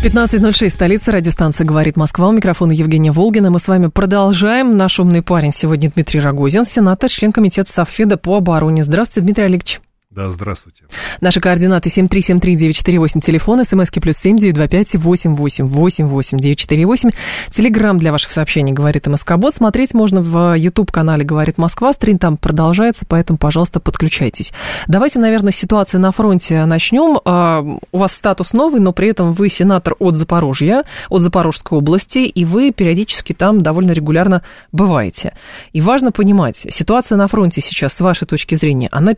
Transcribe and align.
15.06, 0.00 0.70
столица, 0.70 1.10
радиостанция 1.10 1.66
«Говорит 1.66 1.96
Москва». 1.96 2.28
У 2.28 2.32
микрофона 2.32 2.70
Евгения 2.70 3.10
Волгина. 3.10 3.50
Мы 3.50 3.58
с 3.58 3.66
вами 3.66 3.88
продолжаем. 3.88 4.76
Наш 4.76 5.00
умный 5.00 5.22
парень 5.22 5.52
сегодня 5.52 5.90
Дмитрий 5.90 6.20
Рогозин, 6.20 6.64
сенатор, 6.64 7.10
член 7.10 7.32
комитета 7.32 7.72
Совфеда 7.72 8.16
по 8.16 8.36
обороне. 8.36 8.84
Здравствуйте, 8.84 9.24
Дмитрий 9.24 9.46
Олегович. 9.46 9.80
Да, 10.10 10.30
здравствуйте. 10.30 10.84
Наши 11.20 11.38
координаты 11.38 11.90
7373948, 11.90 13.20
телефон, 13.20 13.62
смски 13.62 14.00
плюс 14.00 14.24
7925-8888-948. 14.24 17.14
Телеграмм 17.50 17.98
для 17.98 18.10
ваших 18.10 18.32
сообщений 18.32 18.72
«Говорит 18.72 19.06
МСК-бот». 19.06 19.54
Смотреть 19.54 19.92
можно 19.92 20.22
в 20.22 20.56
YouTube-канале 20.56 21.24
«Говорит 21.24 21.58
Москва». 21.58 21.92
Стрим 21.92 22.16
там 22.16 22.38
продолжается, 22.38 23.04
поэтому, 23.06 23.36
пожалуйста, 23.36 23.80
подключайтесь. 23.80 24.54
Давайте, 24.86 25.18
наверное, 25.18 25.52
с 25.52 25.56
ситуации 25.56 25.98
на 25.98 26.10
фронте 26.10 26.64
начнем. 26.64 27.20
А, 27.26 27.60
у 27.60 27.98
вас 27.98 28.14
статус 28.14 28.54
новый, 28.54 28.80
но 28.80 28.94
при 28.94 29.10
этом 29.10 29.34
вы 29.34 29.50
сенатор 29.50 29.94
от 29.98 30.16
Запорожья, 30.16 30.84
от 31.10 31.20
Запорожской 31.20 31.76
области, 31.76 32.20
и 32.20 32.46
вы 32.46 32.72
периодически 32.72 33.34
там 33.34 33.60
довольно 33.60 33.92
регулярно 33.92 34.42
бываете. 34.72 35.36
И 35.74 35.82
важно 35.82 36.12
понимать, 36.12 36.66
ситуация 36.70 37.18
на 37.18 37.28
фронте 37.28 37.60
сейчас, 37.60 37.92
с 37.92 38.00
вашей 38.00 38.26
точки 38.26 38.54
зрения, 38.54 38.88
она 38.90 39.12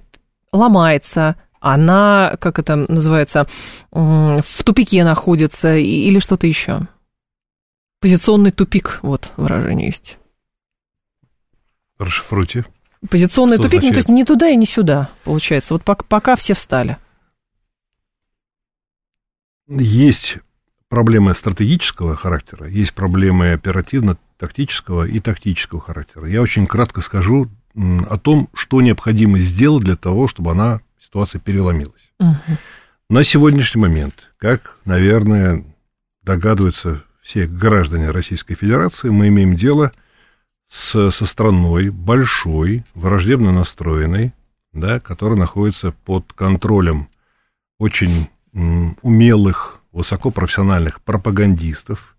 ломается, 0.53 1.37
она, 1.61 2.37
как 2.41 2.59
это 2.59 2.77
называется, 2.77 3.47
в 3.91 4.65
тупике 4.65 5.05
находится 5.05 5.77
или 5.77 6.19
что-то 6.19 6.47
еще? 6.47 6.89
Позиционный 8.01 8.51
тупик, 8.51 9.01
вот 9.03 9.31
выражение 9.37 9.89
есть. 9.89 10.19
Расшифруйте. 11.99 12.65
Позиционный 13.11 13.57
что 13.57 13.65
тупик, 13.65 13.83
ну, 13.83 13.91
то 13.91 13.97
есть 13.97 14.09
не 14.09 14.25
туда 14.25 14.49
и 14.49 14.57
не 14.57 14.67
сюда, 14.67 15.11
получается. 15.25 15.75
Вот 15.75 15.85
пока, 15.85 16.05
пока 16.05 16.37
все 16.37 16.55
встали. 16.55 16.97
Есть 19.69 20.39
проблемы 20.89 21.35
стратегического 21.35 22.17
характера, 22.17 22.69
есть 22.69 22.93
проблемы 22.95 23.59
оперативно-тактического 24.41 25.05
и 25.05 25.21
тактического 25.21 25.81
характера. 25.81 26.27
Я 26.27 26.43
очень 26.43 26.67
кратко 26.67 27.01
скажу 27.01 27.49
о 27.75 28.19
том, 28.19 28.49
что 28.55 28.81
необходимо 28.81 29.39
сделать 29.39 29.85
для 29.85 29.97
того, 29.97 30.29
чтобы 30.29 30.53
она, 30.53 30.81
ситуация 31.03 31.41
переломилась. 31.41 32.11
Угу. 32.19 32.59
На 33.11 33.25
сегодняшний 33.25 33.81
момент, 33.81 34.31
как, 34.39 34.77
наверное, 34.85 35.65
догадываются 36.23 37.03
все 37.23 37.47
граждане 37.47 38.11
Российской 38.11 38.55
Федерации, 38.55 39.09
мы 39.11 39.29
имеем 39.29 39.57
дело 39.57 39.93
с, 40.69 41.11
со 41.11 41.27
страной 41.27 41.91
большой, 41.91 42.85
враждебно 42.95 43.53
настроенной, 43.53 44.33
да, 44.73 45.01
которая 45.01 45.39
находится 45.39 45.93
под 45.93 46.33
контролем 46.33 47.09
очень 47.79 48.29
умелых, 48.53 49.81
высокопрофессиональных 49.93 51.01
пропагандистов, 51.01 52.17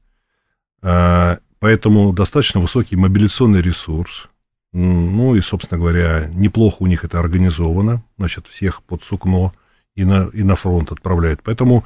а, 0.81 1.39
поэтому 1.61 2.11
достаточно 2.11 2.59
высокий 2.59 2.97
мобилизационный 2.97 3.61
ресурс, 3.61 4.27
ну 4.73 5.35
и, 5.35 5.41
собственно 5.41 5.79
говоря, 5.79 6.29
неплохо 6.33 6.77
у 6.79 6.87
них 6.87 7.03
это 7.05 7.19
организовано, 7.19 8.03
значит, 8.17 8.47
всех 8.47 8.83
под 8.83 9.03
сукно 9.03 9.53
и 9.95 10.03
на, 10.03 10.29
и 10.33 10.43
на 10.43 10.55
фронт 10.55 10.91
отправляют. 10.91 11.41
Поэтому 11.43 11.85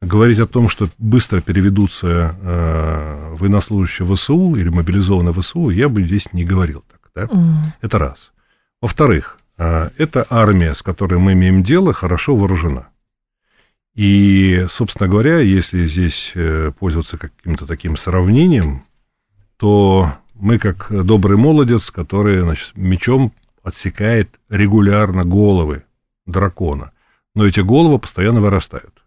говорить 0.00 0.38
о 0.38 0.46
том, 0.46 0.68
что 0.68 0.86
быстро 0.98 1.40
переведутся 1.40 2.36
э, 2.40 3.34
военнослужащие 3.38 4.06
ВСУ 4.14 4.54
или 4.54 4.68
мобилизованные 4.68 5.34
ВСУ, 5.34 5.70
я 5.70 5.88
бы 5.88 6.04
здесь 6.04 6.32
не 6.32 6.44
говорил 6.44 6.84
так. 6.88 7.10
Да? 7.14 7.24
Mm. 7.24 7.54
Это 7.80 7.98
раз. 7.98 8.32
Во-вторых, 8.80 9.40
э, 9.58 9.88
эта 9.96 10.24
армия, 10.30 10.74
с 10.74 10.82
которой 10.82 11.18
мы 11.18 11.32
имеем 11.32 11.62
дело, 11.62 11.92
хорошо 11.92 12.36
вооружена. 12.36 12.88
И, 13.94 14.66
собственно 14.70 15.08
говоря, 15.08 15.38
если 15.38 15.88
здесь 15.88 16.32
э, 16.34 16.70
пользоваться 16.78 17.16
каким-то 17.16 17.66
таким 17.66 17.96
сравнением, 17.96 18.82
то 19.56 20.12
мы 20.34 20.58
как 20.58 20.88
добрый 20.90 21.36
молодец, 21.36 21.90
который 21.90 22.38
значит, 22.38 22.72
мечом 22.76 23.32
отсекает 23.62 24.28
регулярно 24.48 25.24
головы 25.24 25.84
дракона. 26.26 26.92
Но 27.34 27.46
эти 27.46 27.60
головы 27.60 27.98
постоянно 27.98 28.40
вырастают. 28.40 29.02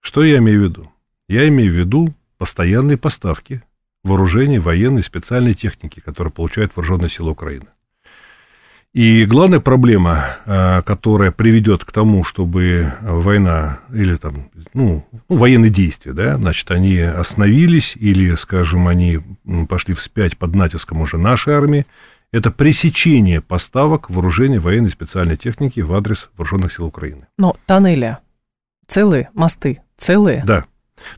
Что 0.00 0.22
я 0.22 0.38
имею 0.38 0.60
в 0.60 0.64
виду? 0.64 0.92
Я 1.28 1.48
имею 1.48 1.72
в 1.72 1.76
виду 1.76 2.14
постоянные 2.38 2.96
поставки 2.96 3.62
вооружений, 4.04 4.58
военной, 4.58 5.02
специальной 5.02 5.54
техники, 5.54 6.00
которые 6.00 6.32
получают 6.32 6.76
вооруженные 6.76 7.10
силы 7.10 7.32
Украины. 7.32 7.66
И 8.96 9.26
главная 9.26 9.60
проблема, 9.60 10.24
э, 10.46 10.80
которая 10.80 11.30
приведет 11.30 11.84
к 11.84 11.92
тому, 11.92 12.24
чтобы 12.24 12.94
война 13.02 13.80
или 13.92 14.16
там, 14.16 14.48
ну, 14.72 15.04
ну, 15.28 15.36
военные 15.36 15.70
действия, 15.70 16.14
да, 16.14 16.38
значит, 16.38 16.70
они 16.70 17.00
остановились 17.00 17.92
или, 17.94 18.34
скажем, 18.36 18.88
они 18.88 19.20
пошли 19.68 19.92
вспять 19.92 20.38
под 20.38 20.54
натиском 20.54 21.02
уже 21.02 21.18
нашей 21.18 21.52
армии, 21.52 21.84
это 22.32 22.50
пресечение 22.50 23.42
поставок 23.42 24.08
вооружений 24.08 24.56
военной 24.56 24.88
специальной 24.88 25.36
техники 25.36 25.80
в 25.80 25.92
адрес 25.92 26.30
вооруженных 26.38 26.72
сил 26.72 26.86
Украины. 26.86 27.26
Но 27.36 27.54
тоннели 27.66 28.16
целые, 28.86 29.28
мосты 29.34 29.82
целые? 29.98 30.42
Да. 30.46 30.64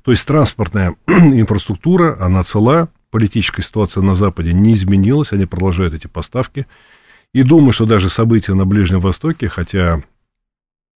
То 0.03 0.11
есть 0.11 0.27
транспортная 0.27 0.97
инфраструктура, 1.07 2.17
она 2.21 2.43
цела, 2.43 2.89
политическая 3.13 3.63
ситуация 3.63 4.03
на 4.03 4.17
Западе 4.17 4.53
не 4.53 4.75
изменилась, 4.75 5.31
они 5.31 5.47
продолжают 5.47 5.95
эти 5.95 6.09
поставки. 6.09 6.67
И 7.35 7.43
думаю, 7.43 7.73
что 7.73 7.87
даже 7.87 8.09
события 8.09 8.55
на 8.55 8.65
Ближнем 8.65 9.01
Востоке, 9.01 9.49
хотя 9.49 10.03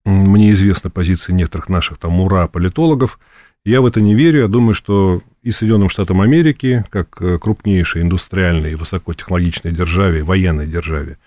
мне 0.05 0.53
известна 0.53 0.91
позиция 0.91 1.35
некоторых 1.35 1.69
наших 1.69 1.99
там 1.99 2.21
ура 2.21 2.49
политологов, 2.49 3.19
я 3.65 3.81
в 3.81 3.87
это 3.87 4.01
не 4.01 4.15
верю. 4.15 4.41
Я 4.41 4.49
думаю, 4.49 4.75
что 4.75 5.23
и 5.43 5.53
Соединенным 5.53 5.91
Штатам 5.91 6.21
Америки, 6.21 6.85
как 6.91 7.21
э, 7.21 7.39
крупнейшей 7.39 8.03
индустриальной 8.03 8.73
и 8.73 8.75
высокотехнологичной 8.77 9.73
державе, 9.73 10.25
военной 10.25 10.67
державе, 10.67 11.19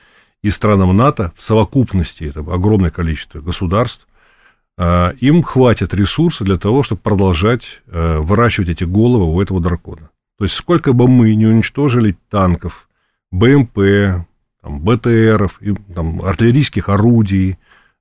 и 0.42 0.50
странам 0.50 0.96
НАТО 0.96 1.32
в 1.38 1.42
совокупности, 1.42 2.26
это 2.26 2.40
огромное 2.40 2.92
количество 2.92 3.40
государств, 3.40 4.08
э, 4.78 5.14
им 5.20 5.44
хватит 5.44 5.94
ресурса 5.94 6.44
для 6.44 6.58
того, 6.58 6.84
чтобы 6.84 7.02
продолжать 7.02 7.82
э, 7.88 8.18
выращивать 8.18 8.70
эти 8.70 8.84
головы 8.84 9.26
у 9.34 9.42
этого 9.42 9.62
дракона. 9.62 10.10
То 10.38 10.44
есть 10.44 10.56
сколько 10.56 10.92
бы 10.92 11.08
мы 11.08 11.34
не 11.36 11.46
уничтожили 11.46 12.18
танков, 12.30 12.90
БМП, 13.32 14.26
там, 14.66 14.80
БТРов, 14.80 15.62
и, 15.62 15.76
там, 15.94 16.24
артиллерийских 16.24 16.90
орудий, 16.90 17.60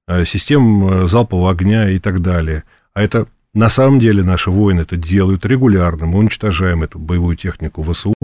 э, 0.09 0.25
систем 0.25 0.89
э, 1.05 1.09
залпового 1.09 1.51
огня 1.51 1.91
и 1.91 1.99
так 1.99 2.23
далее. 2.23 2.65
А 2.95 3.03
это 3.03 3.27
на 3.53 3.69
самом 3.69 4.01
деле 4.01 4.25
наши 4.25 4.51
воины 4.51 4.81
это 4.81 4.97
делают 4.97 5.45
регулярно. 5.45 6.07
Мы 6.07 6.21
уничтожаем 6.21 6.83
эту 6.83 6.99
боевую 6.99 7.37
технику 7.37 7.83
ВСУ. 7.83 8.15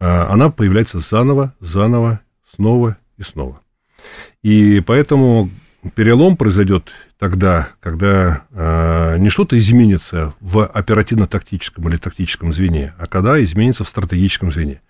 Э, 0.00 0.26
она 0.28 0.50
появляется 0.50 0.98
заново, 0.98 1.54
заново, 1.60 2.20
снова 2.54 2.98
и 3.16 3.22
снова. 3.22 3.62
И 4.42 4.80
поэтому 4.80 5.48
перелом 5.94 6.36
произойдет 6.36 6.90
тогда, 7.18 7.70
когда 7.80 8.42
э, 8.50 9.16
не 9.18 9.30
что-то 9.30 9.58
изменится 9.58 10.34
в 10.40 10.66
оперативно-тактическом 10.66 11.88
или 11.88 11.96
тактическом 11.96 12.52
звене, 12.52 12.92
а 12.98 13.06
когда 13.06 13.42
изменится 13.42 13.84
в 13.84 13.88
стратегическом 13.88 14.52
звене. 14.52 14.82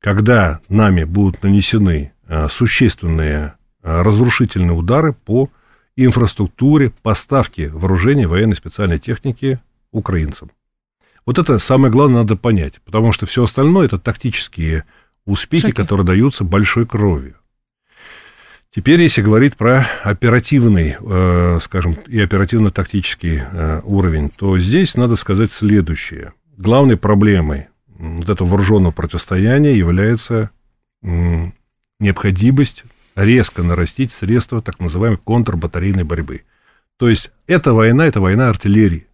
Когда 0.00 0.60
нами 0.68 1.02
будут 1.02 1.42
нанесены 1.42 2.12
существенные 2.50 3.54
э, 3.82 4.02
разрушительные 4.02 4.72
удары 4.72 5.12
по 5.12 5.50
инфраструктуре 5.96 6.92
поставки 7.02 7.70
вооружений, 7.72 8.26
военной 8.26 8.54
специальной 8.54 8.98
техники 8.98 9.60
украинцам. 9.90 10.50
Вот 11.26 11.38
это 11.38 11.58
самое 11.58 11.92
главное 11.92 12.22
надо 12.22 12.36
понять, 12.36 12.74
потому 12.84 13.12
что 13.12 13.26
все 13.26 13.44
остальное 13.44 13.86
это 13.86 13.98
тактические 13.98 14.84
успехи, 15.24 15.68
Шаки. 15.68 15.76
которые 15.76 16.06
даются 16.06 16.44
большой 16.44 16.86
кровью. 16.86 17.34
Теперь, 18.74 19.00
если 19.00 19.22
говорить 19.22 19.56
про 19.56 19.86
оперативный, 20.02 20.96
э, 21.00 21.58
скажем, 21.62 21.94
и 22.06 22.20
оперативно-тактический 22.20 23.42
уровень, 23.84 24.28
то 24.28 24.58
здесь 24.58 24.94
надо 24.94 25.16
сказать 25.16 25.50
следующее. 25.52 26.34
Главной 26.56 26.96
проблемой 26.96 27.68
вот 27.98 28.28
этого 28.28 28.48
вооруженного 28.48 28.92
противостояния 28.92 29.76
является 29.76 30.50
необходимость 32.00 32.84
резко 33.16 33.62
нарастить 33.62 34.12
средства 34.12 34.62
так 34.62 34.80
называемой 34.80 35.18
контрбатарейной 35.18 36.04
борьбы. 36.04 36.42
То 36.96 37.08
есть 37.08 37.30
эта 37.46 37.72
война, 37.72 38.06
это 38.06 38.20
война 38.20 38.48
артиллерии. 38.48 39.06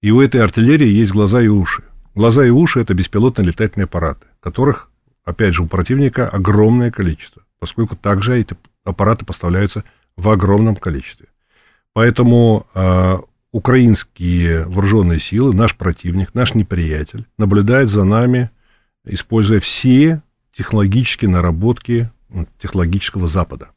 И 0.00 0.10
у 0.10 0.20
этой 0.20 0.42
артиллерии 0.42 0.88
есть 0.88 1.12
глаза 1.12 1.42
и 1.42 1.48
уши. 1.48 1.84
Глаза 2.14 2.44
и 2.44 2.50
уши– 2.50 2.80
это 2.80 2.94
беспилотные 2.94 3.46
летательные 3.46 3.84
аппараты, 3.84 4.26
которых 4.40 4.90
опять 5.24 5.54
же, 5.54 5.62
у 5.62 5.66
противника 5.66 6.28
огромное 6.28 6.90
количество, 6.90 7.42
поскольку 7.58 7.96
также 7.96 8.38
эти 8.38 8.56
аппараты 8.84 9.24
поставляются 9.24 9.84
в 10.16 10.28
огромном 10.28 10.76
количестве. 10.76 11.28
Поэтому 11.92 12.66
э, 12.74 13.18
украинские 13.52 14.64
вооруженные 14.66 15.20
силы, 15.20 15.54
наш 15.54 15.76
противник, 15.76 16.34
наш 16.34 16.54
неприятель, 16.54 17.26
наблюдает 17.38 17.90
за 17.90 18.04
нами, 18.04 18.50
используя 19.04 19.60
все 19.60 20.22
технологические 20.56 21.30
наработки 21.30 22.10
технологического 22.60 23.28
Запада. 23.28 23.70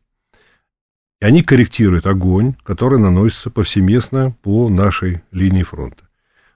И 1.21 1.25
они 1.25 1.41
корректируют 1.41 2.05
огонь, 2.05 2.55
который 2.63 2.99
наносится 2.99 3.49
повсеместно 3.49 4.35
по 4.41 4.69
нашей 4.69 5.23
линии 5.31 5.63
фронта. 5.63 6.03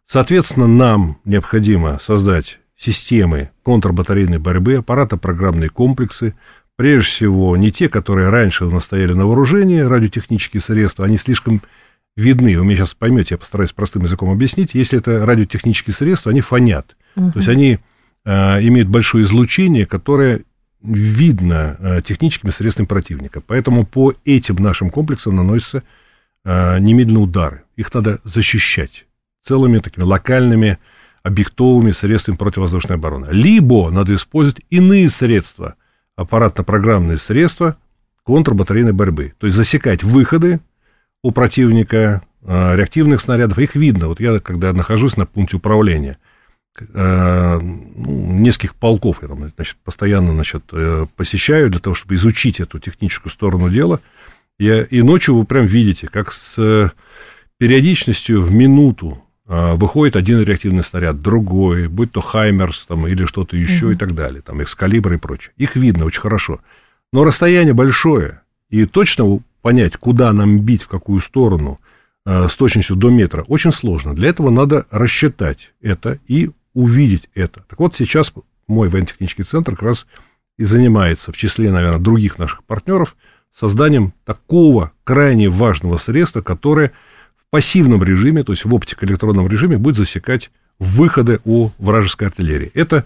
Соответственно, 0.06 0.68
нам 0.68 1.18
необходимо 1.26 2.00
создать 2.02 2.60
системы 2.78 3.50
контрбатарейной 3.64 4.38
борьбы, 4.38 4.76
аппарата-программные 4.76 5.70
комплексы, 5.70 6.36
прежде 6.76 7.10
всего 7.10 7.58
не 7.58 7.72
те, 7.72 7.90
которые 7.90 8.30
раньше 8.30 8.66
у 8.66 8.72
нас 8.72 8.86
стояли 8.86 9.14
на 9.14 9.26
вооружении, 9.26 9.80
радиотехнические 9.80 10.62
средства, 10.62 11.06
они 11.06 11.18
слишком 11.18 11.62
видны. 12.16 12.58
Вы 12.58 12.66
меня 12.66 12.78
сейчас 12.78 12.94
поймете, 12.94 13.36
я 13.36 13.38
постараюсь 13.38 13.72
простым 13.72 14.04
языком 14.04 14.30
объяснить. 14.30 14.74
Если 14.74 15.00
это 15.00 15.26
радиотехнические 15.26 15.94
средства, 15.94 16.32
они 16.32 16.42
фонят. 16.42 16.96
Угу. 17.16 17.32
То 17.32 17.40
есть 17.40 17.50
они 17.50 17.80
имеют 18.28 18.90
большое 18.90 19.24
излучение, 19.24 19.86
которое 19.86 20.42
видно 20.82 21.78
э, 21.80 22.02
техническими 22.06 22.52
средствами 22.52 22.86
противника. 22.86 23.42
Поэтому 23.42 23.86
по 23.86 24.14
этим 24.26 24.56
нашим 24.56 24.90
комплексам 24.90 25.36
наносятся 25.36 25.84
э, 26.44 26.80
немедленно 26.80 27.22
удары. 27.22 27.64
Их 27.76 27.94
надо 27.94 28.20
защищать 28.24 29.06
целыми 29.44 29.80
такими 29.80 30.04
локальными 30.04 30.78
объектовыми 31.24 31.92
средствами 31.92 32.38
противовоздушной 32.38 32.98
обороны. 32.98 33.28
Либо 33.32 33.90
надо 33.90 34.16
использовать 34.16 34.64
иные 34.70 35.10
средства, 35.10 35.76
аппаратно-программные 36.16 37.18
средства 37.18 37.78
контрбатарейной 38.24 38.94
борьбы. 38.94 39.34
То 39.38 39.48
есть 39.48 39.58
засекать 39.58 40.04
выходы 40.04 40.60
у 41.24 41.32
противника 41.32 42.22
э, 42.44 42.76
реактивных 42.76 43.22
снарядов. 43.22 43.58
Их 43.60 43.76
видно. 43.76 44.08
Вот 44.08 44.20
я, 44.20 44.40
когда 44.40 44.74
нахожусь 44.74 45.18
на 45.18 45.26
пункте 45.26 45.58
управления, 45.58 46.18
э, 46.82 47.60
ну, 47.60 48.40
нескольких 48.40 48.76
полков 48.76 49.22
я 49.22 49.28
там, 49.28 49.52
значит, 49.56 49.78
постоянно 49.84 50.34
значит, 50.34 50.64
э, 50.72 51.06
посещаю 51.16 51.70
для 51.70 51.80
того, 51.80 51.96
чтобы 51.96 52.16
изучить 52.16 52.60
эту 52.60 52.80
техническую 52.80 53.32
сторону 53.32 53.70
дела. 53.70 54.00
Я, 54.60 54.84
и 54.84 55.02
ночью 55.02 55.36
вы 55.36 55.46
прям 55.46 55.66
видите, 55.66 56.08
как 56.08 56.34
с 56.34 56.92
периодичностью 57.58 58.42
в 58.42 58.52
минуту 58.52 59.24
а, 59.48 59.76
выходит 59.76 60.16
один 60.16 60.42
реактивный 60.42 60.84
снаряд, 60.84 61.22
другой, 61.22 61.88
будь 61.88 62.12
то 62.12 62.22
Хаймерс 62.22 62.86
там, 62.88 63.08
или 63.08 63.26
что-то 63.26 63.56
еще 63.56 63.86
угу. 63.86 63.94
и 63.94 63.96
так 63.96 64.14
далее, 64.14 64.42
там, 64.42 64.62
Экскалибр 64.62 65.14
и 65.14 65.18
прочее. 65.18 65.54
Их 65.58 65.76
видно 65.76 66.06
очень 66.06 66.22
хорошо. 66.22 66.60
Но 67.14 67.24
расстояние 67.24 67.74
большое, 67.74 68.42
и 68.70 68.86
точно 68.86 69.40
понять, 69.62 69.96
куда 69.96 70.34
нам 70.34 70.60
бить, 70.60 70.84
в 70.84 70.88
какую 70.88 71.22
сторону, 71.22 71.80
с 72.26 72.56
точностью 72.58 72.98
до 72.98 73.10
метра, 73.10 73.44
очень 73.44 73.72
сложно. 73.72 74.14
Для 74.14 74.30
этого 74.30 74.50
надо 74.50 74.86
рассчитать 74.92 75.72
это 75.82 76.20
и 76.28 76.52
увидеть 76.78 77.28
это. 77.34 77.64
Так 77.68 77.80
вот, 77.80 77.96
сейчас 77.96 78.32
мой 78.68 78.88
военно-технический 78.88 79.44
центр 79.44 79.72
как 79.72 79.82
раз 79.82 80.08
и 80.60 80.64
занимается, 80.64 81.32
в 81.32 81.38
числе, 81.38 81.72
наверное, 81.72 82.00
других 82.00 82.38
наших 82.38 82.64
партнеров, 82.64 83.16
созданием 83.60 84.14
такого 84.26 84.92
крайне 85.04 85.50
важного 85.50 85.98
средства, 85.98 86.42
которое 86.42 86.92
пассивном 87.50 88.04
режиме, 88.04 88.44
то 88.44 88.52
есть 88.54 88.66
в 88.66 88.76
оптико-электронном 88.76 89.48
режиме, 89.48 89.78
будет 89.78 89.98
засекать 89.98 90.52
выходы 90.78 91.40
у 91.46 91.72
вражеской 91.80 92.28
артиллерии. 92.28 92.70
Это 92.76 93.06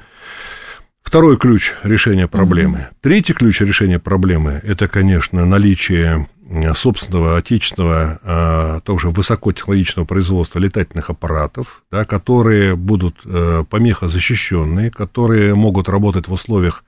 второй 1.01 1.37
ключ 1.37 1.71
решения 1.83 2.27
проблемы. 2.27 2.79
Mm-hmm. 2.79 2.95
Третий 2.99 3.33
ключ 3.33 3.61
решения 3.61 3.99
проблемы– 3.99 4.59
это, 4.63 4.89
конечно, 4.89 5.45
наличие 5.45 6.27
собственного 6.75 7.37
отечественного, 7.37 8.19
а, 8.23 8.79
тоже 8.81 9.09
высокотехнологичного 9.09 10.05
производства 10.05 10.59
летательных 10.59 11.09
аппаратов, 11.09 11.83
да, 11.91 12.05
которые 12.05 12.75
будут 12.75 13.17
а, 13.25 13.63
помехозащищенные, 13.63 14.91
которые 14.91 15.55
могут 15.55 15.89
работать 15.89 16.27
в 16.27 16.33
условиях 16.33 16.83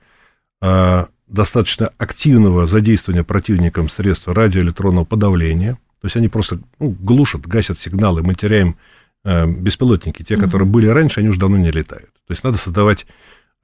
достаточно 1.26 1.90
активного 1.98 2.66
задействования 2.66 3.22
противником 3.22 3.90
средств 3.90 4.28
радиоэлектронного 4.28 5.04
подавления, 5.04 5.76
то 6.04 6.06
есть 6.06 6.16
они 6.16 6.28
просто 6.28 6.58
ну, 6.78 6.94
глушат, 7.00 7.46
гасят 7.46 7.80
сигналы, 7.80 8.22
мы 8.22 8.34
теряем 8.34 8.76
э, 9.24 9.46
беспилотники. 9.46 10.22
Те, 10.22 10.36
которые 10.36 10.68
были 10.68 10.86
раньше, 10.86 11.20
они 11.20 11.30
уже 11.30 11.40
давно 11.40 11.56
не 11.56 11.70
летают. 11.70 12.10
То 12.26 12.32
есть 12.32 12.44
надо 12.44 12.58
создавать 12.58 13.02
э, 13.02 13.06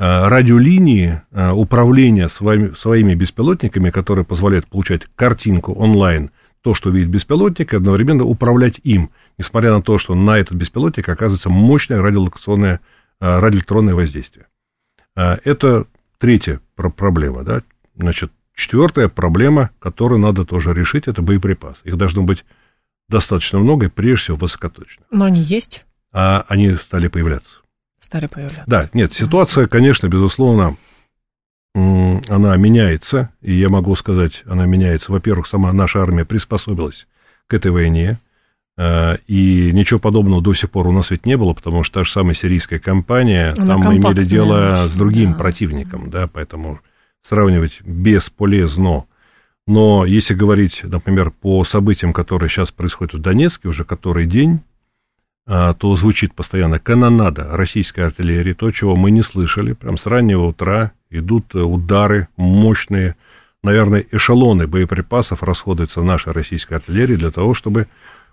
радиолинии 0.05 1.23
э, 1.31 1.50
управления 1.50 2.29
своими, 2.29 2.75
своими 2.75 3.14
беспилотниками, 3.14 3.91
которые 3.91 4.25
позволяют 4.25 4.67
получать 4.67 5.02
картинку 5.14 5.73
онлайн, 5.75 6.31
то, 6.62 6.75
что 6.75 6.91
видит 6.91 7.08
беспилотник, 7.08 7.73
и 7.73 7.76
одновременно 7.76 8.25
управлять 8.25 8.81
им, 8.82 9.11
несмотря 9.38 9.73
на 9.73 9.82
то, 9.82 9.99
что 9.99 10.14
на 10.14 10.38
этот 10.38 10.56
беспилотник 10.56 11.08
оказывается 11.08 11.50
мощное 11.50 12.02
радиолокационное, 12.02 12.81
э, 13.20 13.38
радиоэлектронное 13.41 13.94
воздействие. 13.94 14.47
Э, 15.17 15.37
это 15.44 15.87
третья 16.19 16.61
проблема, 16.76 17.44
да, 17.44 17.62
значит, 17.94 18.32
Четвертая 18.61 19.08
проблема, 19.08 19.70
которую 19.79 20.19
надо 20.19 20.44
тоже 20.44 20.75
решить, 20.75 21.08
это 21.08 21.23
боеприпасы. 21.23 21.81
Их 21.85 21.97
должно 21.97 22.25
быть 22.25 22.44
достаточно 23.08 23.58
много, 23.58 23.87
и 23.87 23.88
прежде 23.88 24.25
всего 24.25 24.37
высокоточных. 24.37 25.06
Но 25.11 25.25
они 25.25 25.41
есть? 25.41 25.87
А 26.12 26.44
они 26.47 26.75
стали 26.75 27.08
появляться. 27.08 27.60
Стали 28.11 28.27
появляться. 28.27 28.65
Да, 28.67 28.91
нет, 28.93 29.15
ситуация, 29.15 29.69
конечно, 29.69 30.09
безусловно, 30.09 30.77
она 31.77 32.57
меняется, 32.57 33.31
и 33.41 33.55
я 33.55 33.69
могу 33.69 33.95
сказать, 33.95 34.43
она 34.47 34.67
меняется. 34.67 35.12
Во-первых, 35.12 35.47
сама 35.47 35.73
наша 35.73 36.03
армия 36.03 36.25
приспособилась 36.25 37.07
к 37.47 37.55
этой 37.55 37.71
войне, 37.71 38.19
а, 38.77 39.17
и 39.29 39.71
ничего 39.73 40.01
подобного 40.01 40.43
до 40.43 40.55
сих 40.55 40.73
пор 40.73 40.89
у 40.89 40.91
нас 40.91 41.12
ведь 41.12 41.25
не 41.25 41.37
было, 41.37 41.53
потому 41.53 41.85
что 41.85 42.01
та 42.01 42.05
же 42.05 42.11
самая 42.11 42.35
сирийская 42.35 42.81
кампания, 42.81 43.55
Она 43.57 43.75
там 43.75 43.81
мы 43.83 43.99
имели 43.99 44.25
дело 44.25 44.89
с 44.89 44.93
другим 44.95 45.35
да. 45.35 45.39
противником, 45.39 46.11
да, 46.11 46.27
поэтому 46.27 46.81
сравнивать 47.23 47.81
бесполезно. 47.83 49.05
Но 49.69 50.05
если 50.05 50.35
говорить, 50.35 50.81
например, 50.83 51.31
по 51.31 51.62
событиям, 51.62 52.12
которые 52.12 52.51
сейчас 52.51 52.73
происходят 52.73 53.15
в 53.15 53.19
Донецке, 53.21 53.69
уже 53.69 53.85
который 53.85 54.27
день, 54.27 54.62
то 55.47 55.97
звучит 55.97 56.35
постоянно 56.35 56.79
канонада 56.79 57.49
российской 57.51 58.01
артиллерии, 58.01 58.53
то, 58.53 58.71
чего 58.71 58.95
мы 58.95 59.11
не 59.11 59.23
слышали. 59.23 59.73
Прям 59.73 59.99
с 59.99 60.07
раннего 60.07 60.47
утра 60.47 60.93
идут 61.11 61.55
удары 61.55 62.29
мощные, 62.37 63.17
наверное, 63.62 64.05
эшелоны 64.12 64.67
боеприпасов 64.67 65.43
расходуются 65.43 66.03
нашей 66.03 66.33
российской 66.33 66.75
артиллерии 66.75 67.17
для 67.17 67.31
того, 67.31 67.55
чтобы 67.55 67.88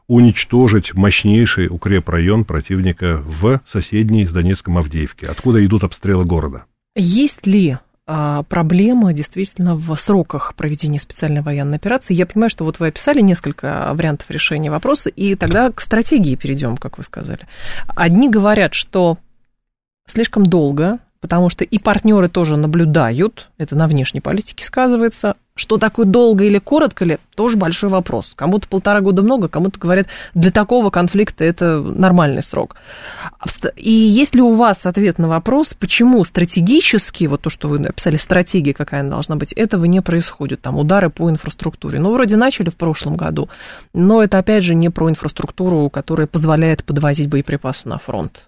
уничтожить 0.08 0.94
мощнейший 0.94 1.68
укрепрайон 1.68 2.46
противника 2.46 3.22
в 3.26 3.62
соседней 3.68 4.26
с 4.26 4.32
Донецком 4.32 4.78
Авдеевке, 4.78 5.28
откуда 5.28 5.66
идут 5.66 5.84
обстрелы 5.84 6.26
города. 6.26 6.66
Есть 6.96 7.46
ли 7.46 7.72
а, 7.72 7.80
проблема 8.08 9.14
действительно 9.14 9.76
в 9.76 9.96
сроках 9.98 10.56
проведения 10.56 11.00
специальной 11.00 11.42
военной 11.42 11.78
операции. 11.78 12.14
Я 12.14 12.26
понимаю, 12.26 12.50
что 12.50 12.64
вот 12.64 12.80
вы 12.80 12.88
описали 12.88 13.22
несколько 13.22 13.92
вариантов 13.94 14.32
решения 14.32 14.72
вопроса, 14.72 15.10
и 15.10 15.36
тогда 15.36 15.72
к 15.72 15.82
стратегии 15.82 16.36
перейдем, 16.36 16.78
как 16.78 16.98
вы 16.98 17.04
сказали. 17.04 17.48
Одни 17.88 18.30
говорят, 18.30 18.74
что 18.74 19.18
слишком 20.08 20.46
долго, 20.46 21.00
потому 21.20 21.50
что 21.50 21.64
и 21.64 21.80
партнеры 21.80 22.30
тоже 22.30 22.58
наблюдают, 22.58 23.50
это 23.58 23.76
на 23.76 23.88
внешней 23.88 24.22
политике 24.22 24.64
сказывается, 24.64 25.36
что 25.58 25.78
такое 25.78 26.06
долго 26.06 26.44
или 26.44 26.60
коротко 26.60 27.04
ли, 27.04 27.18
тоже 27.36 27.58
большой 27.58 27.90
вопрос. 27.90 28.34
Кому-то 28.36 28.68
полтора 28.68 29.02
года 29.02 29.24
много, 29.24 29.50
кому-то 29.50 29.80
говорят, 29.80 30.08
для 30.34 30.52
такого 30.52 30.90
конфликта 30.92 31.44
это 31.44 31.82
нормальный 31.82 32.44
срок. 32.44 32.78
И 33.76 33.92
есть 33.92 34.36
ли 34.36 34.42
у 34.42 34.54
вас 34.54 34.86
ответ 34.86 35.18
на 35.18 35.28
вопрос, 35.28 35.74
почему 35.74 36.24
стратегически, 36.24 37.26
вот 37.26 37.42
то, 37.42 37.50
что 37.50 37.68
вы 37.68 37.80
написали, 37.80 38.18
стратегия 38.18 38.74
какая 38.74 39.02
она 39.02 39.10
должна 39.10 39.36
быть, 39.36 39.52
этого 39.54 39.86
не 39.86 40.02
происходит, 40.02 40.62
там 40.62 40.78
удары 40.78 41.10
по 41.10 41.30
инфраструктуре. 41.30 42.00
Ну, 42.00 42.14
вроде 42.14 42.38
начали 42.38 42.70
в 42.70 42.76
прошлом 42.76 43.18
году, 43.18 43.50
но 43.94 44.24
это, 44.24 44.38
опять 44.38 44.64
же, 44.64 44.76
не 44.76 44.90
про 44.90 45.10
инфраструктуру, 45.10 45.90
которая 45.90 46.28
позволяет 46.28 46.84
подвозить 46.84 47.30
боеприпасы 47.30 47.90
на 47.90 47.98
фронт. 47.98 48.48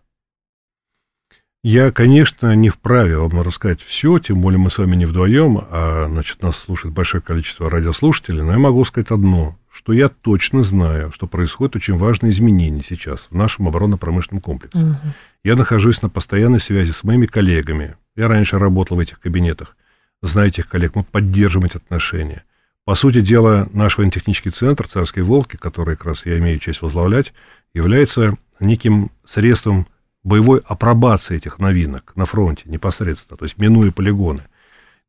Я, 1.62 1.92
конечно, 1.92 2.56
не 2.56 2.70
вправе 2.70 3.18
вам 3.18 3.42
рассказать 3.42 3.82
все, 3.82 4.18
тем 4.20 4.40
более 4.40 4.60
мы 4.60 4.72
с 4.72 4.78
вами 4.78 4.96
не 4.96 5.06
вдвоем, 5.06 5.60
а, 5.70 6.08
значит, 6.10 6.42
нас 6.42 6.58
слушает 6.58 6.94
большое 6.94 7.22
количество 7.22 7.70
радиослушателей, 7.70 8.42
но 8.44 8.54
я 8.54 8.58
могу 8.60 8.86
сказать 8.86 9.12
одно, 9.12 9.58
что 9.70 9.92
я 9.92 10.08
точно 10.08 10.64
знаю, 10.64 11.12
что 11.12 11.28
происходят 11.28 11.76
очень 11.76 11.98
важные 11.98 12.32
изменения 12.32 12.84
сейчас 12.88 13.28
в 13.30 13.36
нашем 13.36 13.68
оборонно-промышленном 13.68 14.42
комплексе. 14.42 14.80
Угу. 14.80 14.96
Я 15.44 15.58
нахожусь 15.58 16.02
на 16.02 16.08
постоянной 16.08 16.62
связи 16.62 16.92
с 16.92 17.04
моими 17.04 17.26
коллегами. 17.26 17.98
Я 18.16 18.30
раньше 18.30 18.58
работал 18.58 18.96
в 18.96 19.02
этих 19.02 19.20
кабинетах. 19.20 19.76
Знаю 20.22 20.50
этих 20.50 20.70
коллег, 20.70 20.96
мы 20.96 21.04
поддерживаем 21.04 21.68
эти 21.68 21.76
отношения. 21.76 22.46
По 22.86 22.96
сути 22.96 23.20
дела, 23.20 23.68
наш 23.74 23.98
военно-технический 23.98 24.52
центр 24.52 24.88
«Царской 24.88 25.24
Волки», 25.24 25.58
который 25.58 25.98
как 25.98 26.08
раз 26.08 26.26
я 26.26 26.38
имею 26.38 26.58
честь 26.60 26.82
возглавлять, 26.82 27.34
является 27.74 28.36
неким 28.62 29.12
средством 29.26 29.88
боевой 30.24 30.62
апробации 30.66 31.38
этих 31.38 31.60
новинок 31.60 32.14
на 32.16 32.26
фронте 32.26 32.64
непосредственно, 32.66 33.38
то 33.38 33.46
есть 33.46 33.58
минуя 33.58 33.92
полигоны. 33.92 34.42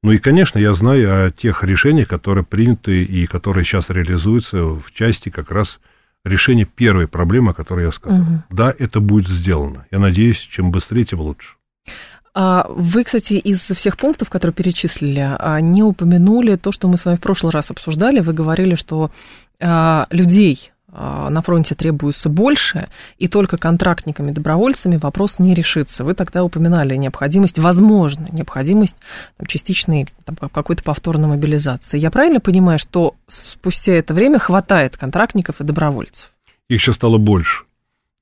Ну 0.02 0.12
и, 0.12 0.18
конечно, 0.18 0.58
я 0.58 0.72
знаю 0.72 1.26
о 1.26 1.30
тех 1.30 1.62
решениях, 1.62 2.08
которые 2.08 2.44
приняты 2.44 3.02
и 3.02 3.26
которые 3.26 3.64
сейчас 3.64 3.90
реализуются 3.90 4.64
в 4.64 4.92
части 4.94 5.28
как 5.28 5.50
раз 5.50 5.78
решения 6.24 6.64
первой 6.64 7.06
проблемы, 7.06 7.50
о 7.50 7.54
которой 7.54 7.84
я 7.84 7.92
сказал. 7.92 8.20
Угу. 8.20 8.42
Да, 8.50 8.74
это 8.78 9.00
будет 9.00 9.28
сделано. 9.28 9.86
Я 9.90 9.98
надеюсь, 9.98 10.38
чем 10.38 10.70
быстрее, 10.70 11.04
тем 11.04 11.20
лучше. 11.20 11.56
А 12.32 12.66
вы, 12.70 13.04
кстати, 13.04 13.34
из 13.34 13.60
всех 13.60 13.96
пунктов, 13.96 14.30
которые 14.30 14.54
перечислили, 14.54 15.36
а, 15.38 15.60
не 15.60 15.82
упомянули 15.82 16.56
то, 16.56 16.70
что 16.72 16.88
мы 16.88 16.96
с 16.96 17.04
вами 17.04 17.16
в 17.16 17.20
прошлый 17.20 17.52
раз 17.52 17.70
обсуждали. 17.70 18.20
Вы 18.20 18.32
говорили, 18.32 18.76
что 18.76 19.10
а, 19.60 20.06
людей 20.10 20.72
на 20.92 21.42
фронте 21.42 21.74
требуется 21.74 22.28
больше, 22.28 22.88
и 23.18 23.28
только 23.28 23.56
контрактниками, 23.56 24.32
добровольцами 24.32 24.96
вопрос 24.96 25.38
не 25.38 25.54
решится. 25.54 26.04
Вы 26.04 26.14
тогда 26.14 26.42
упоминали 26.42 26.96
необходимость, 26.96 27.58
возможно, 27.58 28.28
необходимость 28.32 28.96
там, 29.36 29.46
частичной 29.46 30.06
там, 30.24 30.36
какой-то 30.36 30.82
повторной 30.82 31.28
мобилизации. 31.28 31.98
Я 31.98 32.10
правильно 32.10 32.40
понимаю, 32.40 32.78
что 32.78 33.14
спустя 33.28 33.92
это 33.92 34.14
время 34.14 34.38
хватает 34.38 34.96
контрактников 34.96 35.60
и 35.60 35.64
добровольцев? 35.64 36.30
Их 36.68 36.80
сейчас 36.80 36.96
стало 36.96 37.18
больше. 37.18 37.64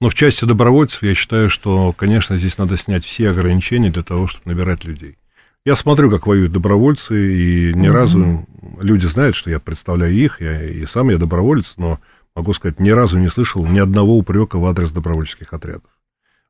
Но 0.01 0.11
в 0.11 0.15
части 0.15 0.45
добровольцев 0.45 1.03
я 1.03 1.15
считаю, 1.15 1.51
что, 1.51 1.93
конечно, 1.93 2.37
здесь 2.37 2.57
надо 2.57 2.77
снять 2.77 3.05
все 3.05 3.31
ограничения 3.31 3.91
для 3.91 4.03
того, 4.03 4.29
чтобы 4.29 4.53
набирать 4.53 4.85
людей. 4.85 5.17
Я 5.65 5.75
смотрю, 5.75 6.11
как 6.11 6.27
воюют 6.27 6.53
добровольцы, 6.53 7.35
и 7.35 7.75
ни 7.75 7.89
угу. 7.89 7.97
разу 7.97 8.47
люди 8.81 9.07
знают, 9.07 9.37
что 9.37 9.51
я 9.51 9.59
представляю 9.59 10.15
их, 10.15 10.41
я 10.41 10.63
и 10.63 10.87
сам 10.87 11.11
я 11.11 11.19
доброволец, 11.19 11.75
но 11.77 11.99
могу 12.38 12.54
сказать, 12.54 12.78
ни 12.78 12.90
разу 12.90 13.18
не 13.18 13.28
слышал 13.28 13.66
ни 13.66 13.80
одного 13.80 14.16
упрека 14.16 14.59
в 14.59 14.66
адрес 14.66 14.92
добровольческих 14.92 15.52
отрядов. 15.52 15.90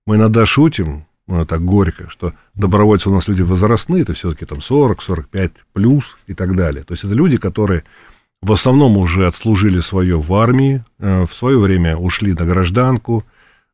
Мы 0.07 0.16
иногда 0.16 0.45
шутим, 0.45 1.07
ну, 1.26 1.47
так 1.47 1.64
горько, 1.64 2.11
что 2.11 2.35
добровольцы 2.54 3.09
у 3.09 3.14
нас 3.14 3.26
люди 3.26 3.40
возрастные, 3.40 4.02
это 4.02 4.12
все-таки 4.12 4.45
там 4.45 4.61
40, 4.61 5.02
45 5.02 5.52
плюс 5.73 6.18
и 6.26 6.35
так 6.35 6.54
далее. 6.54 6.85
То 6.85 6.92
есть 6.92 7.04
это 7.04 7.14
люди, 7.14 7.38
которые 7.38 7.85
в 8.42 8.52
основном 8.52 8.99
уже 8.99 9.26
отслужили 9.26 9.80
свое 9.80 10.21
в 10.21 10.33
армии, 10.35 10.85
э, 10.99 11.25
в 11.25 11.35
свое 11.35 11.59
время 11.59 11.97
ушли 11.97 12.35
на 12.35 12.45
гражданку, 12.45 13.25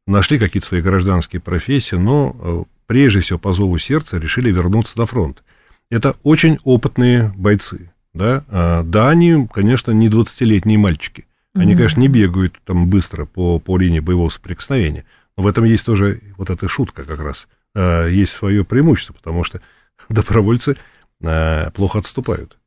нашли 0.07 0.39
какие-то 0.39 0.69
свои 0.69 0.83
гражданские 0.83 1.41
профессии, 1.41 1.97
но 1.97 2.37
э, 2.39 2.63
прежде 2.87 3.21
всего 3.21 3.41
по 3.41 3.53
зову 3.53 3.77
сердца 3.79 4.19
решили 4.19 4.53
вернуться 4.53 4.97
на 4.99 5.07
фронт. 5.07 5.43
Это 5.91 6.15
очень 6.23 6.59
опытные 6.63 7.35
бойцы. 7.37 7.91
Да, 8.13 8.45
а, 8.49 8.85
да 8.85 9.09
они, 9.09 9.49
конечно, 9.53 9.91
не 9.91 10.09
20-летние 10.09 10.79
мальчики. 10.79 11.27
Они, 11.55 11.77
конечно, 11.77 12.01
не 12.01 12.09
бегают 12.09 12.55
там 12.65 12.89
быстро 12.89 13.27
по, 13.27 13.59
по 13.61 13.79
линии 13.79 14.01
боевого 14.01 14.29
соприкосновения, 14.29 15.05
но 15.37 15.45
в 15.45 15.47
этом 15.47 15.65
есть 15.65 15.87
тоже 15.87 16.21
вот 16.37 16.51
эта 16.51 16.69
шутка 16.69 17.05
как 17.05 17.21
раз. 17.21 17.47
А, 17.75 18.07
есть 18.07 18.33
свое 18.33 18.65
преимущество, 18.65 19.13
потому 19.15 19.45
что 19.45 19.61
добровольцы 20.09 20.77
а, 21.23 21.71
плохо 21.71 22.01
отступают. 22.01 22.59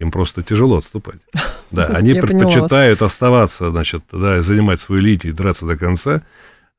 Им 0.00 0.10
просто 0.10 0.42
тяжело 0.42 0.78
отступать. 0.78 1.20
Да, 1.70 1.86
они 1.86 2.12
предпочитают 2.12 3.00
оставаться, 3.00 3.70
значит, 3.70 4.04
да, 4.12 4.42
занимать 4.42 4.78
свою 4.78 5.00
линию 5.00 5.30
и 5.30 5.32
драться 5.32 5.64
до 5.64 5.78
конца, 5.78 6.22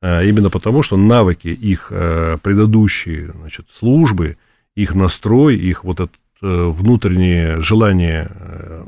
а, 0.00 0.22
именно 0.22 0.50
потому, 0.50 0.84
что 0.84 0.96
навыки 0.96 1.48
их 1.48 1.88
предыдущие, 1.88 3.32
значит, 3.32 3.66
службы, 3.76 4.36
их 4.76 4.94
настрой, 4.94 5.56
их 5.56 5.84
вот 5.84 6.00
это 6.00 6.12
э, 6.42 6.46
внутреннее 6.46 7.60
желание 7.60 8.28
э, 8.30 8.84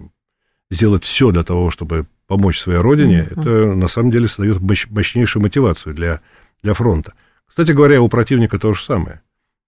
сделать 0.71 1.05
все 1.05 1.31
для 1.31 1.43
того, 1.43 1.71
чтобы 1.71 2.07
помочь 2.27 2.61
своей 2.61 2.81
родине, 2.81 3.29
mm-hmm. 3.29 3.41
это 3.41 3.75
на 3.75 3.89
самом 3.89 4.11
деле 4.11 4.29
создает 4.29 4.61
мощнейшую 4.61 5.43
мотивацию 5.43 5.95
для, 5.95 6.21
для 6.63 6.75
фронта. 6.75 7.15
Кстати 7.47 7.71
говоря, 7.71 8.03
у 8.03 8.09
противника 8.09 8.59
то 8.59 8.75
же 8.75 8.83
самое. 8.83 9.21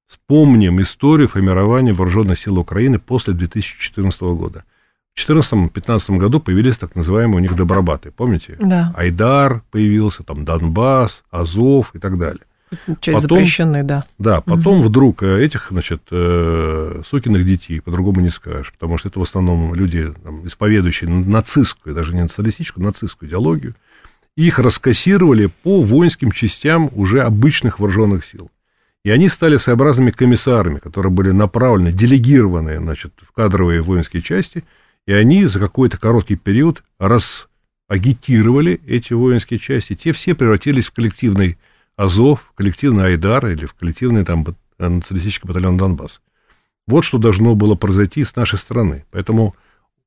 Вспомним 0.06 0.80
историю 0.82 1.28
формирования 1.28 1.92
вооруженных 1.92 2.38
сил 2.38 2.58
Украины 2.58 2.98
после 2.98 3.34
2014 3.34 4.20
года. 4.22 4.64
В 5.14 5.28
2014-2015 5.28 6.16
году 6.16 6.40
появились 6.40 6.78
так 6.78 6.94
называемые 6.94 7.36
у 7.36 7.40
них 7.40 7.56
добробаты, 7.56 8.10
помните? 8.10 8.56
Да. 8.60 8.92
Айдар 8.96 9.62
появился, 9.70 10.22
там 10.22 10.44
Донбасс, 10.44 11.22
Азов 11.30 11.94
и 11.94 11.98
так 11.98 12.18
далее. 12.18 12.42
Часть 13.00 13.22
потом, 13.22 13.38
запрещенные, 13.38 13.82
да. 13.82 14.04
Да, 14.18 14.40
потом 14.40 14.80
угу. 14.80 14.88
вдруг 14.88 15.22
э, 15.22 15.44
этих, 15.44 15.68
значит, 15.70 16.02
э, 16.10 17.02
сукиных 17.06 17.44
детей, 17.46 17.80
по-другому 17.80 18.20
не 18.20 18.30
скажешь, 18.30 18.72
потому 18.72 18.98
что 18.98 19.08
это 19.08 19.20
в 19.20 19.22
основном 19.22 19.74
люди, 19.74 20.12
там, 20.22 20.46
исповедующие 20.46 21.10
нацистскую, 21.10 21.94
даже 21.94 22.14
не 22.14 22.22
националистическую, 22.22 22.84
нацистскую 22.84 23.28
идеологию, 23.28 23.74
их 24.36 24.58
раскассировали 24.58 25.50
по 25.62 25.82
воинским 25.82 26.30
частям 26.30 26.90
уже 26.94 27.22
обычных 27.22 27.80
вооруженных 27.80 28.24
сил. 28.24 28.50
И 29.04 29.10
они 29.10 29.28
стали 29.28 29.56
своеобразными 29.56 30.10
комиссарами, 30.10 30.78
которые 30.78 31.10
были 31.10 31.30
направлены, 31.30 31.92
делегированы, 31.92 32.78
значит, 32.78 33.12
в 33.20 33.32
кадровые 33.32 33.82
воинские 33.82 34.22
части, 34.22 34.64
и 35.06 35.12
они 35.12 35.46
за 35.46 35.58
какой-то 35.58 35.98
короткий 35.98 36.36
период 36.36 36.82
расагитировали 36.98 38.80
эти 38.86 39.12
воинские 39.12 39.58
части, 39.58 39.94
те 39.94 40.12
все 40.12 40.34
превратились 40.34 40.86
в 40.86 40.92
коллективный 40.92 41.58
Азов, 41.98 42.52
коллективный 42.54 43.06
Айдар 43.06 43.44
или 43.48 43.66
в 43.66 43.74
коллективный 43.74 44.24
там 44.24 44.46
националистический 44.78 45.48
батальон 45.48 45.76
Донбасс. 45.76 46.20
Вот 46.86 47.04
что 47.04 47.18
должно 47.18 47.56
было 47.56 47.74
произойти 47.74 48.22
с 48.22 48.36
нашей 48.36 48.56
стороны. 48.56 49.04
Поэтому 49.10 49.56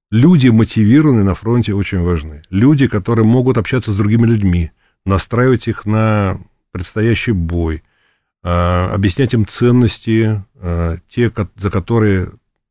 люди, 0.10 0.48
мотивированные 0.48 1.26
на 1.26 1.36
фронте, 1.36 1.74
очень 1.74 2.00
важны. 2.00 2.44
Люди, 2.50 2.88
которые 2.88 3.26
могут 3.26 3.58
общаться 3.58 3.92
с 3.92 3.98
другими 3.98 4.26
людьми, 4.26 4.72
настраивать 5.06 5.68
их 5.68 5.86
на 5.86 6.40
предстоящий 6.72 7.34
бой, 7.34 7.84
а, 8.42 8.94
объяснять 8.94 9.34
им 9.34 9.46
ценности, 9.46 10.46
а, 10.56 10.98
те, 11.10 11.30
за 11.58 11.70
которые, 11.70 12.30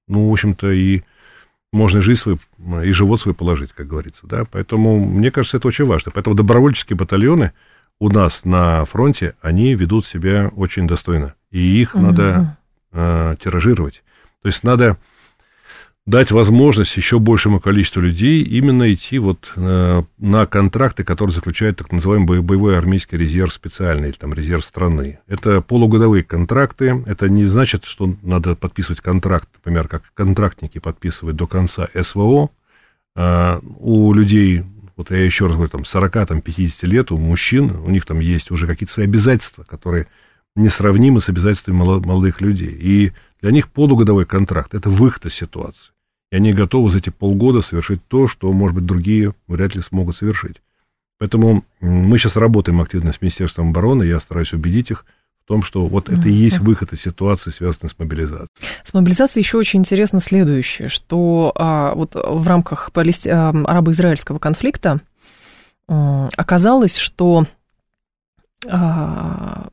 ну, 0.09 0.31
в 0.31 0.33
общем-то, 0.33 0.71
и 0.71 1.03
можно 1.75 2.01
жизнь 2.01 2.21
свою, 2.23 2.39
и 2.83 2.91
живот 2.93 3.21
свой 3.21 3.35
положить, 3.35 3.73
как 3.73 3.87
говорится, 3.87 4.27
да, 4.27 4.45
поэтому, 4.51 4.99
мне 4.99 5.31
кажется, 5.31 5.59
это 5.59 5.69
очень 5.69 5.85
важно. 5.85 6.11
Поэтому 6.11 6.35
добровольческие 6.35 6.97
батальоны– 6.97 7.53
у 8.01 8.09
нас 8.09 8.41
на 8.45 8.85
фронте, 8.87 9.35
они 9.41 9.75
ведут 9.75 10.07
себя 10.07 10.51
очень 10.57 10.89
достойно. 10.89 11.35
И 11.51 11.61
их 11.61 11.95
угу. 11.95 12.05
надо 12.05 12.59
э, 12.93 13.37
тиражировать. 13.43 14.03
То 14.43 14.49
есть 14.49 14.65
надо 14.65 14.97
дать 16.07 16.31
возможность 16.31 16.97
еще 16.97 17.19
большему 17.19 17.61
количеству 17.61 18.01
людей 18.01 18.43
именно 18.43 18.93
идти 18.93 19.19
вот 19.19 19.53
э, 19.55 20.03
на 20.19 20.47
контракты, 20.47 21.05
которые 21.05 21.35
заключают 21.35 21.77
так 21.77 21.93
называемый 21.93 22.41
боевой 22.41 22.79
армейский 22.79 23.19
резерв 23.19 23.53
специальный, 23.53 24.09
или 24.09 24.17
там 24.17 24.33
резерв 24.33 24.65
страны. 24.65 25.21
Это 25.29 25.61
полугодовые 25.61 26.25
контракты, 26.25 27.05
это 27.07 27.29
не 27.29 27.45
значит, 27.47 27.85
что 27.85 28.15
надо 28.23 28.57
подписывать 28.57 29.03
контракт, 29.03 29.49
например, 29.57 29.89
как 29.89 30.03
контрактники 30.15 30.79
подписывают 30.79 31.37
до 31.37 31.47
конца 31.47 31.89
СВО. 31.95 32.49
Э, 33.15 33.61
у 33.79 34.13
людей 34.15 34.65
вот 35.01 35.11
я 35.11 35.25
еще 35.25 35.47
раз 35.47 35.55
говорю, 35.55 35.71
там 35.71 35.85
40, 35.85 36.13
там 36.29 36.41
50 36.43 36.83
лет 36.83 37.11
у 37.11 37.17
мужчин, 37.17 37.71
у 37.71 37.91
них 37.91 38.05
там 38.05 38.21
есть 38.21 38.51
уже 38.51 38.67
какие-то 38.67 38.93
свои 38.93 39.07
обязательства, 39.07 39.65
которые 39.65 40.09
несравнимы 40.57 41.23
с 41.23 41.29
обязательствами 41.31 41.77
молодых 41.77 42.43
людей. 42.43 42.77
И 42.79 43.13
для 43.41 43.51
них 43.51 43.71
полугодовой 43.71 44.27
контракт– 44.27 44.75
это 44.75 44.91
выход 44.91 45.25
из 45.27 45.35
ситуации. 45.35 45.93
И 46.31 46.37
они 46.37 46.53
готовы 46.53 46.91
за 46.91 46.99
эти 46.99 47.09
полгода 47.09 47.63
совершить 47.63 48.07
то, 48.09 48.29
что, 48.29 48.53
может 48.53 48.75
быть, 48.75 48.85
другие 48.85 49.35
вряд 49.49 49.75
ли 49.75 49.81
смогут 49.81 50.19
совершить. 50.19 50.61
Поэтому 51.19 51.65
мы 51.81 52.19
сейчас 52.19 52.37
работаем 52.37 52.81
активно 52.81 53.13
с 53.13 53.23
Министерством 53.23 53.71
обороны, 53.71 54.05
я 54.05 54.21
стараюсь 54.21 54.53
убедить 54.53 54.91
их– 54.91 55.07
том, 55.51 55.65
что 55.65 55.85
вот 55.87 56.09
это 56.09 56.29
и 56.29 56.33
есть 56.33 56.61
выход 56.61 56.93
из 56.93 57.03
ситуации, 57.03 57.51
связанной 57.51 57.91
с 57.91 57.99
мобилизацией. 57.99 58.47
С 58.85 58.95
мобилизацией 58.95 59.43
еще 59.43 59.59
очень 59.59 59.81
интересно 59.81 60.21
следующее, 60.21 60.89
что 60.89 61.53
а, 61.57 61.93
вот 61.97 62.15
в 62.15 62.47
рамках 62.47 62.93
палести... 62.93 63.29
а, 63.29 63.49
арабо-израильского 63.51 64.39
конфликта 64.39 65.01
а, 65.89 66.29
оказалось, 66.37 66.97
что 66.97 67.47
а, 68.69 69.71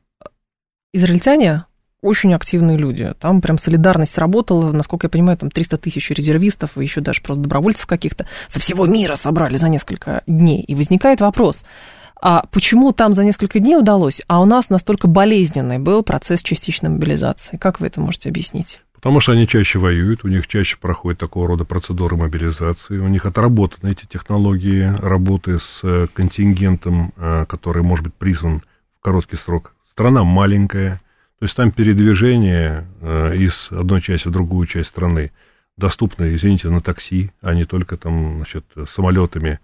израильтяне 0.92 1.64
очень 2.02 2.34
активные 2.34 2.76
люди. 2.76 3.14
Там 3.20 3.40
прям 3.40 3.56
солидарность 3.56 4.18
работала, 4.18 4.72
насколько 4.72 5.06
я 5.06 5.10
понимаю, 5.10 5.38
там 5.38 5.48
300 5.48 5.78
тысяч 5.78 6.10
резервистов 6.10 6.76
и 6.76 6.82
еще 6.82 7.00
даже 7.00 7.22
просто 7.22 7.44
добровольцев 7.44 7.86
каких-то 7.86 8.26
со 8.48 8.58
всего 8.58 8.84
мира 8.86 9.14
собрали 9.14 9.56
за 9.56 9.68
несколько 9.68 10.24
дней. 10.26 10.60
И 10.62 10.74
возникает 10.74 11.20
вопрос, 11.20 11.62
а 12.20 12.44
почему 12.50 12.92
там 12.92 13.12
за 13.12 13.24
несколько 13.24 13.60
дней 13.60 13.76
удалось, 13.76 14.22
а 14.26 14.40
у 14.40 14.44
нас 14.44 14.70
настолько 14.70 15.06
болезненный 15.06 15.78
был 15.78 16.02
процесс 16.02 16.42
частичной 16.42 16.90
мобилизации? 16.90 17.56
Как 17.56 17.80
вы 17.80 17.86
это 17.86 18.00
можете 18.00 18.28
объяснить? 18.28 18.80
Потому 18.98 19.20
что 19.20 19.30
они 19.30 19.46
чаще 19.46 19.78
воюют, 19.78 20.24
у 20.24 20.28
них 20.28 20.48
чаще 20.48 20.76
проходят 20.76 21.20
такого 21.20 21.46
рода 21.46 21.64
процедуры 21.64 22.16
мобилизации, 22.16 22.98
у 22.98 23.06
них 23.06 23.26
отработаны 23.26 23.92
эти 23.92 24.06
технологии 24.06 24.92
работы 24.98 25.60
с 25.60 25.80
э, 25.84 26.08
контингентом, 26.12 27.12
э, 27.16 27.46
который 27.48 27.84
может 27.84 28.06
быть 28.06 28.14
призван 28.14 28.62
в 28.98 29.00
короткий 29.00 29.36
срок. 29.36 29.72
Страна 29.88 30.24
маленькая, 30.24 31.00
то 31.38 31.44
есть 31.44 31.54
там 31.54 31.70
передвижение 31.70 32.88
э, 33.00 33.36
из 33.36 33.68
одной 33.70 34.02
части 34.02 34.26
в 34.26 34.32
другую 34.32 34.66
часть 34.66 34.88
страны 34.88 35.30
доступно, 35.76 36.34
извините, 36.34 36.68
на 36.68 36.80
такси, 36.80 37.30
а 37.40 37.54
не 37.54 37.66
только 37.66 37.96
там, 37.96 38.38
значит, 38.38 38.64
самолетами 38.90 39.60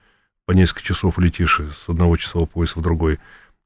по 0.46 0.52
несколько 0.52 0.82
часов 0.82 1.18
летишь 1.18 1.60
с 1.60 1.88
одного 1.88 2.16
часового 2.16 2.46
пояса 2.46 2.78
в 2.78 2.82
другой. 2.82 3.18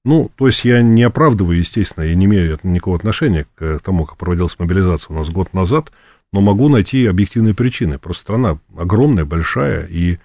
Ну, 0.04 0.30
то 0.36 0.46
есть 0.46 0.64
я 0.64 0.80
не 0.80 1.02
оправдываю, 1.02 1.58
естественно, 1.58 2.04
я 2.04 2.14
не 2.14 2.26
имею 2.26 2.58
никакого 2.62 2.96
отношения 2.96 3.46
к 3.56 3.80
тому, 3.80 4.06
как 4.06 4.16
проводилась 4.16 4.58
мобилизация 4.58 5.14
у 5.14 5.18
нас 5.18 5.28
год 5.28 5.52
назад, 5.52 5.92
но 6.32 6.40
могу 6.40 6.68
найти 6.68 7.06
объективные 7.06 7.54
причины. 7.54 7.98
Просто 7.98 8.22
страна 8.22 8.58
огромная, 8.76 9.24
большая, 9.24 9.86
и 9.86 10.18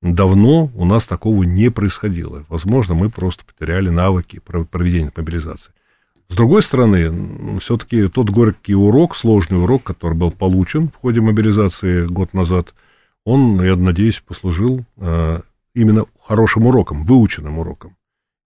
давно 0.00 0.70
у 0.74 0.84
нас 0.84 1.06
такого 1.06 1.42
не 1.42 1.70
происходило. 1.70 2.44
Возможно, 2.48 2.94
мы 2.94 3.10
просто 3.10 3.44
потеряли 3.44 3.90
навыки 3.90 4.40
проведения 4.40 5.12
мобилизации. 5.14 5.72
С 6.28 6.34
другой 6.34 6.62
стороны, 6.62 7.58
все-таки 7.58 8.06
тот 8.08 8.28
горький 8.30 8.74
урок, 8.74 9.16
сложный 9.16 9.62
урок, 9.62 9.82
который 9.82 10.14
был 10.14 10.30
получен 10.30 10.88
в 10.88 10.96
ходе 10.96 11.20
мобилизации 11.20 12.06
год 12.06 12.34
назад, 12.34 12.74
он, 13.24 13.62
я 13.62 13.76
надеюсь, 13.76 14.22
послужил 14.26 14.84
э, 14.98 15.40
именно 15.78 16.06
хорошим 16.20 16.66
уроком, 16.66 17.04
выученным 17.04 17.58
уроком. 17.58 17.96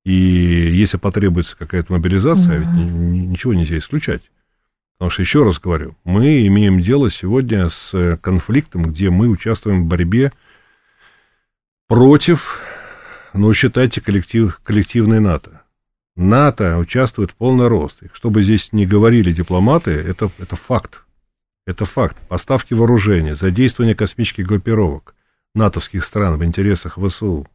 И 0.05 0.13
если 0.13 0.99
потребуется 0.99 1.57
какая-то 1.57 1.93
мобилизация, 1.93 2.61
угу. 2.61 2.71
ведь 2.71 2.91
ничего 3.31 3.55
нельзя 3.55 3.79
исключать. 3.79 4.23
Потому 4.99 5.11
что, 5.11 5.23
еще 5.23 5.43
раз 5.43 5.59
говорю, 5.59 5.97
мы 6.05 6.47
имеем 6.47 6.81
дело 6.81 7.11
сегодня 7.11 7.71
с 7.71 8.19
конфликтом, 8.21 8.85
где 8.85 9.11
мы 9.11 9.29
участвуем 9.29 9.85
в 9.85 9.87
борьбе 9.87 10.31
против, 11.89 12.61
ну, 13.33 13.53
считайте, 13.55 14.01
коллектив, 14.01 14.61
коллективной 14.63 15.21
НАТО. 15.21 15.63
НАТО 16.15 16.77
участвует 16.79 17.31
в 17.31 17.35
полный 17.35 17.69
рост. 17.69 18.03
И 18.03 18.11
что 18.13 18.31
бы 18.31 18.43
здесь 18.43 18.69
ни 18.73 18.85
говорили 18.85 19.33
дипломаты, 19.33 19.93
это, 19.93 20.31
это 20.39 20.57
факт. 20.57 21.03
Это 21.67 21.85
факт. 21.85 22.17
Поставки 22.29 22.75
вооружения, 22.75 23.35
задействование 23.35 23.95
космических 23.95 24.47
группировок 24.47 25.15
натовских 25.55 26.05
стран 26.05 26.39
в 26.39 26.45
интересах 26.45 26.99
ВСУ, 26.99 27.47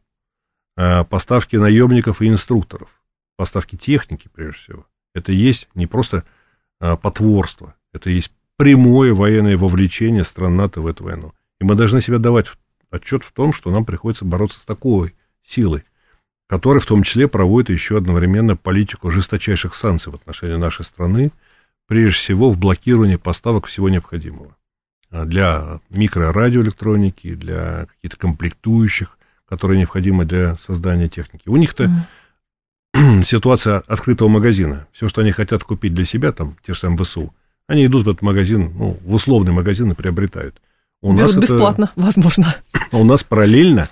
а, 0.76 1.04
поставки 1.04 1.56
наемников 1.56 2.22
и 2.22 2.28
инструкторов, 2.28 2.88
поставки 3.36 3.76
техники, 3.76 4.28
прежде 4.32 4.58
всего. 4.58 4.86
Это 5.14 5.32
есть 5.32 5.68
не 5.74 5.86
просто 5.86 6.24
а, 6.80 6.96
потворство, 6.96 7.74
это 7.92 8.10
есть 8.10 8.32
прямое 8.56 9.14
военное 9.14 9.56
вовлечение 9.56 10.24
стран 10.24 10.56
НАТО 10.56 10.80
в 10.80 10.86
эту 10.86 11.04
войну. 11.04 11.32
И 11.60 11.64
мы 11.64 11.74
должны 11.74 12.00
себе 12.00 12.18
давать 12.18 12.46
отчет 12.90 13.24
в 13.24 13.32
том, 13.32 13.52
что 13.52 13.70
нам 13.70 13.84
приходится 13.84 14.24
бороться 14.24 14.60
с 14.60 14.64
такой 14.64 15.14
силой 15.44 15.84
который 16.48 16.80
в 16.80 16.86
том 16.86 17.02
числе 17.02 17.28
проводит 17.28 17.68
еще 17.68 17.98
одновременно 17.98 18.56
политику 18.56 19.10
жесточайших 19.10 19.74
санкций 19.74 20.10
в 20.10 20.16
отношении 20.16 20.56
нашей 20.56 20.84
страны, 20.84 21.30
прежде 21.86 22.18
всего 22.18 22.50
в 22.50 22.58
блокировании 22.58 23.16
поставок 23.16 23.66
всего 23.66 23.88
необходимого 23.88 24.56
для 25.10 25.80
микрорадиоэлектроники, 25.90 27.34
для 27.34 27.86
каких-то 27.86 28.16
комплектующих, 28.16 29.18
которые 29.48 29.78
необходимы 29.78 30.24
для 30.24 30.56
создания 30.66 31.08
техники. 31.08 31.48
У 31.48 31.56
них-то 31.56 31.90
mm. 32.94 33.22
ситуация 33.24 33.78
открытого 33.86 34.28
магазина. 34.28 34.86
Все, 34.92 35.08
что 35.08 35.22
они 35.22 35.30
хотят 35.30 35.64
купить 35.64 35.94
для 35.94 36.04
себя, 36.04 36.32
там, 36.32 36.56
те 36.66 36.74
же 36.74 36.80
самые 36.80 36.98
ВСУ, 37.04 37.34
они 37.66 37.86
идут 37.86 38.04
в 38.04 38.10
этот 38.10 38.22
магазин, 38.22 38.72
ну, 38.76 38.98
в 39.04 39.14
условный 39.14 39.52
магазин 39.52 39.90
и 39.92 39.94
приобретают. 39.94 40.60
У 41.00 41.14
Берут 41.14 41.36
нас 41.36 41.42
бесплатно, 41.42 41.84
это, 41.84 41.92
возможно. 41.96 42.56
У 42.92 43.04
нас 43.04 43.22
параллельно 43.22 43.88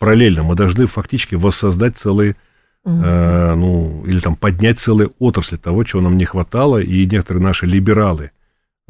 параллельно 0.00 0.42
мы 0.42 0.56
должны 0.56 0.86
фактически 0.86 1.36
воссоздать 1.36 1.96
целые, 1.96 2.34
угу. 2.82 2.96
э, 2.96 3.54
ну, 3.54 4.02
или 4.06 4.18
там 4.18 4.34
поднять 4.34 4.80
целые 4.80 5.10
отрасли 5.20 5.56
того, 5.56 5.84
чего 5.84 6.02
нам 6.02 6.16
не 6.16 6.24
хватало, 6.24 6.78
и 6.78 7.06
некоторые 7.06 7.44
наши 7.44 7.66
либералы 7.66 8.32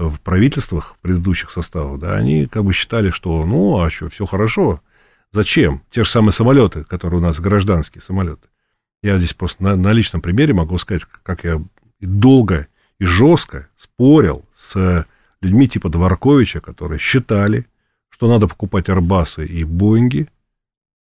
в 0.09 0.21
правительствах 0.21 0.97
предыдущих 1.03 1.51
составов, 1.51 1.99
да, 2.01 2.17
они 2.17 2.47
как 2.47 2.65
бы 2.65 2.73
считали, 2.73 3.11
что, 3.11 3.45
ну, 3.45 3.81
а 3.81 3.91
что, 3.91 4.09
все 4.09 4.27
хорошо, 4.27 4.81
зачем? 5.33 5.83
Те 5.91 6.05
же 6.05 6.11
самые 6.11 6.33
самолеты, 6.33 6.85
которые 6.85 7.21
у 7.21 7.23
нас 7.23 7.39
гражданские 7.39 8.03
самолеты. 8.03 8.49
Я 9.03 9.19
здесь 9.19 9.35
просто 9.35 9.63
на, 9.63 9.77
на 9.77 9.93
личном 9.93 10.23
примере 10.23 10.55
могу 10.55 10.79
сказать, 10.79 11.03
как 11.23 11.45
я 11.45 11.61
долго 12.01 12.67
и 12.99 13.05
жестко 13.05 13.69
спорил 13.77 14.45
с 14.57 15.07
людьми 15.41 15.69
типа 15.69 15.89
Дворковича, 15.89 16.61
которые 16.61 16.99
считали, 16.99 17.67
что 18.11 18.29
надо 18.29 18.47
покупать 18.47 18.89
Арбасы 18.89 19.47
и 19.47 19.65
Боинги, 19.65 20.29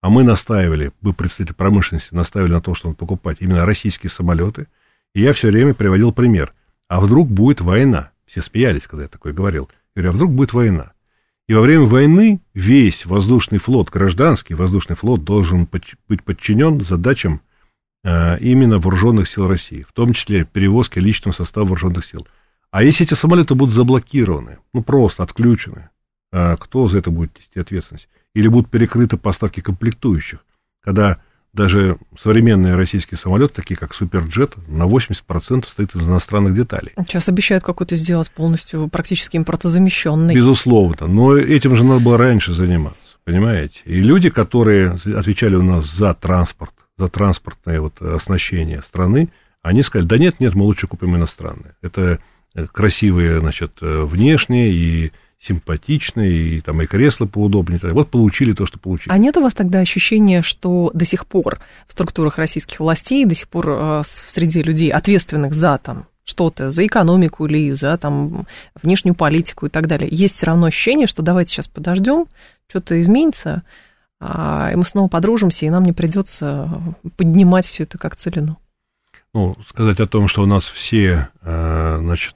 а 0.02 0.10
мы 0.10 0.24
настаивали, 0.24 0.92
мы, 1.02 1.14
представители 1.14 1.54
промышленности, 1.54 2.14
настаивали 2.14 2.54
на 2.54 2.62
том, 2.62 2.74
что 2.74 2.88
надо 2.88 2.98
покупать 2.98 3.38
именно 3.40 3.66
российские 3.66 4.10
самолеты. 4.10 4.68
И 5.14 5.22
я 5.22 5.34
все 5.34 5.50
время 5.50 5.74
приводил 5.76 6.12
пример. 6.12 6.54
А 6.88 7.00
вдруг 7.00 7.30
будет 7.30 7.62
война? 7.62 8.12
Все 8.32 8.42
смеялись, 8.42 8.84
когда 8.88 9.04
я 9.04 9.10
такое 9.10 9.34
говорил. 9.34 9.70
Я 9.94 10.04
говорю, 10.04 10.10
а 10.10 10.16
вдруг 10.16 10.32
будет 10.32 10.54
война? 10.54 10.94
И 11.50 11.54
во 11.54 11.60
время 11.60 11.84
войны 11.84 12.40
весь 12.54 13.06
воздушный 13.06 13.58
флот, 13.58 13.90
гражданский 13.90 14.54
воздушный 14.54 14.96
флот 14.96 15.26
должен 15.26 15.66
быть 15.66 16.24
подчинен 16.24 16.80
задачам 16.80 17.42
э, 18.06 18.40
именно 18.40 18.80
вооруженных 18.80 19.28
сил 19.28 19.50
России, 19.50 19.82
в 19.82 19.92
том 19.92 20.14
числе 20.14 20.46
перевозки 20.46 20.98
личного 20.98 21.36
состава 21.36 21.66
вооруженных 21.66 22.06
сил. 22.06 22.26
А 22.70 22.84
если 22.84 23.06
эти 23.06 23.16
самолеты 23.16 23.54
будут 23.54 23.76
заблокированы, 23.76 24.60
ну 24.74 24.82
просто 24.82 25.24
отключены, 25.24 25.90
э, 26.32 26.56
кто 26.58 26.88
за 26.88 27.00
это 27.00 27.12
будет 27.12 27.38
нести 27.38 27.60
ответственность? 27.60 28.08
или 28.34 28.48
будут 28.48 28.72
перекрыты 28.72 29.18
поставки 29.18 29.60
комплектующих, 29.60 30.46
когда 30.82 31.22
даже 31.54 31.98
современные 32.18 32.76
российские 32.76 33.18
самолеты, 33.18 33.54
такие 33.56 33.76
как 33.76 33.94
Суперджет, 33.94 34.56
на 34.68 34.84
80% 34.84 35.66
состоит 35.66 35.94
из 35.96 36.08
иностранных 36.08 36.56
деталей. 36.56 36.94
Сейчас 37.08 37.28
обещают 37.28 37.64
какой-то 37.64 37.96
сделать 37.96 38.32
полностью 38.32 38.88
практически 38.88 39.36
импортозамещенный. 39.38 40.34
Безусловно, 40.34 41.08
но 41.08 41.36
этим 41.36 41.76
же 41.76 41.84
надо 41.84 42.00
было 42.04 42.18
раньше 42.18 42.54
заниматься, 42.54 43.18
понимаете? 43.26 43.82
И 43.86 44.00
люди, 44.00 44.30
которые 44.30 44.92
отвечали 44.92 45.56
у 45.56 45.64
нас 45.64 45.92
за 45.92 46.14
транспорт, 46.14 46.74
за 46.98 47.10
транспортное 47.10 47.82
вот 47.82 48.02
оснащение 48.02 48.82
страны, 48.82 49.30
они 49.62 49.84
сказали, 49.84 50.08
да 50.08 50.18
нет, 50.18 50.40
нет, 50.40 50.56
мы 50.56 50.64
лучше 50.64 50.88
купим 50.88 51.16
иностранные. 51.16 51.76
Это 51.82 52.20
красивые, 52.72 53.40
значит, 53.40 53.74
внешние 53.82 54.72
и 54.72 55.12
симпатичные, 55.42 56.58
и 56.58 56.62
там 56.62 56.82
и 56.82 56.86
кресла 56.86 57.26
поудобнее. 57.26 57.80
Вот 57.82 58.10
получили 58.10 58.54
то, 58.54 58.66
что 58.68 58.78
получили. 58.78 59.12
А 59.12 59.18
нет 59.18 59.36
у 59.38 59.42
вас 59.42 59.54
тогда 59.54 59.80
ощущения, 59.80 60.44
что 60.44 60.92
до 60.94 61.04
сих 61.04 61.26
пор 61.26 61.60
в 61.88 61.92
структурах 61.94 62.38
российских 62.38 62.80
властей, 62.80 63.26
до 63.26 63.34
сих 63.34 63.48
пор 63.48 63.70
э, 63.70 64.02
среди 64.06 64.62
людей, 64.62 64.92
ответственных 64.92 65.54
за 65.54 65.78
там 65.78 66.06
что-то, 66.24 66.70
за 66.70 66.86
экономику 66.86 67.48
или 67.48 67.72
за 67.72 67.98
там 67.98 68.46
внешнюю 68.82 69.16
политику 69.16 69.66
и 69.66 69.70
так 69.70 69.88
далее, 69.88 70.08
есть 70.12 70.36
все 70.36 70.46
равно 70.46 70.68
ощущение, 70.68 71.08
что 71.08 71.24
давайте 71.24 71.52
сейчас 71.52 71.68
подождем, 71.68 72.28
что-то 72.68 73.02
изменится, 73.02 73.64
а, 74.20 74.70
и 74.72 74.76
мы 74.76 74.86
снова 74.86 75.08
подружимся, 75.08 75.66
и 75.66 75.70
нам 75.72 75.84
не 75.84 75.94
придется 75.94 76.70
поднимать 77.18 77.66
все 77.66 77.84
это 77.84 77.98
как 77.98 78.16
целину. 78.16 78.60
Ну, 79.34 79.58
сказать 79.68 80.00
о 80.00 80.08
том, 80.08 80.28
что 80.28 80.44
у 80.44 80.46
нас 80.46 80.66
все, 80.66 81.30
э, 81.42 81.98
значит, 82.00 82.36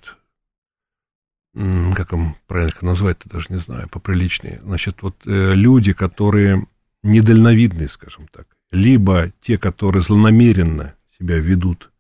как 1.56 2.12
им 2.12 2.36
правильно 2.48 2.76
назвать-то, 2.82 3.30
даже 3.30 3.48
не 3.50 3.58
знаю, 3.58 3.88
поприличнее. 3.88 4.60
Значит, 4.64 5.02
вот 5.02 5.16
э, 5.26 5.54
люди, 5.54 5.94
которые 5.94 6.66
недальновидные, 7.02 7.88
скажем 7.88 8.28
так, 8.28 8.48
либо 8.72 9.32
те, 9.42 9.58
которые 9.58 10.04
злонамеренно 10.04 10.96
себя 11.18 11.38
ведут 11.40 11.92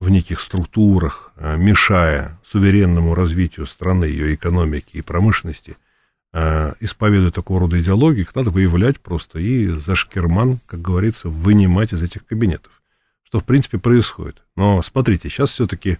в 0.00 0.08
неких 0.08 0.40
структурах, 0.40 1.32
э, 1.36 1.56
мешая 1.56 2.40
суверенному 2.44 3.14
развитию 3.14 3.66
страны, 3.66 4.04
ее 4.04 4.34
экономики 4.34 4.96
и 4.96 5.02
промышленности, 5.02 5.76
э, 6.32 6.74
исповедуя 6.80 7.30
такого 7.30 7.60
рода 7.60 7.80
идеологии, 7.80 8.22
их 8.22 8.34
надо 8.34 8.50
выявлять 8.50 8.98
просто 8.98 9.38
и 9.38 9.68
за 9.68 9.94
шкерман, 9.94 10.58
как 10.66 10.80
говорится, 10.80 11.28
вынимать 11.28 11.92
из 11.92 12.02
этих 12.02 12.26
кабинетов. 12.26 12.72
Что, 13.22 13.38
в 13.38 13.44
принципе, 13.44 13.78
происходит. 13.78 14.42
Но 14.56 14.82
смотрите, 14.82 15.28
сейчас 15.28 15.50
все-таки 15.50 15.98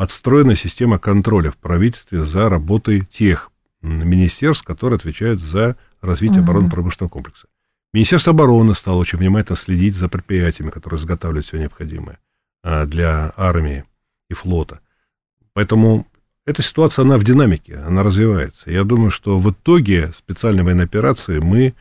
отстроена 0.00 0.56
система 0.56 0.98
контроля 0.98 1.50
в 1.50 1.58
правительстве 1.58 2.24
за 2.24 2.48
работой 2.48 3.04
тех 3.04 3.50
министерств, 3.82 4.64
которые 4.64 4.96
отвечают 4.96 5.42
за 5.42 5.76
развитие 6.00 6.40
угу. 6.40 6.44
оборонно-промышленного 6.44 7.10
комплекса. 7.10 7.48
Министерство 7.92 8.32
обороны 8.32 8.74
стало 8.74 8.96
очень 8.96 9.18
внимательно 9.18 9.56
следить 9.58 9.96
за 9.96 10.08
предприятиями, 10.08 10.70
которые 10.70 10.98
изготавливают 11.00 11.46
все 11.46 11.58
необходимое 11.58 12.18
а, 12.62 12.86
для 12.86 13.34
армии 13.36 13.84
и 14.30 14.34
флота. 14.34 14.80
Поэтому 15.52 16.06
эта 16.46 16.62
ситуация, 16.62 17.02
она 17.04 17.18
в 17.18 17.24
динамике, 17.24 17.76
она 17.76 18.02
развивается. 18.02 18.70
Я 18.70 18.84
думаю, 18.84 19.10
что 19.10 19.38
в 19.38 19.50
итоге 19.50 20.12
специальной 20.16 20.62
военной 20.62 20.84
операции 20.84 21.40
мы 21.40 21.74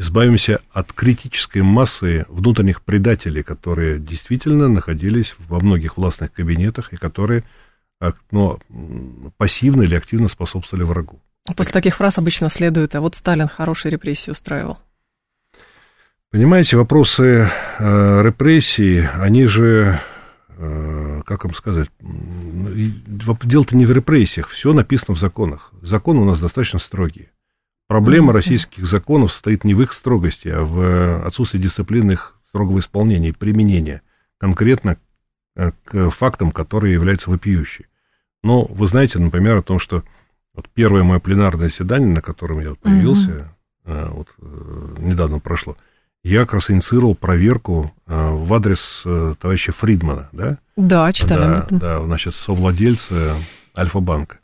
избавимся 0.00 0.60
от 0.72 0.92
критической 0.92 1.60
массы 1.62 2.24
внутренних 2.28 2.82
предателей, 2.82 3.42
которые 3.42 4.00
действительно 4.00 4.66
находились 4.66 5.36
во 5.38 5.60
многих 5.60 5.98
властных 5.98 6.32
кабинетах 6.32 6.92
и 6.92 6.96
которые 6.96 7.44
но 8.30 8.58
пассивно 9.36 9.82
или 9.82 9.94
активно 9.94 10.28
способствовали 10.28 10.84
врагу. 10.84 11.20
После 11.54 11.74
таких 11.74 11.96
фраз 11.96 12.16
обычно 12.16 12.48
следует, 12.48 12.94
а 12.94 13.02
вот 13.02 13.14
Сталин 13.14 13.46
хорошие 13.46 13.92
репрессии 13.92 14.30
устраивал. 14.30 14.78
Понимаете, 16.30 16.78
вопросы 16.78 17.50
э, 17.78 18.22
репрессий, 18.22 19.06
они 19.20 19.46
же, 19.46 20.00
э, 20.56 21.22
как 21.26 21.44
вам 21.44 21.52
сказать, 21.52 21.90
дело-то 22.00 23.76
не 23.76 23.84
в 23.84 23.92
репрессиях, 23.92 24.48
все 24.48 24.72
написано 24.72 25.14
в 25.14 25.18
законах. 25.18 25.72
Законы 25.82 26.20
у 26.20 26.24
нас 26.24 26.40
достаточно 26.40 26.78
строгие. 26.78 27.30
Проблема 27.90 28.32
российских 28.32 28.86
законов 28.86 29.32
состоит 29.32 29.64
не 29.64 29.74
в 29.74 29.82
их 29.82 29.92
строгости, 29.92 30.46
а 30.46 30.62
в 30.62 31.26
отсутствии 31.26 31.58
дисциплины 31.58 32.12
их 32.12 32.36
строгого 32.48 32.78
исполнения 32.78 33.30
и 33.30 33.32
применения 33.32 34.02
конкретно 34.38 34.96
к 35.56 36.10
фактам, 36.10 36.52
которые 36.52 36.92
являются 36.94 37.30
вопиющими. 37.30 37.88
Но 38.44 38.64
вы 38.64 38.86
знаете, 38.86 39.18
например, 39.18 39.56
о 39.56 39.62
том, 39.62 39.80
что 39.80 40.04
вот 40.54 40.68
первое 40.72 41.02
мое 41.02 41.18
пленарное 41.18 41.68
заседание, 41.68 42.08
на 42.08 42.22
котором 42.22 42.60
я 42.60 42.70
вот 42.70 42.78
появился, 42.78 43.52
угу. 43.84 43.94
вот 44.14 44.28
недавно 45.00 45.40
прошло, 45.40 45.76
я 46.22 46.42
как 46.42 46.54
раз 46.54 46.70
инициировал 46.70 47.16
проверку 47.16 47.92
в 48.06 48.54
адрес 48.54 49.02
товарища 49.40 49.72
Фридмана, 49.72 50.28
да? 50.30 50.58
Да, 50.76 51.12
читали 51.12 51.40
да, 51.40 51.66
Да, 51.70 52.02
значит, 52.04 52.36
совладельца 52.36 53.34
Альфа-банка. 53.76 54.38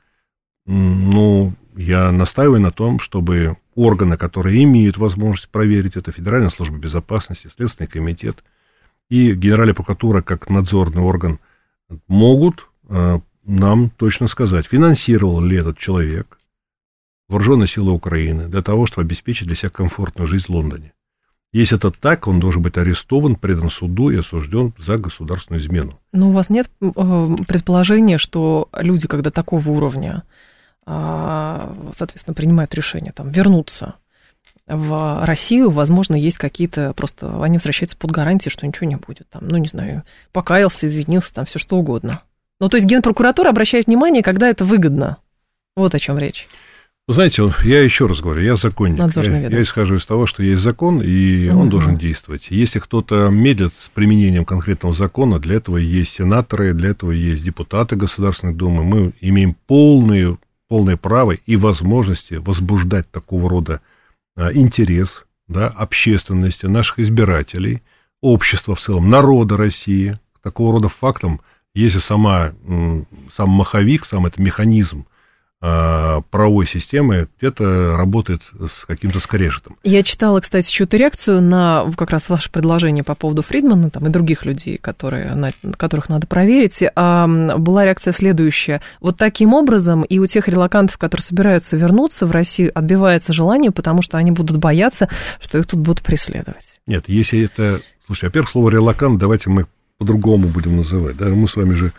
Ну, 0.67 1.55
я 1.77 2.11
настаиваю 2.11 2.61
на 2.61 2.73
том, 2.73 2.99
чтобы 2.99 3.57
органы, 3.75 4.17
которые 4.17 4.65
имеют 4.65 4.97
возможность 4.97 5.49
проверить 5.51 5.97
это, 5.97 6.11
Федеральная 6.11 6.51
служба 6.51 6.79
безопасности, 6.79 7.51
Следственный 7.55 7.89
комитет 7.89 8.43
и 9.09 9.33
Генеральная 9.33 9.75
прокуратура 9.75 10.23
как 10.23 10.49
надзорный 10.49 11.03
орган, 11.03 11.39
могут 12.09 12.67
э, 12.89 13.21
нам 13.45 13.91
точно 13.91 14.27
сказать, 14.27 14.67
финансировал 14.67 15.41
ли 15.41 15.57
этот 15.57 15.79
человек 15.79 16.39
вооруженные 17.29 17.69
силы 17.69 17.93
Украины 17.93 18.49
для 18.49 18.63
того, 18.63 18.87
чтобы 18.87 19.05
обеспечить 19.07 19.47
для 19.47 19.57
себя 19.57 19.71
комфортную 19.71 20.27
жизнь 20.27 20.47
в 20.47 20.51
Лондоне. 20.51 20.93
Если 21.53 21.77
это 21.77 21.91
так, 21.91 22.27
он 22.27 22.41
должен 22.41 22.61
быть 22.61 22.77
арестован, 22.77 23.37
предан 23.37 23.71
суду 23.71 24.11
и 24.11 24.17
осужден 24.17 24.75
за 24.79 24.99
государственную 24.99 25.61
измену. 25.63 25.99
Но 26.13 26.29
у 26.29 26.33
вас 26.33 26.51
нет 26.51 26.71
э, 26.81 26.87
предположения, 27.47 28.19
что 28.19 28.69
люди, 28.77 29.07
когда 29.07 29.31
такого 29.31 29.69
уровня 29.71 30.25
соответственно, 30.87 32.35
принимают 32.35 32.75
решение 32.75 33.13
там, 33.13 33.29
вернуться 33.29 33.95
в 34.67 35.25
Россию, 35.25 35.71
возможно, 35.71 36.17
есть 36.17 36.39
какие-то 36.39 36.93
просто, 36.95 37.43
они 37.43 37.57
возвращаются 37.57 37.97
под 37.97 38.11
гарантией, 38.11 38.51
что 38.51 38.67
ничего 38.67 38.89
не 38.89 38.97
будет. 38.97 39.29
Там, 39.31 39.47
ну, 39.47 39.59
не 39.59 39.69
знаю, 39.69 40.03
покаялся, 40.33 40.87
извинился, 40.87 41.33
там 41.33 41.47
все 41.47 41.59
что 41.59 41.77
угодно. 41.77 42.23
Ну, 42.61 42.69
то 42.69 42.77
есть 42.77 42.87
генпрокуратура 42.89 43.51
обращает 43.51 43.87
внимание, 43.87 44.23
когда 44.23 44.49
это 44.49 44.65
выгодно. 44.65 45.19
Вот 45.77 45.95
о 45.95 45.99
чем 45.99 46.19
речь. 46.19 46.49
Знаете, 47.09 47.53
я 47.63 47.83
еще 47.83 48.09
раз 48.09 48.21
говорю, 48.21 48.43
я 48.43 48.57
законник. 48.57 48.99
Я, 49.15 49.49
я 49.49 49.61
исхожу 49.61 49.97
из 49.97 50.07
того, 50.07 50.27
что 50.27 50.43
есть 50.43 50.63
закон, 50.63 51.01
и 51.01 51.49
угу. 51.49 51.61
он 51.61 51.69
должен 51.69 51.97
действовать. 51.97 52.47
Если 52.51 52.81
кто-то 52.81 53.29
медлит 53.29 53.73
с 53.79 53.89
применением 53.89 54.45
конкретного 54.45 54.93
закона, 54.93 55.39
для 55.39 55.57
этого 55.57 55.77
есть 55.77 56.15
сенаторы, 56.15 56.75
для 56.75 56.91
этого 56.91 57.13
есть 57.13 57.45
депутаты 57.45 57.95
Государственной 57.95 58.55
Думы. 58.55 58.83
Мы 58.83 59.13
имеем 59.21 59.55
полную 59.69 60.41
полное 60.69 60.97
право 60.97 61.33
и 61.33 61.57
возможности 61.57 62.35
возбуждать 62.35 63.11
такого 63.11 63.49
рода 63.49 63.81
а, 64.37 64.53
интерес 64.53 65.25
да, 65.49 65.69
общественности, 65.69 66.67
наших 66.67 66.99
избирателей, 66.99 67.83
общества 68.21 68.75
в 68.75 68.81
целом, 68.81 69.09
народа 69.09 69.57
России, 69.57 70.19
такого 70.43 70.73
рода 70.73 70.89
фактам, 70.89 71.41
если 71.75 71.99
сама, 71.99 72.53
сам 73.33 73.51
маховик, 73.51 74.07
сам 74.07 74.27
этот 74.27 74.39
механизм 74.39 75.07
правовой 75.61 76.67
системы 76.67 77.29
где-то 77.39 77.97
работает 77.97 78.43
с 78.71 78.85
каким-то 78.85 79.21
скрежетом. 79.21 79.77
Я 79.85 80.03
читала, 80.03 80.41
кстати, 80.41 80.71
чью-то 80.71 80.99
реакцию 80.99 81.41
на 81.41 81.91
как 81.97 82.11
раз 82.11 82.29
ваше 82.29 82.51
предложение 82.51 83.03
по 83.03 83.15
поводу 83.15 83.43
Фридмана 83.43 83.89
там, 83.89 84.07
и 84.07 84.11
других 84.11 84.45
людей, 84.45 84.77
которые, 84.77 85.35
на, 85.35 85.51
которых 85.77 86.11
надо 86.11 86.27
проверить. 86.27 86.83
А, 86.95 87.27
была 87.27 87.87
реакция 87.87 88.13
следующая. 88.13 88.83
Вот 89.01 89.17
таким 89.17 89.55
образом 89.55 90.03
и 90.03 90.19
у 90.19 90.27
тех 90.27 90.47
релакантов, 90.47 90.99
которые 90.99 91.25
собираются 91.25 91.77
вернуться 91.77 92.27
в 92.27 92.33
Россию, 92.33 92.71
отбивается 92.75 93.33
желание, 93.33 93.71
потому 93.71 94.03
что 94.03 94.19
они 94.19 94.33
будут 94.33 94.59
бояться, 94.59 95.09
что 95.41 95.57
их 95.59 95.67
тут 95.67 95.81
будут 95.81 96.03
преследовать. 96.03 96.81
Нет, 96.87 97.05
если 97.09 97.45
это... 97.45 97.81
Слушай, 98.07 98.27
во-первых, 98.27 98.51
слово 98.51 98.71
релакант 98.71 99.19
давайте 99.19 99.51
мы 99.51 99.67
по-другому 99.99 100.49
будем 100.49 100.77
называть. 100.77 101.17
Да? 101.17 101.27
Мы 101.27 101.49
с 101.49 101.57
вами 101.57 101.73
же 101.73 101.93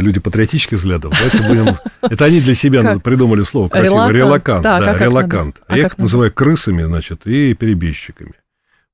люди 0.00 0.20
патриотических 0.20 0.78
взглядов, 0.78 1.12
давайте 1.12 1.48
будем... 1.48 1.78
Это 2.02 2.24
они 2.24 2.40
для 2.40 2.54
себя 2.54 2.82
как? 2.82 3.02
придумали 3.02 3.42
слово 3.44 3.68
красивое, 3.68 4.10
релакант, 4.10 4.62
да, 4.62 4.80
да 4.80 4.96
релакант. 4.96 5.56
А, 5.66 5.74
а 5.74 5.78
я 5.78 5.86
их 5.86 5.98
называю 5.98 6.32
крысами, 6.32 6.84
значит, 6.84 7.26
и 7.26 7.54
перебежчиками. 7.54 8.34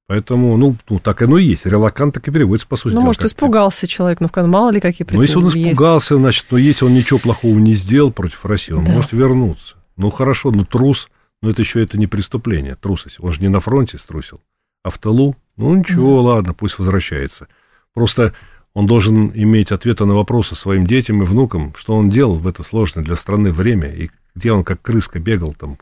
Поэтому, 0.06 0.56
ну, 0.56 0.76
ну, 0.90 0.98
так 0.98 1.22
оно 1.22 1.38
и 1.38 1.44
есть. 1.44 1.64
Релакант 1.64 2.14
так 2.14 2.28
и 2.28 2.30
переводится, 2.30 2.68
по 2.68 2.76
сути. 2.76 2.94
Ну, 2.94 3.00
может, 3.00 3.24
испугался 3.24 3.86
человек, 3.86 4.20
ну, 4.20 4.28
мало 4.46 4.70
ли 4.70 4.80
какие 4.80 5.06
причины 5.06 5.18
Ну, 5.18 5.22
если 5.22 5.36
он 5.38 5.48
испугался, 5.48 6.14
есть. 6.14 6.20
значит, 6.20 6.46
ну, 6.50 6.58
если 6.58 6.84
он 6.84 6.94
ничего 6.94 7.18
плохого 7.18 7.58
не 7.58 7.74
сделал 7.74 8.12
против 8.12 8.44
России, 8.44 8.72
он 8.72 8.84
да. 8.84 8.92
может 8.92 9.12
вернуться. 9.12 9.76
Ну, 9.96 10.10
хорошо, 10.10 10.50
ну, 10.50 10.64
трус, 10.64 11.08
но 11.40 11.50
это 11.50 11.62
еще 11.62 11.82
это 11.82 11.96
не 11.98 12.06
преступление, 12.06 12.76
трусость. 12.76 13.16
Он 13.20 13.32
же 13.32 13.40
не 13.40 13.48
на 13.48 13.60
фронте 13.60 13.98
струсил, 13.98 14.40
а 14.82 14.90
в 14.90 14.98
тылу. 14.98 15.36
Ну, 15.56 15.74
ничего, 15.74 16.20
mm. 16.20 16.22
ладно, 16.22 16.54
пусть 16.54 16.78
возвращается. 16.78 17.48
Просто 17.94 18.34
он 18.74 18.86
должен 18.86 19.30
иметь 19.34 19.70
ответы 19.70 20.04
на 20.04 20.14
вопросы 20.14 20.54
своим 20.54 20.86
детям 20.86 21.22
и 21.22 21.26
внукам, 21.26 21.74
что 21.76 21.94
он 21.94 22.10
делал 22.10 22.34
в 22.34 22.46
это 22.46 22.62
сложное 22.62 23.04
для 23.04 23.16
страны 23.16 23.52
время, 23.52 23.90
и 23.90 24.10
где 24.34 24.52
он 24.52 24.64
как 24.64 24.80
крыска 24.80 25.18
бегал 25.18 25.54
там. 25.54 25.78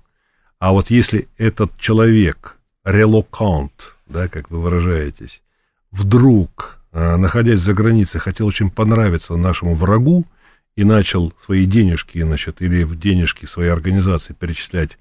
А 0.58 0.72
вот 0.72 0.90
если 0.90 1.28
этот 1.38 1.76
человек, 1.78 2.56
релокант, 2.84 3.94
да, 4.06 4.28
как 4.28 4.50
вы 4.50 4.60
выражаетесь, 4.60 5.40
вдруг, 5.92 6.78
а, 6.92 7.16
находясь 7.16 7.60
за 7.60 7.74
границей, 7.74 8.20
хотел 8.20 8.46
очень 8.46 8.70
понравиться 8.70 9.36
нашему 9.36 9.74
врагу 9.74 10.24
и 10.76 10.84
начал 10.84 11.32
свои 11.44 11.66
денежки, 11.66 12.22
значит, 12.22 12.60
или 12.60 12.82
в 12.82 12.98
денежки 12.98 13.46
своей 13.46 13.70
организации 13.70 14.32
перечислять 14.32 14.98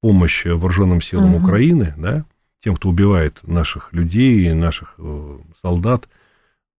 помощь 0.00 0.44
вооруженным 0.44 1.02
силам 1.02 1.34
угу. 1.34 1.44
Украины, 1.44 1.94
да, 1.96 2.24
тем, 2.62 2.76
кто 2.76 2.90
убивает 2.90 3.38
наших 3.42 3.92
людей, 3.92 4.52
наших 4.52 4.94
э, 4.98 5.38
солдат, 5.62 6.08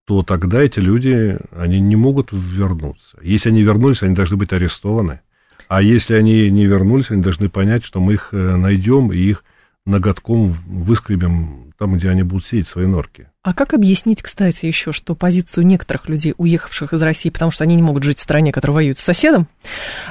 то 0.06 0.22
тогда 0.22 0.62
эти 0.62 0.78
люди, 0.78 1.36
они 1.56 1.80
не 1.80 1.96
могут 1.96 2.28
вернуться. 2.32 3.18
Если 3.22 3.48
они 3.50 3.62
вернулись, 3.62 4.02
они 4.02 4.14
должны 4.14 4.36
быть 4.36 4.52
арестованы. 4.52 5.20
А 5.68 5.82
если 5.82 6.14
они 6.14 6.48
не 6.48 6.64
вернулись, 6.64 7.10
они 7.10 7.22
должны 7.22 7.48
понять, 7.48 7.84
что 7.84 8.00
мы 8.00 8.14
их 8.14 8.28
э, 8.30 8.56
найдем 8.56 9.12
и 9.12 9.18
их 9.18 9.42
ноготком 9.84 10.56
выскребем 10.66 11.72
там, 11.76 11.96
где 11.96 12.08
они 12.08 12.22
будут 12.22 12.46
сидеть 12.46 12.68
в 12.68 12.70
своей 12.70 12.88
норке. 12.88 13.30
А 13.42 13.52
как 13.52 13.74
объяснить, 13.74 14.22
кстати, 14.22 14.66
еще, 14.66 14.92
что 14.92 15.14
позицию 15.14 15.66
некоторых 15.66 16.08
людей, 16.08 16.34
уехавших 16.36 16.92
из 16.92 17.02
России, 17.02 17.30
потому 17.30 17.50
что 17.50 17.64
они 17.64 17.76
не 17.76 17.82
могут 17.82 18.02
жить 18.02 18.18
в 18.18 18.22
стране, 18.22 18.52
которая 18.52 18.76
воюет 18.76 18.98
с 18.98 19.02
соседом, 19.02 19.48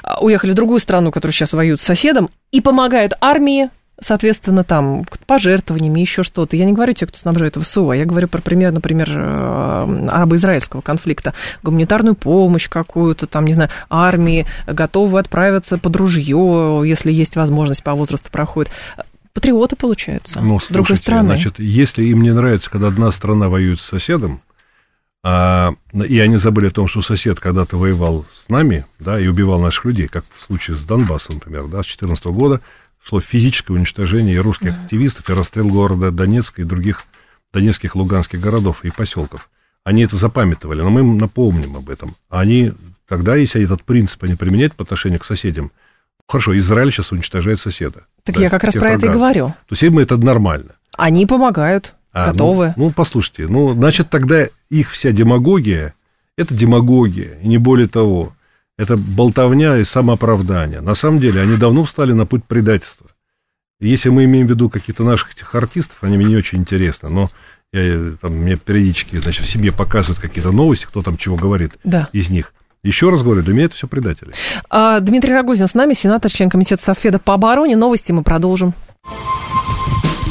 а 0.03 0.23
уехали 0.23 0.51
в 0.51 0.55
другую 0.55 0.79
страну, 0.79 1.11
которая 1.11 1.33
сейчас 1.33 1.53
воюет 1.53 1.81
с 1.81 1.85
соседом, 1.85 2.29
и 2.51 2.61
помогают 2.61 3.13
армии, 3.21 3.69
соответственно, 3.99 4.63
там, 4.63 5.05
пожертвованиями, 5.25 6.01
еще 6.01 6.23
что-то. 6.23 6.55
Я 6.55 6.65
не 6.65 6.73
говорю 6.73 6.93
те, 6.93 7.05
кто 7.05 7.17
снабжает 7.17 7.55
ВСУ, 7.55 7.89
а 7.89 7.95
я 7.95 8.05
говорю 8.05 8.27
про 8.27 8.41
пример, 8.41 8.71
например, 8.71 9.09
э, 9.09 10.07
арабо-израильского 10.09 10.81
конфликта. 10.81 11.33
Гуманитарную 11.63 12.15
помощь 12.15 12.67
какую-то, 12.67 13.27
там, 13.27 13.45
не 13.45 13.53
знаю, 13.53 13.69
армии, 13.89 14.45
готовы 14.67 15.19
отправиться 15.19 15.77
под 15.77 15.95
ружье, 15.95 16.83
если 16.85 17.11
есть 17.11 17.35
возможность, 17.35 17.83
по 17.83 17.93
возрасту 17.93 18.29
проходит. 18.31 18.71
Патриоты, 19.33 19.75
получаются, 19.75 20.39
ну, 20.39 20.59
слушайте, 20.59 20.73
другой 20.73 20.97
страны. 20.97 21.27
Значит, 21.27 21.59
если 21.59 22.03
им 22.03 22.21
не 22.21 22.33
нравится, 22.33 22.69
когда 22.69 22.87
одна 22.87 23.11
страна 23.11 23.49
воюет 23.49 23.81
с 23.81 23.85
соседом, 23.85 24.41
а, 25.27 25.73
и 25.91 26.19
они 26.19 26.37
забыли 26.37 26.67
о 26.67 26.71
том, 26.71 26.87
что 26.87 27.01
сосед 27.01 27.39
когда-то 27.39 27.77
воевал 27.77 28.25
с 28.33 28.47
нами, 28.47 28.85
да, 28.99 29.19
и 29.19 29.27
убивал 29.27 29.59
наших 29.59 29.85
людей, 29.85 30.07
как 30.07 30.23
в 30.37 30.45
случае 30.45 30.77
с 30.77 30.83
Донбассом, 30.83 31.35
например, 31.35 31.63
да, 31.63 31.81
с 31.81 31.87
2014 31.87 32.25
года, 32.27 32.61
шло 33.05 33.21
физическое 33.21 33.73
уничтожение 33.73 34.35
и 34.35 34.39
русских 34.39 34.69
mm-hmm. 34.69 34.83
активистов, 34.83 35.29
и 35.29 35.33
расстрел 35.33 35.67
города 35.67 36.11
Донецка 36.11 36.61
и 36.61 36.65
других 36.65 37.03
донецких, 37.53 37.95
луганских 37.95 38.39
городов 38.41 38.83
и 38.83 38.89
поселков. 38.89 39.49
Они 39.83 40.03
это 40.03 40.17
запамятовали, 40.17 40.81
но 40.81 40.89
мы 40.89 41.01
им 41.01 41.17
напомним 41.17 41.77
об 41.77 41.89
этом. 41.89 42.15
Они, 42.29 42.73
тогда, 43.07 43.35
если 43.35 43.63
этот 43.63 43.83
принцип 43.83 44.23
они 44.23 44.35
применяют 44.35 44.73
по 44.73 44.83
отношению 44.83 45.19
к 45.19 45.25
соседям, 45.25 45.71
хорошо, 46.27 46.57
Израиль 46.57 46.91
сейчас 46.91 47.11
уничтожает 47.11 47.61
соседа. 47.61 48.05
Так 48.23 48.35
да, 48.35 48.41
я 48.41 48.49
как 48.49 48.63
раз 48.63 48.73
про 48.73 48.91
это 48.91 49.05
и 49.05 49.09
говорю. 49.09 49.49
То 49.49 49.73
есть 49.73 49.83
им 49.83 49.99
это 49.99 50.17
нормально. 50.17 50.71
Они 50.97 51.27
помогают, 51.27 51.93
а, 52.11 52.31
готовы. 52.31 52.73
Ну, 52.75 52.85
ну, 52.85 52.91
послушайте, 52.91 53.47
ну, 53.47 53.73
значит, 53.73 54.09
тогда 54.09 54.47
их 54.69 54.89
вся 54.89 55.11
демагогия, 55.11 55.93
это 56.37 56.55
демагогия, 56.55 57.37
и 57.41 57.47
не 57.47 57.59
более 57.59 57.87
того. 57.87 58.33
Это 58.77 58.97
болтовня 58.97 59.77
и 59.77 59.85
самооправдание. 59.85 60.81
На 60.81 60.95
самом 60.95 61.19
деле 61.19 61.41
они 61.41 61.55
давно 61.55 61.85
встали 61.85 62.11
на 62.11 62.25
путь 62.25 62.43
предательства. 62.43 63.07
Если 63.79 64.09
мы 64.09 64.25
имеем 64.25 64.47
в 64.47 64.49
виду 64.49 64.69
каких-то 64.69 65.03
наших 65.03 65.33
этих 65.33 65.53
артистов, 65.55 65.97
они 66.01 66.17
мне 66.17 66.27
не 66.27 66.35
очень 66.35 66.59
интересны, 66.59 67.09
но 67.09 67.29
я, 67.73 68.13
там, 68.21 68.33
мне 68.33 68.55
периодически, 68.55 69.17
значит, 69.17 69.45
в 69.45 69.49
семье 69.49 69.71
показывают 69.71 70.19
какие-то 70.19 70.51
новости, 70.51 70.85
кто 70.85 71.03
там 71.03 71.17
чего 71.17 71.35
говорит 71.35 71.73
да. 71.83 72.09
из 72.13 72.29
них. 72.29 72.53
Еще 72.83 73.09
раз 73.09 73.23
говорю, 73.23 73.41
для 73.41 73.53
меня 73.53 73.65
это 73.65 73.75
все 73.75 73.87
предатели. 73.87 74.31
А, 74.69 74.99
Дмитрий 74.99 75.33
Рогозин 75.33 75.67
с 75.67 75.73
нами, 75.73 75.93
сенатор, 75.93 76.31
член 76.31 76.49
комитета 76.49 76.83
Софеда 76.83 77.19
по 77.19 77.33
обороне. 77.33 77.75
Новости 77.75 78.11
мы 78.11 78.23
продолжим. 78.23 78.73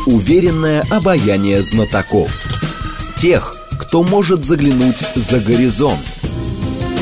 Уверенное 0.07 0.85
обаяние 0.91 1.63
знатоков. 1.63 2.31
Тех, 3.17 3.57
кто 3.81 4.05
может 4.05 4.45
заглянуть 4.45 4.99
за 5.17 5.41
горизонт 5.41 6.24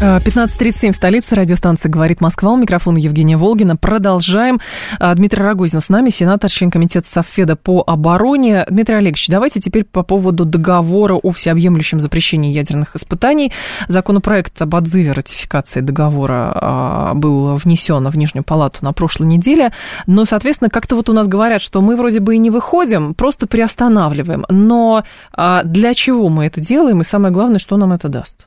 15.37 0.00 0.92
в 0.92 0.96
столице. 0.96 1.34
Радиостанция 1.34 1.90
«Говорит 1.90 2.22
Москва». 2.22 2.52
У 2.52 2.56
микрофона 2.56 2.96
Евгения 2.96 3.36
Волгина. 3.36 3.76
Продолжаем. 3.76 4.58
А, 4.98 5.14
Дмитрий 5.14 5.42
Рогозин 5.42 5.82
с 5.82 5.90
нами, 5.90 6.08
сенатор, 6.08 6.50
член 6.50 6.70
комитета 6.70 7.06
Совфеда 7.06 7.54
по 7.54 7.84
обороне. 7.86 8.64
Дмитрий 8.70 8.94
Олегович, 8.94 9.28
давайте 9.28 9.60
теперь 9.60 9.84
по 9.84 10.02
поводу 10.02 10.46
договора 10.46 11.16
о 11.16 11.30
всеобъемлющем 11.30 12.00
запрещении 12.00 12.50
ядерных 12.50 12.96
испытаний. 12.96 13.52
Законопроект 13.88 14.62
об 14.62 14.72
отзыве 14.72 15.12
ратификации 15.12 15.80
договора 15.80 16.50
а, 16.54 17.14
был 17.14 17.56
внесен 17.56 18.08
в 18.08 18.16
Нижнюю 18.16 18.42
палату 18.42 18.78
на 18.80 18.94
прошлой 18.94 19.26
неделе. 19.26 19.70
Но, 20.06 20.24
соответственно, 20.24 20.70
как-то 20.70 20.96
вот 20.96 21.10
у 21.10 21.12
нас 21.12 21.28
говорят, 21.28 21.60
что 21.60 21.82
мы 21.82 21.96
вроде 21.96 22.20
бы 22.20 22.36
и 22.36 22.38
не 22.38 22.48
выходим, 22.48 23.12
просто 23.12 23.46
приостанавливаем. 23.46 24.46
Но 24.48 25.04
для 25.36 25.92
чего 25.92 26.30
мы 26.30 26.46
это 26.46 26.62
делаем? 26.62 27.02
И 27.02 27.04
самое 27.04 27.34
главное, 27.34 27.58
что 27.58 27.76
нам 27.76 27.92
это 27.92 28.08
даст? 28.08 28.46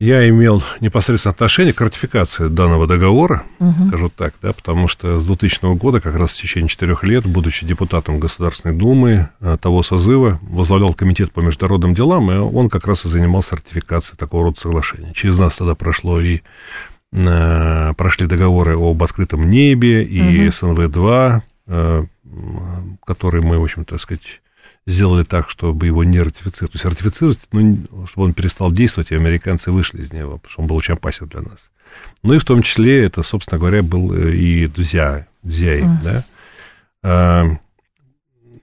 Я 0.00 0.28
имел 0.28 0.62
непосредственно 0.80 1.32
отношение 1.32 1.72
к 1.72 1.80
ратификации 1.80 2.46
данного 2.46 2.86
договора, 2.86 3.42
угу. 3.58 3.88
скажу 3.88 4.08
так, 4.08 4.32
да, 4.40 4.52
потому 4.52 4.86
что 4.86 5.18
с 5.18 5.26
2000 5.26 5.74
года, 5.74 6.00
как 6.00 6.14
раз 6.14 6.36
в 6.36 6.40
течение 6.40 6.68
четырех 6.68 7.02
лет, 7.02 7.26
будучи 7.26 7.66
депутатом 7.66 8.20
Государственной 8.20 8.76
Думы 8.76 9.30
э, 9.40 9.56
того 9.60 9.82
созыва, 9.82 10.38
возглавлял 10.42 10.94
комитет 10.94 11.32
по 11.32 11.40
международным 11.40 11.94
делам, 11.94 12.30
и 12.30 12.36
он 12.36 12.68
как 12.68 12.86
раз 12.86 13.06
и 13.06 13.08
занимался 13.08 13.56
ратификацией 13.56 14.16
такого 14.16 14.44
рода 14.44 14.60
соглашений. 14.60 15.12
Через 15.14 15.36
нас 15.36 15.56
тогда 15.56 15.74
прошло 15.74 16.20
и 16.20 16.42
э, 17.12 17.92
прошли 17.96 18.28
договоры 18.28 18.76
об 18.78 19.02
открытом 19.02 19.50
небе 19.50 20.04
и 20.04 20.20
угу. 20.20 20.52
СНВ-2, 20.52 21.40
э, 21.66 22.04
которые 23.04 23.42
мы, 23.42 23.58
в 23.58 23.64
общем-то, 23.64 23.98
сказать, 23.98 24.42
сделали 24.88 25.22
так, 25.22 25.50
чтобы 25.50 25.86
его 25.86 26.02
не 26.02 26.20
ратифицировать. 26.20 26.72
То 26.72 26.76
есть 26.76 26.84
ратифицировать, 26.84 27.38
ну, 27.52 28.06
чтобы 28.06 28.26
он 28.26 28.32
перестал 28.32 28.72
действовать, 28.72 29.10
и 29.10 29.16
американцы 29.16 29.70
вышли 29.70 30.02
из 30.02 30.12
него, 30.12 30.38
потому 30.38 30.50
что 30.50 30.62
он 30.62 30.66
был 30.68 30.76
очень 30.76 30.94
опасен 30.94 31.26
для 31.26 31.42
нас. 31.42 31.58
Ну 32.22 32.34
и 32.34 32.38
в 32.38 32.44
том 32.44 32.62
числе 32.62 33.04
это, 33.04 33.22
собственно 33.22 33.58
говоря, 33.58 33.82
был 33.82 34.14
э, 34.14 34.34
и 34.34 34.66
Дзя, 34.66 35.26
Дзяй, 35.42 35.82
mm. 35.82 36.02
да. 36.02 36.24
А, 37.02 37.44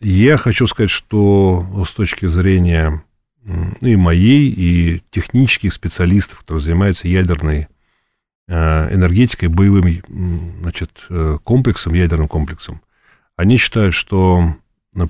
я 0.02 0.38
хочу 0.38 0.68
сказать, 0.68 0.92
что 0.92 1.86
с 1.88 1.94
точки 1.94 2.26
зрения 2.26 3.04
ну, 3.44 3.76
и 3.82 3.96
моей, 3.96 4.50
и 4.50 5.02
технических 5.12 5.74
специалистов, 5.74 6.40
которые 6.40 6.64
занимаются 6.64 7.08
ядерной 7.08 7.68
а, 8.50 8.92
энергетикой, 8.92 9.50
боевым 9.50 10.02
значит, 10.62 10.92
э, 11.10 11.38
комплексом, 11.44 11.94
ядерным 11.94 12.28
комплексом, 12.28 12.82
они 13.36 13.58
считают, 13.58 13.94
что 13.94 14.56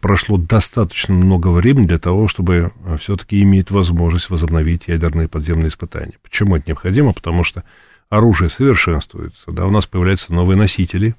прошло 0.01 0.37
достаточно 0.37 1.13
много 1.13 1.49
времени 1.49 1.85
для 1.85 1.99
того, 1.99 2.27
чтобы 2.27 2.71
э, 2.85 2.97
все-таки 2.99 3.41
иметь 3.41 3.71
возможность 3.71 4.29
возобновить 4.29 4.87
ядерные 4.87 5.27
подземные 5.27 5.69
испытания. 5.69 6.15
Почему 6.23 6.55
это 6.55 6.65
необходимо? 6.67 7.13
Потому 7.13 7.43
что 7.43 7.63
оружие 8.09 8.49
совершенствуется, 8.49 9.51
да, 9.51 9.65
у 9.65 9.71
нас 9.71 9.85
появляются 9.85 10.33
новые 10.33 10.57
носители. 10.57 11.15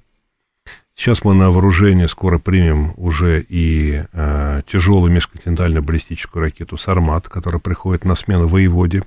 Сейчас 0.97 1.25
мы 1.25 1.35
на 1.35 1.51
вооружение 1.51 2.09
скоро 2.09 2.39
примем 2.39 2.95
уже 2.97 3.45
и 3.47 4.05
э, 4.13 4.63
тяжелую 4.67 5.13
межконтинентальную 5.13 5.83
баллистическую 5.83 6.43
ракету 6.43 6.79
«Сармат», 6.79 7.29
которая 7.29 7.61
приходит 7.61 8.05
на 8.05 8.15
смену 8.15 8.47
воеводе. 8.47 9.05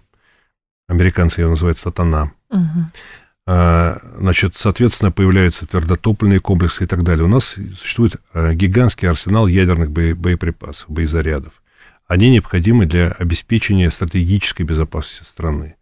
Американцы 0.87 1.41
ее 1.41 1.49
называют 1.49 1.79
«Сатана». 1.79 2.31
Угу. 2.49 2.85
А, 3.51 3.99
значит, 4.19 4.57
соответственно, 4.57 5.11
появляются 5.11 5.65
твердотопливные 5.65 6.39
комплексы 6.39 6.83
и 6.83 6.87
так 6.87 7.01
далее. 7.01 7.25
У 7.25 7.27
нас 7.27 7.55
существует 7.79 8.17
а, 8.31 8.53
гигантский 8.53 9.09
арсенал 9.09 9.47
ядерных 9.47 9.89
боеприпасов, 9.89 10.87
боезарядов. 10.87 11.53
Они 12.05 12.29
необходимы 12.29 12.85
для 12.85 13.07
обеспечения 13.07 13.89
стратегической 13.89 14.67
безопасности 14.67 15.27
страны. 15.27 15.77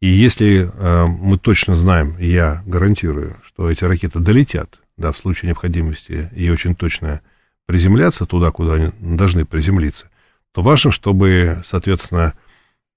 И 0.00 0.06
если 0.06 0.70
а, 0.72 1.06
мы 1.06 1.38
точно 1.38 1.74
знаем, 1.74 2.14
я 2.20 2.62
гарантирую, 2.66 3.34
что 3.48 3.68
эти 3.68 3.82
ракеты 3.82 4.20
долетят, 4.20 4.78
да, 4.96 5.10
в 5.10 5.18
случае 5.18 5.48
необходимости, 5.48 6.30
и 6.36 6.48
очень 6.50 6.76
точно 6.76 7.20
приземляться 7.66 8.26
туда, 8.26 8.52
куда 8.52 8.74
они 8.74 8.90
должны 9.00 9.44
приземлиться, 9.44 10.08
то 10.52 10.62
важно, 10.62 10.92
чтобы, 10.92 11.64
соответственно, 11.66 12.34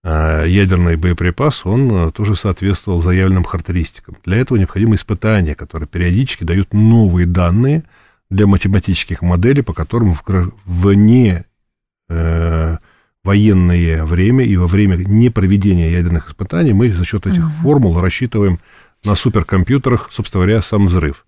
ядерный 0.04 0.96
боеприпас, 0.96 1.66
он 1.66 1.92
э, 1.92 2.12
тоже 2.12 2.36
соответствовал 2.36 3.02
заявленным 3.02 3.44
характеристикам. 3.44 4.18
Для 4.26 4.38
этого 4.38 4.58
необходимы 4.58 4.96
испытания, 4.96 5.54
которые 5.54 5.88
периодически 5.88 6.44
дают 6.44 6.74
новые 6.74 7.28
данные 7.28 7.84
для 8.30 8.48
математических 8.48 9.22
моделей, 9.22 9.62
по 9.62 9.74
которым 9.74 10.16
в, 10.16 10.24
в 10.66 10.94
не 10.94 11.44
э, 12.10 12.78
военное 13.24 14.04
время 14.04 14.44
и 14.44 14.58
во 14.58 14.66
время 14.66 14.96
непроведения 14.96 15.92
ядерных 15.92 16.30
испытаний 16.30 16.74
мы 16.74 16.90
за 16.90 17.06
счет 17.06 17.28
этих 17.28 17.46
угу. 17.46 17.54
формул 17.62 18.00
рассчитываем 18.00 18.60
на 19.04 19.16
суперкомпьютерах, 19.16 20.10
собственно 20.12 20.46
говоря, 20.46 20.62
сам 20.64 20.88
взрыв 20.88 21.26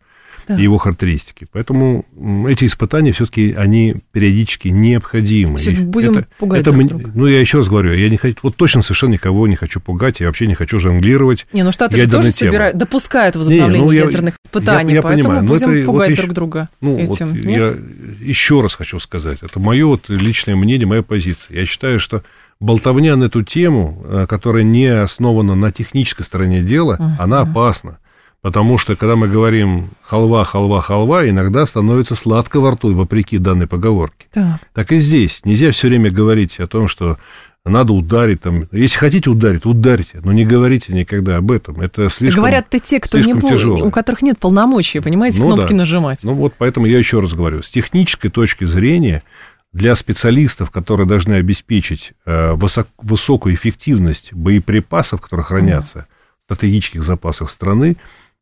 да. 0.47 0.57
и 0.57 0.63
его 0.63 0.77
характеристики. 0.77 1.47
Поэтому 1.51 2.05
эти 2.47 2.65
испытания 2.65 3.11
все-таки 3.11 3.53
они 3.53 3.95
периодически 4.11 4.69
необходимы. 4.69 5.57
Все, 5.57 5.71
будем 5.71 6.17
это, 6.17 6.27
пугать 6.37 6.61
это, 6.61 6.71
друг 6.71 6.87
друга. 6.87 7.11
Ну, 7.13 7.27
я 7.27 7.39
еще 7.39 7.59
раз 7.59 7.67
говорю, 7.67 7.93
я 7.93 8.09
не 8.09 8.17
хочу, 8.17 8.37
вот 8.43 8.55
точно 8.55 8.81
совершенно 8.81 9.13
никого 9.13 9.47
не 9.47 9.55
хочу 9.55 9.79
пугать, 9.79 10.19
я 10.19 10.27
вообще 10.27 10.47
не 10.47 10.55
хочу 10.55 10.79
жонглировать. 10.79 11.47
Не, 11.53 11.63
ну 11.63 11.71
Штаты 11.71 11.97
же 11.97 12.09
тоже 12.09 12.31
собирают, 12.31 12.77
допускают 12.77 13.35
возобновление 13.35 13.79
не, 13.79 13.85
ну, 13.85 13.91
ядерных 13.91 14.35
я, 14.35 14.47
испытаний, 14.47 14.91
я, 14.91 14.95
я 14.97 15.01
поэтому 15.01 15.29
понимаю, 15.29 15.47
будем 15.47 15.69
это, 15.69 15.85
пугать 15.85 16.09
вот, 16.09 16.17
друг 16.17 16.33
друга 16.33 16.69
ну, 16.81 16.97
этим. 16.97 17.29
Вот 17.29 17.37
Я 17.37 17.73
еще 18.21 18.61
раз 18.61 18.73
хочу 18.73 18.99
сказать, 18.99 19.39
это 19.41 19.59
мое 19.59 19.85
вот 19.85 20.09
личное 20.09 20.55
мнение, 20.55 20.87
моя 20.87 21.03
позиция. 21.03 21.59
Я 21.59 21.65
считаю, 21.65 21.99
что 21.99 22.23
болтовня 22.59 23.15
на 23.15 23.25
эту 23.25 23.43
тему, 23.43 24.03
э, 24.05 24.25
которая 24.27 24.63
не 24.63 24.87
основана 24.87 25.55
на 25.55 25.71
технической 25.71 26.25
стороне 26.25 26.61
дела, 26.61 26.97
uh-huh. 26.99 27.11
она 27.19 27.41
опасна. 27.41 27.99
Потому 28.43 28.77
что, 28.77 28.97
когда 28.97 29.15
мы 29.15 29.29
говорим 29.29 29.91
халва, 30.01 30.43
халва, 30.43 30.81
халва, 30.81 31.29
иногда 31.29 31.65
становится 31.65 32.13
сладко 32.13 32.59
во 32.59 32.71
рту, 32.71 32.93
вопреки 32.93 33.37
данной 33.37 33.67
поговорке. 33.67 34.27
Да. 34.35 34.59
Так 34.73 34.91
и 34.91 34.99
здесь. 34.99 35.39
Нельзя 35.45 35.71
все 35.71 35.87
время 35.87 36.11
говорить 36.11 36.59
о 36.59 36.67
том, 36.67 36.89
что 36.89 37.17
надо 37.63 37.93
ударить 37.93 38.41
там. 38.41 38.67
Если 38.73 38.97
хотите 38.97 39.29
ударить, 39.29 39.65
ударьте, 39.65 40.19
но 40.21 40.33
не 40.33 40.43
говорите 40.43 40.91
никогда 40.91 41.37
об 41.37 41.53
этом. 41.53 41.79
Это 41.79 42.09
слишком 42.09 42.41
Говорят-то 42.41 42.79
те, 42.79 42.99
кто 42.99 43.17
не 43.17 43.33
был, 43.33 43.81
у 43.81 43.91
которых 43.91 44.21
нет 44.21 44.37
полномочий, 44.37 44.99
понимаете, 44.99 45.39
ну, 45.39 45.53
кнопки 45.53 45.71
да. 45.71 45.77
нажимать. 45.77 46.19
Ну 46.23 46.33
вот 46.33 46.53
поэтому 46.57 46.85
я 46.85 46.97
еще 46.97 47.21
раз 47.21 47.31
говорю, 47.31 47.63
с 47.63 47.69
технической 47.69 48.29
точки 48.29 48.65
зрения 48.65 49.23
для 49.71 49.95
специалистов, 49.95 50.69
которые 50.69 51.07
должны 51.07 51.35
обеспечить 51.35 52.11
э, 52.25 52.51
высок, 52.55 52.89
высокую 53.01 53.55
эффективность 53.55 54.33
боеприпасов, 54.33 55.21
которые 55.21 55.45
хранятся 55.45 55.99
mm. 55.99 56.03
в 56.41 56.43
стратегических 56.53 57.03
запасах 57.03 57.49
страны, 57.49 57.95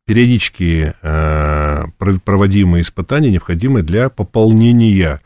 периодически 0.06 0.94
э, 1.02 1.86
проводимые 2.26 2.84
испытания 2.84 3.32
необходимы 3.32 3.82
для 3.84 4.10
пополнения 4.10 5.22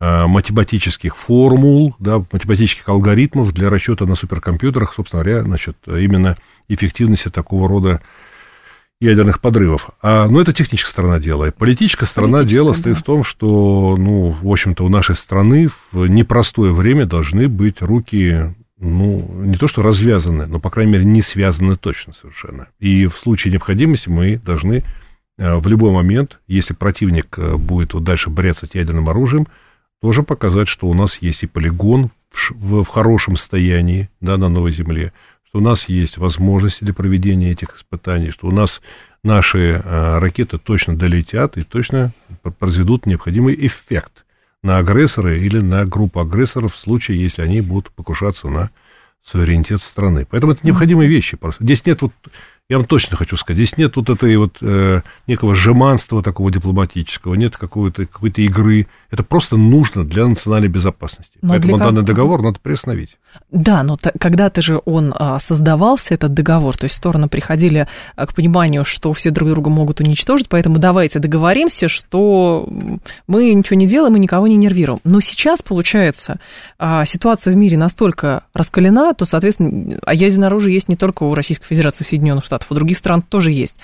э, 0.00 0.26
математических 0.26 1.16
формул, 1.16 1.94
да, 1.98 2.24
математических 2.32 2.88
алгоритмов 2.88 3.52
для 3.52 3.70
расчета 3.70 4.06
на 4.06 4.16
суперкомпьютерах, 4.16 4.94
собственно 4.94 5.22
говоря, 5.22 5.42
значит, 5.42 5.76
именно 5.86 6.36
эффективности 6.68 7.28
такого 7.28 7.68
рода 7.68 8.00
ядерных 9.02 9.40
подрывов. 9.40 9.90
А, 10.00 10.28
ну, 10.28 10.40
это 10.40 10.52
техническая 10.52 10.92
сторона 10.92 11.18
дела. 11.18 11.46
И 11.46 11.50
политическая 11.50 12.06
сторона 12.06 12.38
политическая, 12.38 12.56
дела 12.56 12.72
да. 12.72 12.78
стоит 12.78 12.98
в 12.98 13.02
том, 13.02 13.24
что, 13.24 13.96
ну, 13.98 14.30
в 14.30 14.48
общем-то, 14.48 14.84
у 14.84 14.88
нашей 14.88 15.16
страны 15.16 15.68
в 15.90 16.06
непростое 16.06 16.72
время 16.72 17.04
должны 17.04 17.48
быть 17.48 17.82
руки 17.82 18.54
ну, 18.82 19.24
не 19.44 19.56
то 19.56 19.68
что 19.68 19.80
развязаны, 19.80 20.46
но, 20.46 20.58
по 20.58 20.68
крайней 20.68 20.92
мере, 20.92 21.04
не 21.04 21.22
связаны 21.22 21.76
точно 21.76 22.14
совершенно. 22.20 22.66
И 22.80 23.06
в 23.06 23.16
случае 23.16 23.52
необходимости 23.52 24.08
мы 24.08 24.38
должны 24.38 24.82
э, 25.38 25.54
в 25.54 25.68
любой 25.68 25.92
момент, 25.92 26.40
если 26.48 26.74
противник 26.74 27.38
э, 27.38 27.56
будет 27.56 27.94
вот 27.94 28.02
дальше 28.02 28.28
бороться 28.28 28.66
с 28.66 28.74
ядерным 28.74 29.08
оружием, 29.08 29.46
тоже 30.00 30.24
показать, 30.24 30.66
что 30.66 30.88
у 30.88 30.94
нас 30.94 31.18
есть 31.18 31.44
и 31.44 31.46
полигон 31.46 32.10
в, 32.30 32.82
в, 32.82 32.84
хорошем 32.86 33.36
состоянии 33.36 34.10
да, 34.20 34.36
на 34.36 34.48
Новой 34.48 34.72
Земле, 34.72 35.12
что 35.46 35.60
у 35.60 35.62
нас 35.62 35.88
есть 35.88 36.18
возможности 36.18 36.82
для 36.82 36.92
проведения 36.92 37.52
этих 37.52 37.76
испытаний, 37.76 38.30
что 38.30 38.48
у 38.48 38.50
нас 38.50 38.80
наши 39.22 39.80
а, 39.84 40.18
ракеты 40.18 40.58
точно 40.58 40.96
долетят 40.96 41.56
и 41.56 41.62
точно 41.62 42.10
произведут 42.58 43.06
необходимый 43.06 43.54
эффект 43.64 44.24
на 44.62 44.78
агрессора 44.78 45.36
или 45.36 45.58
на 45.58 45.84
группу 45.84 46.20
агрессоров 46.20 46.74
в 46.74 46.78
случае, 46.78 47.20
если 47.20 47.42
они 47.42 47.60
будут 47.60 47.90
покушаться 47.90 48.48
на 48.48 48.70
суверенитет 49.24 49.82
страны. 49.82 50.26
Поэтому 50.28 50.52
это 50.52 50.66
необходимые 50.66 51.08
вещи. 51.08 51.36
Просто. 51.36 51.64
Здесь 51.64 51.84
нет 51.86 52.02
вот, 52.02 52.12
я 52.68 52.78
вам 52.78 52.86
точно 52.86 53.16
хочу 53.16 53.36
сказать, 53.36 53.58
здесь 53.58 53.76
нет 53.76 53.96
вот 53.96 54.10
этой 54.10 54.36
вот 54.36 54.58
э, 54.60 55.02
некого 55.26 55.54
жеманства 55.54 56.22
такого 56.22 56.50
дипломатического, 56.50 57.34
нет 57.34 57.56
какой-то 57.56 58.06
какой-то 58.06 58.42
игры. 58.42 58.86
Это 59.12 59.22
просто 59.24 59.58
нужно 59.58 60.04
для 60.04 60.26
национальной 60.26 60.68
безопасности. 60.68 61.38
Но 61.42 61.50
Поэтому 61.50 61.76
для... 61.76 61.84
данный 61.84 62.02
договор 62.02 62.40
надо 62.40 62.58
приостановить. 62.60 63.18
Да, 63.50 63.82
но 63.82 63.98
когда-то 64.18 64.62
же 64.62 64.80
он 64.86 65.14
а, 65.14 65.38
создавался, 65.38 66.14
этот 66.14 66.32
договор, 66.32 66.78
то 66.78 66.84
есть 66.84 66.96
стороны 66.96 67.28
приходили 67.28 67.86
а, 68.16 68.26
к 68.26 68.34
пониманию, 68.34 68.86
что 68.86 69.12
все 69.12 69.30
друг 69.30 69.50
друга 69.50 69.68
могут 69.68 70.00
уничтожить, 70.00 70.48
поэтому 70.48 70.78
давайте 70.78 71.18
договоримся, 71.18 71.88
что 71.88 72.66
мы 73.26 73.52
ничего 73.52 73.76
не 73.76 73.86
делаем 73.86 74.16
и 74.16 74.18
никого 74.18 74.46
не 74.46 74.56
нервируем. 74.56 75.00
Но 75.04 75.20
сейчас, 75.20 75.60
получается, 75.60 76.40
а, 76.78 77.04
ситуация 77.04 77.52
в 77.52 77.56
мире 77.56 77.76
настолько 77.76 78.44
раскалена, 78.54 79.12
то, 79.12 79.26
соответственно, 79.26 79.98
а 80.06 80.14
ядерное 80.14 80.48
оружие 80.48 80.72
есть 80.72 80.88
не 80.88 80.96
только 80.96 81.24
у 81.24 81.34
Российской 81.34 81.66
Федерации, 81.66 82.04
Соединенных 82.04 82.46
Штатов, 82.46 82.72
у 82.72 82.74
других 82.74 82.96
стран 82.96 83.20
тоже 83.20 83.52
есть. 83.52 83.76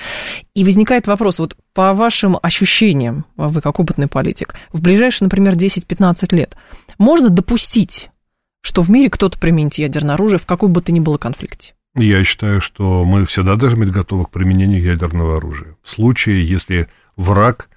И 0.55 0.64
возникает 0.64 1.07
вопрос, 1.07 1.38
вот 1.38 1.55
по 1.79 1.95
вашим 1.95 2.37
ощущениям, 2.43 3.25
вы 3.37 3.61
как 3.61 3.79
опытный 3.79 4.09
политик, 4.09 4.57
в 4.73 4.81
ближайшие, 4.81 5.27
например, 5.27 5.55
10-15 5.55 6.35
лет 6.35 6.57
можно 6.99 7.29
допустить 7.29 8.11
что 8.62 8.83
в 8.83 8.91
мире 8.91 9.09
кто-то 9.09 9.38
применит 9.38 9.75
ядерное 9.75 10.17
оружие 10.17 10.41
в 10.41 10.45
какой 10.45 10.71
бы 10.71 10.83
то 10.83 10.91
ни 10.91 10.99
было 10.99 11.19
конфликте? 11.19 11.75
Я 11.95 12.25
считаю, 12.25 12.61
что 12.61 13.05
мы 13.05 13.27
всегда 13.27 13.55
должны 13.55 13.85
быть 13.85 13.93
готовы 13.93 14.25
к 14.25 14.31
применению 14.31 14.83
ядерного 14.83 15.37
оружия. 15.37 15.77
В 15.85 15.88
случае, 15.88 16.49
если 16.49 16.88
враг 17.17 17.69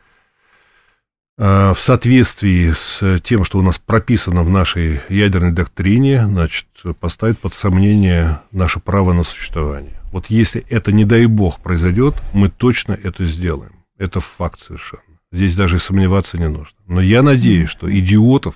э, 1.38 1.74
в 1.76 1.80
соответствии 1.80 2.74
с 2.76 3.20
тем, 3.20 3.46
что 3.46 3.60
у 3.60 3.62
нас 3.62 3.78
прописано 3.78 4.42
в 4.42 4.50
нашей 4.50 5.02
ядерной 5.10 5.52
доктрине, 5.52 6.26
значит, 6.26 6.66
поставит 7.00 7.38
под 7.38 7.54
сомнение 7.54 8.40
наше 8.52 8.80
право 8.80 9.14
на 9.14 9.24
существование. 9.24 10.02
Вот 10.12 10.26
если 10.30 10.66
это, 10.72 10.92
не 10.92 11.06
дай 11.06 11.28
бог, 11.28 11.60
произойдет, 11.60 12.16
мы 12.34 12.50
точно 12.50 12.94
это 12.94 13.26
сделаем. 13.26 13.81
Это 14.02 14.20
факт 14.20 14.62
совершенно. 14.66 15.04
Здесь 15.32 15.56
даже 15.56 15.80
сомневаться 15.80 16.38
не 16.38 16.48
нужно. 16.50 16.76
Но 16.88 17.02
я 17.02 17.22
надеюсь, 17.22 17.70
что 17.70 17.92
идиотов 17.92 18.56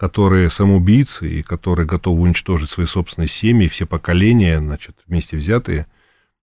которые 0.00 0.50
самоубийцы 0.50 1.28
и 1.28 1.42
которые 1.42 1.84
готовы 1.86 2.22
уничтожить 2.22 2.70
свои 2.70 2.86
собственные 2.86 3.28
семьи, 3.28 3.68
все 3.68 3.84
поколения, 3.84 4.58
значит, 4.58 4.96
вместе 5.06 5.36
взятые, 5.36 5.86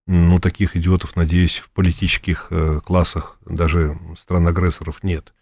ну, 0.06 0.40
таких 0.40 0.76
идиотов, 0.76 1.16
надеюсь, 1.16 1.58
в 1.58 1.72
политических 1.72 2.48
э, 2.52 2.82
классах 2.86 3.40
даже 3.48 3.98
стран-агрессоров 4.22 5.02
нет. 5.02 5.34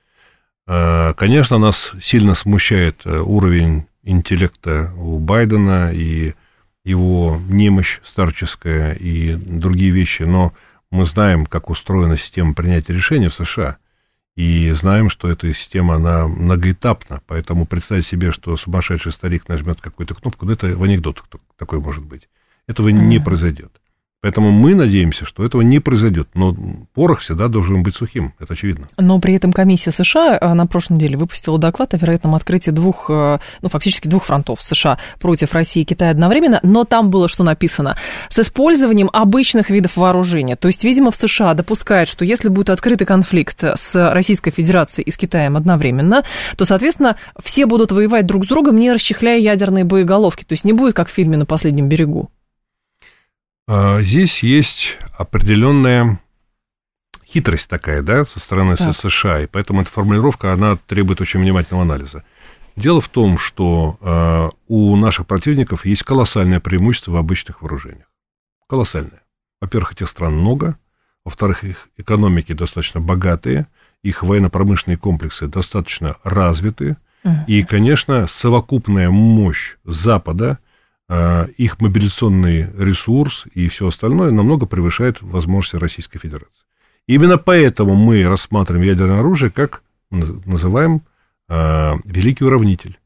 Э, 0.65 1.13
конечно, 1.17 1.57
нас 1.57 1.91
сильно 2.01 2.35
смущает 2.35 3.01
э, 3.03 3.19
уровень 3.19 3.87
интеллекта 4.03 4.93
у 4.95 5.19
Байдена 5.19 5.91
и 5.93 6.35
его 6.85 7.37
немощь 7.49 7.99
старческая 8.05 8.93
и 8.93 9.35
другие 9.35 9.91
вещи, 9.91 10.23
но 10.23 10.53
мы 10.95 11.05
знаем, 11.05 11.45
как 11.45 11.69
устроена 11.69 12.17
система 12.17 12.53
принятия 12.53 12.93
решений 12.93 13.27
в 13.27 13.33
США– 13.33 13.77
и 14.35 14.69
знаем, 14.71 15.09
что 15.09 15.29
эта 15.29 15.53
система, 15.53 15.95
она 15.95 16.27
многоэтапна, 16.27 17.21
поэтому 17.25 17.65
представить 17.65 18.05
себе, 18.05 18.33
что 18.33 18.57
сумасшедший 18.57 19.13
старик 19.13 19.47
нажмет 19.47 19.79
какую-то 19.79 20.13
кнопку, 20.13 20.45
ну, 20.45 20.51
это 20.51 20.67
в 20.67 20.83
анекдот 20.83 21.23
такой 21.57 21.79
может 21.79 22.03
быть. 22.03 22.27
Этого 22.67 22.89
mm-hmm. 22.89 23.07
не 23.07 23.19
произойдет. 23.19 23.79
Поэтому 24.25 24.49
мы 24.49 24.73
надеемся, 24.73 25.23
что 25.23 25.45
этого 25.45 25.61
не 25.61 25.77
произойдет. 25.77 26.29
Но 26.33 26.55
порох 26.95 27.19
всегда 27.19 27.47
должен 27.47 27.83
быть 27.83 27.95
сухим, 27.95 28.33
это 28.39 28.53
очевидно. 28.53 28.87
Но 28.97 29.19
при 29.19 29.35
этом 29.35 29.53
комиссия 29.53 29.91
США 29.91 30.39
э, 30.41 30.53
на 30.55 30.65
прошлой 30.65 30.95
неделе 30.95 31.15
выпустила 31.15 31.59
доклад 31.59 31.93
о 31.93 31.97
вероятном 31.97 32.33
открытии 32.33 32.71
двух, 32.71 33.05
э, 33.07 33.37
ну, 33.61 33.69
фактически 33.69 34.07
двух 34.07 34.23
фронтов 34.23 34.63
США 34.63 34.97
против 35.19 35.53
России 35.53 35.83
и 35.83 35.85
Китая 35.85 36.09
одновременно. 36.09 36.59
Но 36.63 36.85
там 36.85 37.11
было 37.11 37.27
что 37.27 37.43
написано? 37.43 37.97
С 38.29 38.39
использованием 38.39 39.11
обычных 39.13 39.69
видов 39.69 39.95
вооружения. 39.95 40.55
То 40.55 40.69
есть, 40.69 40.83
видимо, 40.83 41.11
в 41.11 41.15
США 41.15 41.53
допускают, 41.53 42.09
что 42.09 42.25
если 42.25 42.49
будет 42.49 42.71
открытый 42.71 43.05
конфликт 43.05 43.63
с 43.63 44.11
Российской 44.11 44.49
Федерацией 44.49 45.05
и 45.05 45.11
с 45.11 45.17
Китаем 45.17 45.55
одновременно, 45.55 46.23
то, 46.57 46.65
соответственно, 46.65 47.17
все 47.43 47.67
будут 47.67 47.91
воевать 47.91 48.25
друг 48.25 48.45
с 48.45 48.47
другом, 48.47 48.77
не 48.77 48.91
расчехляя 48.91 49.37
ядерные 49.37 49.83
боеголовки. 49.83 50.43
То 50.43 50.53
есть 50.53 50.65
не 50.65 50.73
будет, 50.73 50.95
как 50.95 51.09
в 51.09 51.11
фильме 51.11 51.37
«На 51.37 51.45
последнем 51.45 51.89
берегу». 51.89 52.31
А, 53.67 54.01
здесь 54.01 54.43
есть 54.43 54.97
определенная 55.17 56.19
хитрость 57.25 57.67
такая, 57.67 58.01
да, 58.01 58.25
со 58.25 58.39
стороны 58.39 58.75
так. 58.75 58.95
США, 58.95 59.41
и 59.41 59.47
поэтому 59.47 59.81
эта 59.81 59.89
формулировка, 59.89 60.53
она 60.53 60.77
требует 60.77 61.21
очень 61.21 61.39
внимательного 61.39 61.83
анализа. 61.83 62.23
Дело 62.75 63.01
в 63.01 63.09
том, 63.09 63.37
что 63.37 63.97
э, 64.01 64.49
у 64.67 64.95
наших 64.95 65.27
противников 65.27 65.85
есть 65.85 66.03
колоссальное 66.03 66.59
преимущество 66.59 67.11
в 67.11 67.15
обычных 67.15 67.61
вооружениях. 67.61 68.07
Колоссальное. 68.67 69.23
Во-первых, 69.61 69.93
этих 69.93 70.09
стран 70.09 70.35
много, 70.35 70.77
во-вторых, 71.23 71.63
их 71.63 71.87
экономики 71.97 72.53
достаточно 72.53 72.99
богатые, 72.99 73.67
их 74.03 74.23
военно-промышленные 74.23 74.97
комплексы 74.97 75.47
достаточно 75.47 76.17
развиты, 76.23 76.97
uh 77.23 77.45
и, 77.47 77.63
конечно, 77.63 78.27
совокупная 78.27 79.09
мощь 79.09 79.77
Запада 79.83 80.51
а, 80.51 80.64
их 81.07 81.79
мобилизационный 81.79 82.67
ресурс 82.77 83.45
и 83.53 83.67
все 83.67 83.87
остальное 83.87 84.31
намного 84.31 84.65
превышает 84.65 85.21
возможности 85.21 85.75
Российской 85.75 86.17
Федерации. 86.17 86.63
Именно 87.07 87.37
поэтому 87.37 87.95
мы 87.95 88.27
рассматриваем 88.27 88.87
ядерное 88.87 89.19
оружие 89.19 89.51
как 89.51 89.83
называем 90.09 91.01
э, 91.49 91.93
великий 92.05 92.45
уравнитель. 92.45 92.99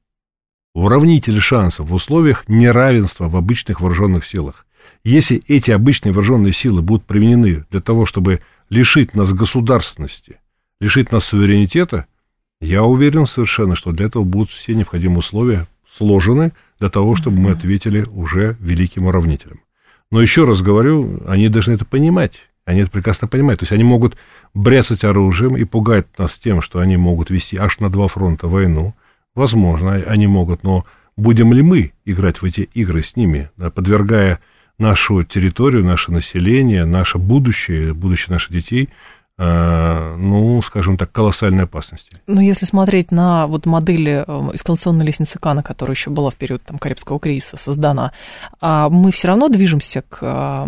Уравнитель 0.74 1.40
шансов 1.40 1.90
в 1.90 1.94
условиях 1.94 2.48
неравенства 2.48 3.28
в 3.28 3.36
обычных 3.36 3.82
вооруженных 3.82 4.26
силах. 4.26 4.66
Если 5.04 5.42
эти 5.48 5.72
обычные 5.72 6.14
вооруженные 6.14 6.54
силы 6.54 6.82
будут 6.82 7.06
применены 7.06 7.66
для 7.70 7.82
того, 7.82 8.06
чтобы 8.06 8.42
лишить 8.70 9.16
нас 9.16 9.34
государственности, 9.34 10.40
лишить 10.80 11.12
нас 11.12 11.26
суверенитета, 11.26 12.06
я 12.62 12.84
уверен 12.84 13.26
совершенно, 13.26 13.76
что 13.76 13.92
для 13.92 14.06
этого 14.06 14.24
будут 14.24 14.52
все 14.52 14.74
необходимые 14.74 15.20
условия 15.20 15.68
сложены 15.98 16.52
для 16.80 16.90
того, 16.90 17.16
чтобы 17.16 17.40
мы 17.40 17.52
ответили 17.52 18.02
уже 18.04 18.56
великим 18.60 19.06
уравнителем. 19.06 19.62
Но 20.12 20.22
еще 20.22 20.46
раз 20.46 20.62
говорю, 20.62 21.22
они 21.28 21.50
должны 21.50 21.74
это 21.74 21.86
понимать. 21.86 22.34
Они 22.66 22.82
это 22.82 22.92
прекрасно 22.92 23.28
понимают. 23.28 23.60
То 23.60 23.64
есть 23.64 23.74
они 23.74 23.84
могут 23.84 24.18
бряцать 24.54 25.04
оружием 25.04 25.58
и 25.58 25.64
пугать 25.64 26.08
нас 26.18 26.38
тем, 26.38 26.62
что 26.62 26.80
они 26.80 26.98
могут 26.98 27.30
вести 27.30 27.58
аж 27.58 27.80
на 27.80 27.90
два 27.90 28.08
фронта 28.08 28.48
войну. 28.48 28.96
Возможно, 29.36 29.94
они 29.96 30.28
могут, 30.28 30.64
но 30.64 30.86
будем 31.16 31.54
ли 31.54 31.62
мы 31.62 31.94
играть 32.06 32.42
в 32.42 32.46
эти 32.46 32.62
игры 32.74 33.04
с 33.04 33.16
ними, 33.16 33.50
подвергая 33.58 34.40
нашу 34.78 35.24
территорию, 35.24 35.84
наше 35.84 36.12
население, 36.12 36.86
наше 36.86 37.18
будущее, 37.18 37.94
будущее 37.94 38.34
наших 38.34 38.52
детей– 38.52 38.90
ну, 39.40 40.62
скажем 40.62 40.98
так, 40.98 41.12
колоссальной 41.12 41.64
опасности. 41.64 42.10
Ну, 42.28 42.42
если 42.42 42.66
смотреть 42.66 43.12
на 43.12 43.48
вот 43.48 43.66
модели 43.66 44.26
э, 44.28 44.50
эскалационной 44.54 45.06
лестницы 45.06 45.40
Кана, 45.40 45.64
которая 45.64 45.96
еще 45.96 46.10
была 46.10 46.30
в 46.30 46.36
период 46.36 46.62
там, 46.64 46.78
Карибского 46.78 47.20
кризиса 47.20 47.56
создана, 47.56 48.12
а 48.60 48.90
мы 48.90 49.12
все 49.12 49.30
равно 49.30 49.48
движемся 49.48 50.02
к 50.02 50.68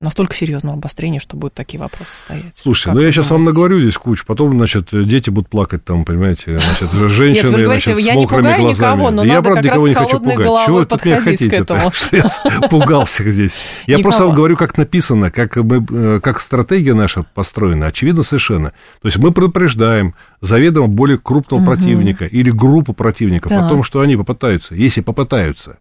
настолько 0.00 0.34
серьезного 0.34 0.78
обострения, 0.78 1.20
что 1.20 1.36
будут 1.36 1.54
такие 1.54 1.78
вопросы 1.78 2.16
стоять. 2.16 2.56
Слушайте, 2.56 2.86
как 2.86 2.94
ну 2.94 3.00
я 3.02 3.12
сейчас 3.12 3.30
вам 3.30 3.42
наговорю 3.42 3.80
здесь 3.80 3.98
кучу, 3.98 4.24
потом, 4.26 4.54
значит, 4.54 4.88
дети 4.90 5.28
будут 5.28 5.50
плакать 5.50 5.84
там, 5.84 6.06
понимаете, 6.06 6.58
значит, 6.58 6.90
женщины, 7.10 7.48
Нет, 7.48 7.56
вы 7.58 7.64
говорите, 7.64 7.92
значит, 7.92 8.06
я 8.06 8.14
не 8.14 8.26
пугаю 8.26 8.62
глазами. 8.62 8.70
никого, 8.70 9.10
но 9.10 9.24
я, 9.24 9.34
надо 9.34 9.50
правда, 9.50 9.62
никого 9.68 9.88
не 9.88 9.94
хочу 9.94 10.18
пугать. 10.18 10.66
Чего 10.66 10.76
вы 10.76 10.86
тут 10.86 11.04
меня 11.04 11.20
хотите? 11.20 11.50
К 11.50 11.52
этому. 11.52 11.92
Я 12.12 12.68
пугался 12.68 13.30
здесь. 13.30 13.52
Я 13.86 13.98
никого. 13.98 14.02
просто 14.10 14.24
вам 14.24 14.34
говорю, 14.34 14.56
как 14.56 14.78
написано, 14.78 15.30
как, 15.30 15.56
мы, 15.56 15.84
э, 15.90 16.20
как 16.22 16.40
стратегия 16.40 16.94
наша 16.94 17.24
построена, 17.34 17.86
очевидно 17.86 18.22
совершенно. 18.22 18.70
То 19.02 19.08
есть 19.08 19.18
мы 19.18 19.32
предупреждаем 19.32 20.14
заведомо 20.40 20.88
более 20.88 21.18
крупного 21.18 21.60
угу. 21.60 21.70
противника 21.70 22.24
или 22.24 22.50
группу 22.50 22.94
противников 22.94 23.50
да. 23.50 23.66
о 23.66 23.68
том, 23.68 23.82
что 23.82 24.00
они 24.00 24.16
попытаются, 24.16 24.74
если 24.74 25.02
попытаются, 25.02 25.78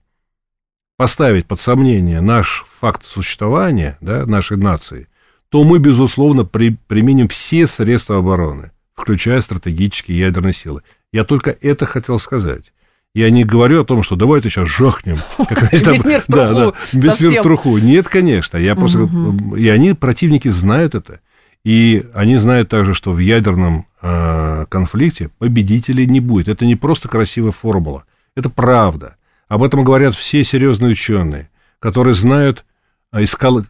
поставить 1.00 1.46
под 1.46 1.62
сомнение 1.62 2.20
наш 2.20 2.66
факт 2.82 3.06
существования 3.06 3.98
да, 4.02 4.26
нашей 4.26 4.58
нации, 4.58 5.08
то 5.48 5.64
мы, 5.64 5.80
безусловно, 5.80 6.44
при, 6.44 6.76
применим 6.88 7.30
все 7.30 7.68
средства 7.68 8.18
обороны, 8.18 8.72
включая 8.96 9.40
стратегические 9.40 10.20
ядерные 10.20 10.52
силы. 10.52 10.82
Я 11.14 11.24
только 11.24 11.56
это 11.62 11.86
хотел 11.86 12.20
сказать. 12.20 12.74
Я 13.16 13.30
не 13.30 13.46
говорю 13.46 13.82
о 13.82 13.86
том, 13.86 14.04
что 14.04 14.18
давайте 14.18 14.50
сейчас 14.50 14.68
жахнем. 14.68 15.20
Как, 15.38 15.70
значит, 15.70 15.88
Весь 15.88 16.04
мир 16.04 16.20
в 16.20 16.26
труху. 16.26 16.54
Да, 16.54 16.72
да, 16.72 16.74
весь 16.92 17.20
мир 17.22 17.40
в 17.40 17.44
труху. 17.44 17.78
Нет, 17.78 18.10
конечно. 18.10 18.58
Я 18.58 18.76
просто... 18.76 19.08
И 19.56 19.70
они, 19.70 19.94
противники, 19.94 20.50
знают 20.50 20.96
это. 20.96 21.22
И 21.64 22.06
они 22.14 22.36
знают 22.36 22.68
также, 22.68 22.94
что 22.94 23.14
в 23.14 23.20
ядерном 23.20 23.88
э, 24.02 24.66
конфликте 24.68 25.30
победителей 25.38 26.08
не 26.08 26.20
будет. 26.20 26.50
Это 26.50 26.66
не 26.66 26.76
просто 26.76 27.08
красивая 27.08 27.52
формула. 27.54 28.04
Это 28.36 28.50
правда. 28.50 29.16
Об 29.50 29.64
этом 29.64 29.84
говорят 29.84 30.16
все 30.16 30.46
серьезные 30.46 30.92
ученые, 30.92 31.50
которые 31.80 32.14
знают, 32.14 32.64
а, 33.12 33.20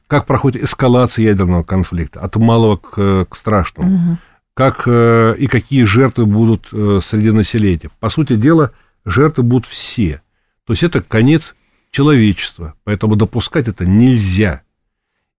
как 0.07 0.25
проходит 0.25 0.63
эскалация 0.63 1.23
ядерного 1.23 1.63
конфликта 1.63 2.19
от 2.19 2.35
малого 2.35 2.75
к, 2.75 3.25
к 3.29 3.35
страшному, 3.35 3.95
угу. 3.95 4.17
как 4.53 4.83
э, 4.85 5.35
и 5.39 5.47
какие 5.47 5.85
жертвы 5.85 6.25
будут 6.25 6.67
э, 6.73 6.99
среди 7.03 7.31
населения. 7.31 7.89
По 8.01 8.09
сути 8.09 8.35
дела, 8.35 8.73
жертвы 9.05 9.43
будут 9.43 9.65
все. 9.67 10.21
То 10.65 10.73
есть 10.73 10.83
это 10.83 10.99
конец 11.01 11.55
человечества, 11.91 12.73
поэтому 12.83 13.15
допускать 13.15 13.69
это 13.69 13.85
нельзя. 13.85 14.63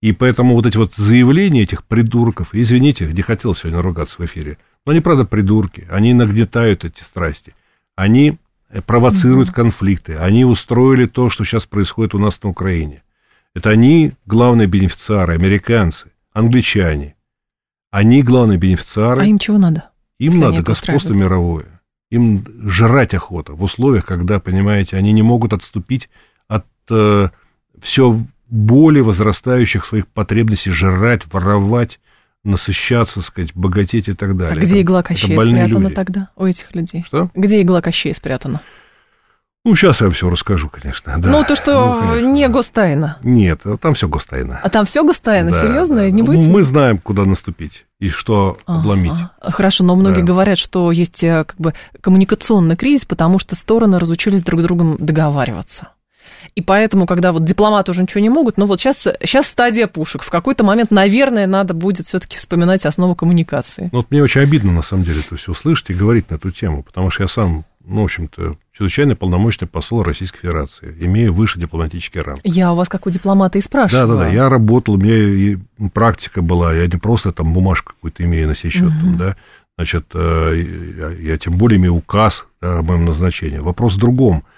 И 0.00 0.12
поэтому 0.12 0.54
вот 0.54 0.64
эти 0.64 0.78
вот 0.78 0.94
заявления 0.96 1.64
этих 1.64 1.84
придурков, 1.84 2.48
извините, 2.52 3.12
не 3.12 3.20
хотел 3.20 3.54
сегодня 3.54 3.82
ругаться 3.82 4.16
в 4.16 4.24
эфире, 4.24 4.56
Но 4.86 4.92
они, 4.92 5.02
правда, 5.02 5.26
придурки. 5.26 5.86
Они 5.90 6.14
нагнетают 6.14 6.86
эти 6.86 7.02
страсти. 7.02 7.54
Они 7.96 8.38
провоцируют 8.86 9.50
конфликты. 9.50 10.16
Они 10.16 10.44
устроили 10.44 11.06
то, 11.06 11.30
что 11.30 11.44
сейчас 11.44 11.66
происходит 11.66 12.14
у 12.14 12.18
нас 12.18 12.40
на 12.42 12.50
Украине. 12.50 13.02
Это 13.54 13.70
они 13.70 14.12
главные 14.26 14.68
бенефициары, 14.68 15.34
американцы, 15.34 16.12
англичане. 16.32 17.16
Они 17.90 18.22
главные 18.22 18.58
бенефициары. 18.58 19.22
А 19.22 19.24
им 19.24 19.38
чего 19.38 19.58
надо? 19.58 19.90
Им 20.18 20.38
надо 20.38 20.62
господство 20.62 21.12
мировое. 21.12 21.80
Им 22.10 22.44
жрать 22.68 23.14
охота 23.14 23.54
в 23.54 23.62
условиях, 23.62 24.04
когда, 24.04 24.38
понимаете, 24.38 24.96
они 24.96 25.12
не 25.12 25.22
могут 25.22 25.52
отступить 25.52 26.08
от 26.46 26.66
э, 26.90 27.28
все 27.80 28.20
более 28.48 29.02
возрастающих 29.02 29.86
своих 29.86 30.06
потребностей 30.08 30.70
жрать, 30.70 31.22
воровать, 31.32 32.00
насыщаться, 32.44 33.22
сказать, 33.22 33.54
богатеть 33.54 34.08
и 34.08 34.14
так 34.14 34.36
далее. 34.36 34.60
А 34.60 34.64
где 34.64 34.80
игла 34.80 35.02
Кощея 35.02 35.38
спрятана 35.38 35.84
люди. 35.84 35.94
тогда 35.94 36.28
у 36.36 36.46
этих 36.46 36.74
людей? 36.74 37.04
Что? 37.06 37.30
Где 37.34 37.62
игла 37.62 37.82
Кощея 37.82 38.14
спрятана? 38.14 38.62
Ну, 39.62 39.76
сейчас 39.76 40.00
я 40.00 40.06
вам 40.06 40.14
все 40.14 40.30
расскажу, 40.30 40.70
конечно. 40.70 41.18
Да. 41.18 41.28
Ну, 41.28 41.44
то, 41.44 41.54
что 41.54 42.00
ну, 42.02 42.32
не 42.32 42.48
гостайна. 42.48 43.18
Нет, 43.22 43.60
там 43.82 43.92
все 43.92 44.08
гостайна. 44.08 44.58
А 44.62 44.70
там 44.70 44.86
все 44.86 45.04
гостайна, 45.04 45.50
да, 45.50 45.60
серьезно? 45.60 45.96
Да. 45.96 46.10
Не 46.10 46.22
будете? 46.22 46.48
Мы 46.48 46.62
знаем, 46.62 46.96
куда 46.96 47.26
наступить 47.26 47.84
и 47.98 48.08
что 48.08 48.56
ага. 48.64 48.78
обломить. 48.78 49.12
Хорошо, 49.42 49.84
но 49.84 49.96
многие 49.96 50.20
да. 50.20 50.26
говорят, 50.26 50.56
что 50.56 50.90
есть 50.90 51.22
э, 51.22 51.44
как 51.44 51.56
бы 51.58 51.74
коммуникационный 52.00 52.76
кризис, 52.76 53.04
потому 53.04 53.38
что 53.38 53.54
стороны 53.54 53.98
разучились 53.98 54.42
друг 54.42 54.62
с 54.62 54.64
другом 54.64 54.96
договариваться. 54.98 55.88
И 56.54 56.62
поэтому, 56.62 57.06
когда 57.06 57.32
вот 57.32 57.44
дипломаты 57.44 57.90
уже 57.90 58.02
ничего 58.02 58.20
не 58.20 58.28
могут, 58.28 58.56
ну 58.56 58.66
вот 58.66 58.80
сейчас, 58.80 59.06
сейчас 59.20 59.46
стадия 59.46 59.86
пушек. 59.86 60.22
В 60.22 60.30
какой-то 60.30 60.64
момент, 60.64 60.90
наверное, 60.90 61.46
надо 61.46 61.74
будет 61.74 62.06
все-таки 62.06 62.38
вспоминать 62.38 62.84
основу 62.84 63.14
коммуникации. 63.14 63.88
Ну, 63.92 63.98
вот 63.98 64.10
мне 64.10 64.22
очень 64.22 64.40
обидно, 64.40 64.72
на 64.72 64.82
самом 64.82 65.04
деле, 65.04 65.20
это 65.20 65.36
все 65.36 65.52
услышать 65.52 65.90
и 65.90 65.94
говорить 65.94 66.30
на 66.30 66.36
эту 66.36 66.50
тему, 66.50 66.82
потому 66.82 67.10
что 67.10 67.22
я 67.22 67.28
сам, 67.28 67.64
ну, 67.84 68.02
в 68.02 68.04
общем-то, 68.04 68.56
чрезвычайно 68.72 69.16
полномочный 69.16 69.68
посол 69.68 70.02
Российской 70.02 70.40
Федерации, 70.40 70.96
имея 71.00 71.30
выше 71.30 71.60
дипломатический 71.60 72.20
ранг. 72.20 72.40
Я 72.44 72.72
у 72.72 72.76
вас, 72.76 72.88
как 72.88 73.06
у 73.06 73.10
дипломата, 73.10 73.58
и 73.58 73.60
спрашиваю. 73.60 74.08
Да, 74.08 74.14
да, 74.14 74.20
да. 74.24 74.28
Я 74.28 74.48
работал, 74.48 74.94
у 74.94 74.98
меня 74.98 75.16
и 75.16 75.56
практика 75.92 76.42
была, 76.42 76.74
я 76.74 76.86
не 76.86 76.98
просто 76.98 77.32
там 77.32 77.52
бумажку 77.52 77.92
какую-то 77.92 78.24
имею 78.24 78.48
на 78.48 78.56
сей 78.56 78.70
счет, 78.70 78.88
угу. 78.88 79.00
там, 79.00 79.16
да, 79.16 79.36
значит, 79.76 80.06
э, 80.14 80.64
я, 80.98 81.32
я 81.32 81.38
тем 81.38 81.56
более 81.56 81.78
имею 81.78 81.94
указ 81.94 82.46
да, 82.60 82.78
о 82.78 82.82
моем 82.82 83.04
назначении. 83.04 83.58
Вопрос 83.58 83.94
в 83.94 83.98
другом– 83.98 84.44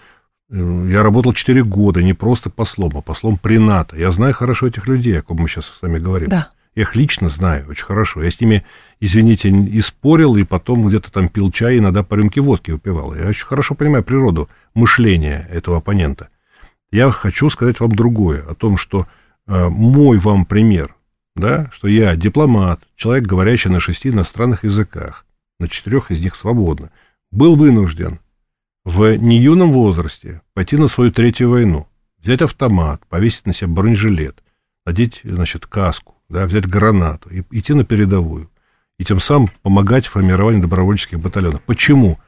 я 0.52 1.02
работал 1.02 1.32
4 1.32 1.64
года 1.64 2.02
не 2.02 2.12
просто 2.12 2.50
послом, 2.50 2.92
а 2.96 3.00
послом 3.00 3.38
при 3.38 3.58
НАТО. 3.58 3.96
Я 3.96 4.12
знаю 4.12 4.34
хорошо 4.34 4.66
этих 4.66 4.86
людей, 4.86 5.18
о 5.18 5.22
ком 5.22 5.38
мы 5.38 5.48
сейчас 5.48 5.66
с 5.66 5.80
вами 5.80 5.98
говорим. 5.98 6.28
Да. 6.28 6.50
Я 6.74 6.82
их 6.82 6.94
лично 6.94 7.28
знаю 7.30 7.68
очень 7.68 7.84
хорошо. 7.84 8.22
Я 8.22 8.30
с 8.30 8.40
ними, 8.40 8.64
извините, 9.00 9.48
и 9.48 9.80
спорил, 9.80 10.36
и 10.36 10.44
потом 10.44 10.86
где-то 10.86 11.10
там 11.10 11.28
пил 11.28 11.50
чай, 11.50 11.78
иногда 11.78 12.02
по 12.02 12.14
рюмке 12.14 12.40
водки 12.40 12.70
выпивал. 12.70 13.14
Я 13.14 13.28
очень 13.28 13.46
хорошо 13.46 13.74
понимаю 13.74 14.04
природу 14.04 14.48
мышления 14.74 15.48
этого 15.50 15.78
оппонента. 15.78 16.28
Я 16.90 17.10
хочу 17.10 17.48
сказать 17.48 17.80
вам 17.80 17.92
другое, 17.92 18.42
о 18.46 18.54
том, 18.54 18.76
что 18.76 19.06
э, 19.46 19.68
мой 19.68 20.18
вам 20.18 20.44
пример, 20.44 20.94
да, 21.34 21.70
что 21.72 21.88
я 21.88 22.14
дипломат, 22.14 22.80
человек, 22.96 23.26
говорящий 23.26 23.70
на 23.70 23.80
шести 23.80 24.10
иностранных 24.10 24.64
языках, 24.64 25.24
на 25.58 25.68
четырех 25.68 26.10
из 26.10 26.20
них 26.20 26.36
свободно, 26.36 26.90
был 27.30 27.56
вынужден 27.56 28.18
в 28.84 29.16
неюном 29.16 29.72
возрасте 29.72 30.42
пойти 30.54 30.76
на 30.76 30.88
свою 30.88 31.12
третью 31.12 31.50
войну, 31.50 31.86
взять 32.20 32.42
автомат, 32.42 33.06
повесить 33.08 33.46
на 33.46 33.54
себя 33.54 33.68
бронежилет, 33.68 34.42
надеть, 34.84 35.20
значит, 35.24 35.66
каску, 35.66 36.16
да, 36.28 36.46
взять 36.46 36.66
гранату 36.66 37.28
и 37.30 37.42
идти 37.50 37.74
на 37.74 37.84
передовую. 37.84 38.50
И 38.98 39.04
тем 39.04 39.20
самым 39.20 39.48
помогать 39.62 40.06
в 40.06 40.10
формировании 40.10 40.60
добровольческих 40.60 41.18
батальонов. 41.18 41.62
Почему? 41.62 42.18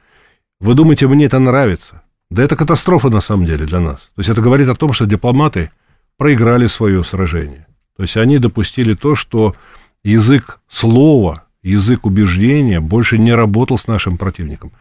Вы 0.59 0.73
думаете, 0.73 1.07
мне 1.07 1.25
это 1.25 1.39
нравится? 1.39 2.03
Да 2.29 2.43
это 2.43 2.55
катастрофа 2.55 3.09
на 3.09 3.21
самом 3.21 3.45
деле 3.45 3.65
для 3.65 3.79
нас. 3.79 4.11
То 4.15 4.19
есть 4.19 4.29
это 4.29 4.41
говорит 4.41 4.67
о 4.67 4.75
том, 4.75 4.93
что 4.93 5.05
дипломаты 5.05 5.71
проиграли 6.17 6.67
свое 6.67 7.03
сражение. 7.03 7.67
То 7.95 8.03
есть 8.03 8.17
они 8.17 8.39
допустили 8.39 8.93
то, 8.93 9.15
что 9.15 9.55
язык 10.03 10.59
слова, 10.69 11.45
язык 11.61 12.05
убеждения 12.05 12.79
больше 12.79 13.17
не 13.17 13.33
работал 13.33 13.77
с 13.77 13.87
нашим 13.87 14.17
противником. 14.17 14.71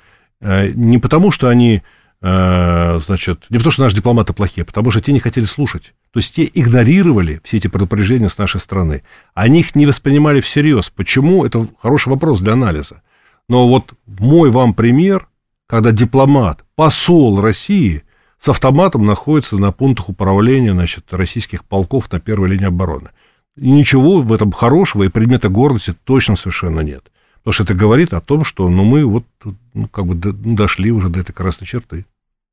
Э, 0.41 0.69
не 0.69 0.99
потому, 0.99 1.31
что 1.31 1.49
они, 1.49 1.83
э, 2.21 3.01
значит, 3.05 3.47
не 3.51 3.59
потому, 3.59 3.73
что 3.73 3.83
наши 3.83 3.97
дипломаты 3.97 4.33
плохие, 4.33 4.63
а 4.63 4.67
потому 4.67 4.91
что 4.91 5.01
те 5.01 5.13
не 5.13 5.21
хотели 5.21 5.45
слушать. 5.45 5.95
То 6.13 6.21
есть 6.21 6.35
те 6.35 6.49
игнорировали 6.53 7.41
все 7.45 7.57
эти 7.57 7.67
предупреждения 7.67 8.29
с 8.29 8.39
нашей 8.39 8.61
стороны. 8.61 9.03
Они 9.35 9.61
их 9.61 9.75
не 9.75 9.87
воспринимали 9.87 10.41
всерьез. 10.41 10.91
Почему? 10.91 11.45
Это 11.45 11.67
хороший 11.81 12.11
вопрос 12.11 12.41
для 12.41 12.53
анализа. 12.53 13.03
Но 13.49 13.69
вот 13.69 13.93
мой 14.07 14.51
вам 14.51 14.75
пример, 14.75 15.29
когда 15.67 15.91
дипломат, 15.91 16.65
посол 16.77 17.41
России 17.41 18.05
с 18.41 18.49
автоматом 18.49 19.07
находится 19.07 19.57
на 19.57 19.73
пунктах 19.73 20.09
управления 20.09 20.73
значит, 20.73 21.07
российских 21.13 21.65
полков 21.65 22.13
на 22.13 22.21
первой 22.21 22.51
линии 22.51 22.67
обороны. 22.67 23.11
И 23.57 23.71
ничего 23.71 24.21
в 24.21 24.33
этом 24.33 24.53
хорошего 24.53 25.05
и 25.05 25.09
предмета 25.09 25.49
гордости 25.49 25.95
точно 26.05 26.37
совершенно 26.37 26.81
нет. 26.81 27.11
Потому 27.45 27.53
что 27.53 27.65
это 27.65 27.75
говорит 27.75 28.15
о 28.15 28.23
том, 28.23 28.43
что 28.43 28.69
ну, 28.71 28.85
мы 28.85 29.05
вот 29.05 29.27
ну, 29.75 29.87
как 29.89 30.07
бы 30.07 30.15
ну, 30.15 30.57
дошли 30.57 30.91
уже 30.91 31.11
до 31.11 31.21
этой 31.21 31.35
красной 31.35 31.67
черты, 31.67 32.07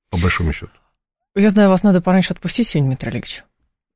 по 0.09 0.17
большому 0.17 0.51
счету. 0.51 0.73
Я 1.33 1.49
знаю, 1.49 1.69
вас 1.69 1.81
надо 1.81 2.01
пораньше 2.01 2.33
отпустить 2.33 2.67
сегодня, 2.67 2.89
Дмитрий 2.89 3.09
Олегович. 3.09 3.43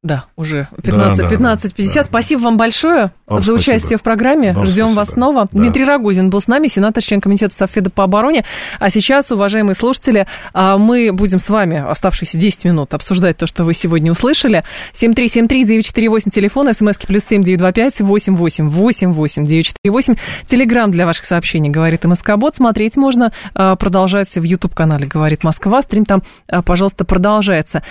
Да, 0.06 0.26
уже 0.36 0.68
15, 0.84 1.18
да, 1.18 1.30
15 1.30 1.74
50. 1.74 1.96
Да, 1.96 2.04
спасибо 2.04 2.42
вам 2.44 2.58
большое 2.58 3.12
вам 3.26 3.40
за 3.40 3.54
участие 3.54 3.80
спасибо. 3.80 3.98
в 3.98 4.04
программе. 4.04 4.54
Вам 4.54 4.66
Ждем 4.68 4.92
спасибо. 4.92 5.00
вас 5.00 5.10
снова. 5.10 5.50
Да. 5.52 5.60
Дмитрий 5.60 5.84
Рогозин 5.84 6.30
был 6.30 6.40
с 6.40 6.48
нами, 6.48 6.68
сенатор, 6.68 7.02
член 7.02 7.22
комитета 7.22 7.56
Совфеда 7.56 7.90
по 7.90 8.04
обороне. 8.04 8.46
А 8.78 8.92
сейчас, 8.92 9.32
уважаемые 9.32 9.74
слушатели, 9.74 10.28
а, 10.54 10.78
мы 10.78 11.12
будем 11.12 11.40
с 11.40 11.50
вами 11.50 11.84
оставшиеся 11.84 12.38
10 12.38 12.66
минут 12.66 12.94
обсуждать 12.94 13.38
то, 13.38 13.48
что 13.48 13.64
вы 13.64 13.74
сегодня 13.74 14.12
услышали. 14.12 14.64
7373948, 14.94 16.30
телефон, 16.30 16.72
смски 16.72 17.08
плюс 17.08 17.24
7925 17.24 18.02
8888 18.02 19.44
948. 19.44 20.16
Телеграмм 20.46 20.92
для 20.92 21.08
ваших 21.08 21.26
сообщений, 21.26 21.72
говорит 21.72 22.06
МСК-бот. 22.06 22.58
Смотреть 22.58 22.96
можно, 22.96 23.34
а, 23.56 23.76
продолжается 23.76 24.40
в 24.40 24.44
YouTube-канале, 24.44 25.08
говорит 25.08 25.44
Москва. 25.44 25.82
Стрим 25.82 26.06
там, 26.06 26.22
а, 26.48 26.62
пожалуйста, 26.62 27.06
продолжается. 27.06 27.82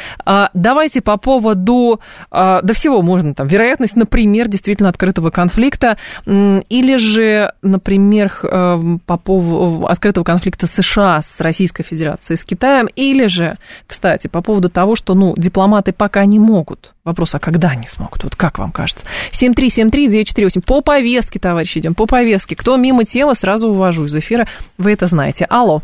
Давайте 0.55 1.01
по 1.01 1.17
поводу 1.17 2.01
а, 2.31 2.63
до 2.63 2.75
всего 2.75 3.03
можно 3.03 3.35
там, 3.35 3.47
вероятность, 3.47 3.97
например, 3.97 4.49
действительно 4.49 4.89
открытого 4.89 5.31
конфликта, 5.31 5.97
или 6.27 6.97
же, 6.97 7.53
например, 7.63 8.33
э, 8.43 8.99
по 9.07 9.17
поводу 9.17 9.87
открытого 9.87 10.25
конфликта 10.25 10.67
США 10.67 11.23
с 11.23 11.41
Российской 11.41 11.83
Федерацией, 11.83 12.37
с 12.37 12.45
Китаем, 12.45 12.89
или 12.97 13.27
же, 13.27 13.59
кстати, 13.87 14.29
по 14.29 14.43
поводу 14.43 14.69
того, 14.69 14.95
что, 14.97 15.15
ну, 15.15 15.35
дипломаты 15.37 15.93
пока 15.93 16.25
не 16.25 16.39
могут. 16.39 16.95
Вопрос, 17.05 17.35
а 17.35 17.39
когда 17.39 17.69
они 17.69 17.87
смогут? 17.87 18.25
Вот 18.25 18.37
как 18.37 18.59
вам 18.59 18.73
кажется? 18.73 19.05
7373948. 19.33 20.63
По 20.63 20.81
повестке, 20.81 21.39
товарищи, 21.39 21.79
идем, 21.79 21.95
по 21.95 22.07
повестке. 22.07 22.57
Кто 22.57 22.77
мимо 22.77 23.05
тела, 23.05 23.35
сразу 23.35 23.69
увожу 23.69 24.07
из 24.07 24.17
эфира. 24.17 24.47
Вы 24.79 24.93
это 24.93 25.07
знаете. 25.07 25.47
Алло. 25.51 25.83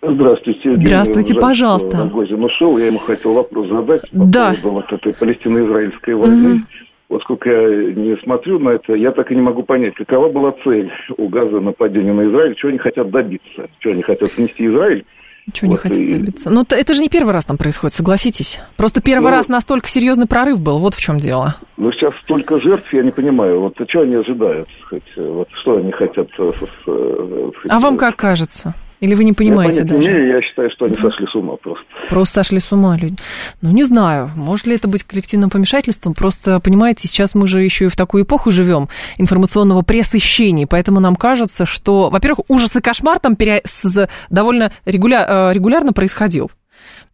Здравствуйте. 0.00 0.72
Здравствуйте, 0.74 1.28
Евгений, 1.30 1.40
пожалуйста. 1.40 1.98
Рогозин 1.98 2.44
ушел, 2.44 2.78
я 2.78 2.86
ему 2.86 2.98
хотел 2.98 3.32
вопрос 3.32 3.68
задать 3.68 4.02
по 4.10 4.24
да. 4.24 4.54
поводу 4.62 4.70
вот 4.70 4.92
этой 4.92 5.12
палестино-израильской 5.12 6.14
войны. 6.14 6.54
Угу. 6.54 6.62
Вот 7.08 7.22
сколько 7.22 7.50
я 7.50 7.94
не 7.94 8.16
смотрю 8.22 8.58
на 8.58 8.70
это, 8.70 8.94
я 8.94 9.12
так 9.12 9.32
и 9.32 9.34
не 9.34 9.40
могу 9.40 9.62
понять, 9.62 9.94
какова 9.94 10.28
была 10.28 10.52
цель 10.62 10.92
у 11.16 11.28
Газа 11.28 11.58
нападения 11.58 12.12
на 12.12 12.28
Израиль, 12.28 12.54
чего 12.54 12.68
они 12.68 12.78
хотят 12.78 13.10
добиться, 13.10 13.68
чего 13.80 13.94
они 13.94 14.02
хотят 14.02 14.30
снести 14.32 14.66
Израиль. 14.66 15.04
Чего 15.52 15.70
вот 15.70 15.76
не 15.76 15.78
хотят 15.78 15.98
и... 15.98 16.14
добиться? 16.14 16.50
Ну, 16.50 16.66
это 16.68 16.94
же 16.94 17.00
не 17.00 17.08
первый 17.08 17.32
раз 17.32 17.46
там 17.46 17.56
происходит, 17.56 17.94
согласитесь. 17.94 18.60
Просто 18.76 19.00
первый 19.00 19.30
ну, 19.30 19.30
раз 19.30 19.48
настолько 19.48 19.88
серьезный 19.88 20.26
прорыв 20.26 20.60
был, 20.60 20.78
вот 20.78 20.92
в 20.92 21.00
чем 21.00 21.18
дело. 21.18 21.56
Ну, 21.78 21.90
сейчас 21.92 22.12
столько 22.22 22.58
жертв, 22.58 22.92
я 22.92 23.02
не 23.02 23.10
понимаю, 23.10 23.60
вот 23.60 23.74
что 23.88 24.02
они 24.02 24.14
ожидают, 24.14 24.68
хоть, 24.88 25.16
вот 25.16 25.48
что 25.62 25.78
они 25.78 25.90
хотят... 25.90 26.28
С, 26.36 26.54
с, 26.84 27.70
а 27.70 27.78
вам 27.80 27.96
как 27.96 28.16
кажется? 28.16 28.74
Или 29.00 29.14
вы 29.14 29.24
не 29.24 29.32
понимаете 29.32 29.78
я 29.78 29.84
даже? 29.84 30.12
Не, 30.12 30.28
я 30.28 30.42
считаю, 30.42 30.70
что 30.70 30.86
они 30.86 30.94
сошли 30.94 31.26
с 31.26 31.34
ума 31.34 31.56
просто. 31.56 31.84
Просто 32.08 32.34
сошли 32.34 32.58
с 32.58 32.72
ума 32.72 32.96
люди. 32.96 33.16
Ну, 33.62 33.70
не 33.70 33.84
знаю, 33.84 34.30
может 34.34 34.66
ли 34.66 34.74
это 34.74 34.88
быть 34.88 35.04
коллективным 35.04 35.50
помешательством. 35.50 36.14
Просто, 36.14 36.58
понимаете, 36.60 37.06
сейчас 37.06 37.34
мы 37.34 37.46
же 37.46 37.62
еще 37.62 37.86
и 37.86 37.88
в 37.88 37.96
такую 37.96 38.24
эпоху 38.24 38.50
живем 38.50 38.88
информационного 39.16 39.82
пресыщения, 39.82 40.66
поэтому 40.66 41.00
нам 41.00 41.16
кажется, 41.16 41.64
что, 41.64 42.10
во-первых, 42.10 42.40
ужас 42.48 42.74
и 42.74 42.80
кошмар 42.80 43.20
там 43.20 43.36
пере... 43.36 43.62
с... 43.64 44.08
довольно 44.30 44.72
регуля... 44.84 45.50
Э, 45.50 45.52
регулярно 45.52 45.92
происходил, 45.92 46.50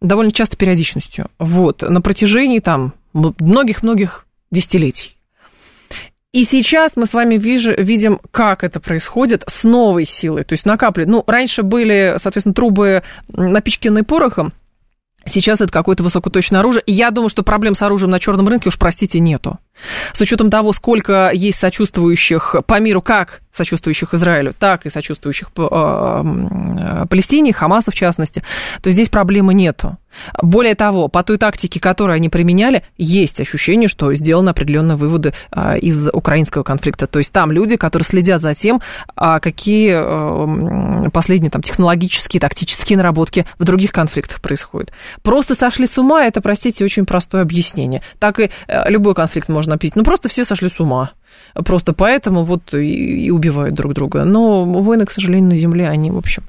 довольно 0.01 0.31
часто 0.31 0.57
периодичностью. 0.57 1.27
Вот, 1.37 1.81
на 1.81 2.01
протяжении 2.01 2.59
там 2.59 2.93
многих-многих 3.13 4.25
десятилетий. 4.51 5.14
И 6.35 6.43
сейчас 6.43 6.97
мы 6.97 7.05
с 7.05 7.13
вами 7.13 7.35
вижу, 7.35 7.73
видим, 7.77 8.19
как 8.31 8.65
это 8.65 8.81
происходит 8.81 9.45
с 9.47 9.63
новой 9.63 10.03
силой, 10.03 10.43
то 10.43 10.51
есть 10.51 10.65
накапливают. 10.65 11.09
Ну, 11.09 11.23
раньше 11.25 11.63
были, 11.63 12.15
соответственно, 12.17 12.53
трубы 12.53 13.03
напичканные 13.29 14.03
порохом, 14.03 14.51
Сейчас 15.27 15.61
это 15.61 15.71
какое-то 15.71 16.03
высокоточное 16.03 16.59
оружие. 16.59 16.83
И 16.85 16.91
я 16.91 17.09
думаю, 17.09 17.29
что 17.29 17.41
проблем 17.41 17.73
с 17.73 17.81
оружием 17.81 18.11
на 18.11 18.19
черном 18.19 18.47
рынке, 18.47 18.67
уж 18.67 18.77
простите, 18.77 19.19
нету. 19.19 19.57
С 20.13 20.21
учетом 20.21 20.49
того, 20.49 20.73
сколько 20.73 21.31
есть 21.33 21.59
сочувствующих 21.59 22.55
по 22.65 22.79
миру, 22.79 23.01
как 23.01 23.41
сочувствующих 23.55 24.13
Израилю, 24.13 24.53
так 24.57 24.85
и 24.85 24.89
сочувствующих 24.89 25.49
э, 25.55 27.05
Палестине, 27.09 27.53
Хамасу 27.53 27.91
в 27.91 27.95
частности, 27.95 28.43
то 28.81 28.91
здесь 28.91 29.09
проблемы 29.09 29.53
нету. 29.53 29.97
Более 30.41 30.75
того, 30.75 31.07
по 31.07 31.23
той 31.23 31.37
тактике, 31.37 31.79
которую 31.79 32.15
они 32.15 32.29
применяли, 32.29 32.83
есть 32.97 33.39
ощущение, 33.41 33.89
что 33.89 34.13
сделаны 34.13 34.49
определенные 34.49 34.95
выводы 34.95 35.33
а, 35.51 35.75
из 35.75 36.07
украинского 36.07 36.63
конфликта. 36.63 37.05
То 37.07 37.19
есть 37.19 37.33
там 37.33 37.51
люди, 37.51 37.75
которые 37.75 38.05
следят 38.05 38.41
за 38.41 38.53
тем, 38.53 38.81
а, 39.15 39.39
какие 39.39 41.09
последние 41.09 41.51
там, 41.51 41.61
технологические, 41.61 42.39
тактические 42.39 42.97
наработки 42.97 43.45
в 43.59 43.65
других 43.65 43.91
конфликтах 43.91 44.41
происходят. 44.41 44.93
Просто 45.21 45.55
сошли 45.55 45.87
с 45.87 45.97
ума, 45.97 46.25
это, 46.25 46.41
простите, 46.41 46.85
очень 46.85 47.05
простое 47.05 47.41
объяснение. 47.41 48.01
Так 48.19 48.39
и 48.39 48.51
э, 48.67 48.89
любой 48.89 49.15
конфликт 49.15 49.49
можно 49.65 49.75
описать. 49.75 49.95
Ну, 49.95 50.03
просто 50.03 50.29
все 50.29 50.45
сошли 50.45 50.69
с 50.69 50.79
ума. 50.79 51.11
Просто 51.53 51.93
поэтому 51.93 52.43
вот 52.43 52.73
и, 52.73 53.25
и 53.25 53.31
убивают 53.31 53.75
друг 53.75 53.93
друга. 53.93 54.23
Но 54.23 54.63
войны, 54.63 55.05
к 55.05 55.11
сожалению, 55.11 55.49
на 55.49 55.55
Земле, 55.55 55.89
они, 55.89 56.11
в 56.11 56.17
общем, 56.17 56.43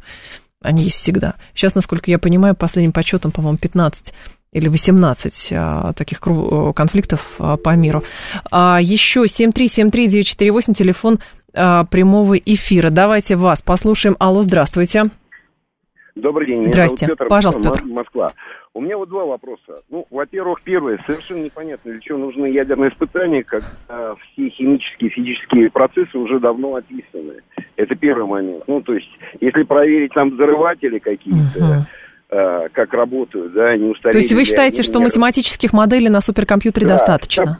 они 0.62 0.83
есть 0.83 0.97
всегда. 0.97 1.35
Сейчас, 1.55 1.75
насколько 1.75 2.11
я 2.11 2.19
понимаю, 2.19 2.55
последним 2.55 2.93
подсчетом, 2.93 3.33
по-моему, 3.33 3.59
15 3.59 4.12
или 4.53 4.69
18 4.69 5.49
а, 5.53 5.93
таких 5.95 6.21
конфликтов 6.21 7.21
а, 7.39 7.57
по 7.57 7.75
миру. 7.75 8.05
А, 8.51 8.79
еще 8.81 9.25
7373948, 9.25 10.75
телефон 10.75 11.19
а, 11.55 11.85
прямого 11.85 12.37
эфира. 12.37 12.91
Давайте 12.91 13.37
вас 13.37 13.62
послушаем. 13.62 14.17
Алло, 14.19 14.43
здравствуйте. 14.43 15.05
Добрый 16.17 16.47
день. 16.47 16.73
Здрасте. 16.73 17.07
Петр, 17.07 17.29
Пожалуйста, 17.29 17.62
Петр. 17.62 17.85
Москва. 17.85 18.31
У 18.73 18.81
меня 18.81 18.97
вот 18.97 19.11
два 19.11 19.27
вопроса. 19.27 19.83
Ну, 19.91 20.07
во-первых, 20.11 20.62
первое, 20.62 20.99
совершенно 21.07 21.45
непонятно, 21.45 21.93
для 21.93 22.01
чего 22.01 22.19
нужны 22.19 22.47
ядерные 22.47 22.91
испытания, 22.91 23.45
когда 23.45 24.14
все 24.14 24.49
химические, 24.49 25.11
физические 25.11 25.71
процессы 25.71 26.17
уже 26.17 26.41
давно 26.41 26.77
описаны. 26.77 27.43
Это 27.77 27.95
первый 27.95 28.27
момент. 28.27 28.64
Ну, 28.67 28.81
то 28.81 28.95
есть, 28.95 29.09
если 29.41 29.62
проверить 29.64 30.14
там 30.14 30.31
взрыватели 30.31 30.99
какие-то, 30.99 31.59
угу. 31.59 31.75
э, 32.31 32.69
как 32.73 32.95
работают, 32.95 33.53
да, 33.53 33.77
не 33.77 33.91
устарели. 33.91 34.12
То 34.12 34.19
есть 34.19 34.33
вы 34.33 34.45
считаете, 34.47 34.83
что 34.83 35.01
математических 35.01 35.75
моделей 35.75 36.09
на 36.09 36.23
суперкомпьютере 36.23 36.87
да, 36.87 36.95
достаточно? 36.95 37.59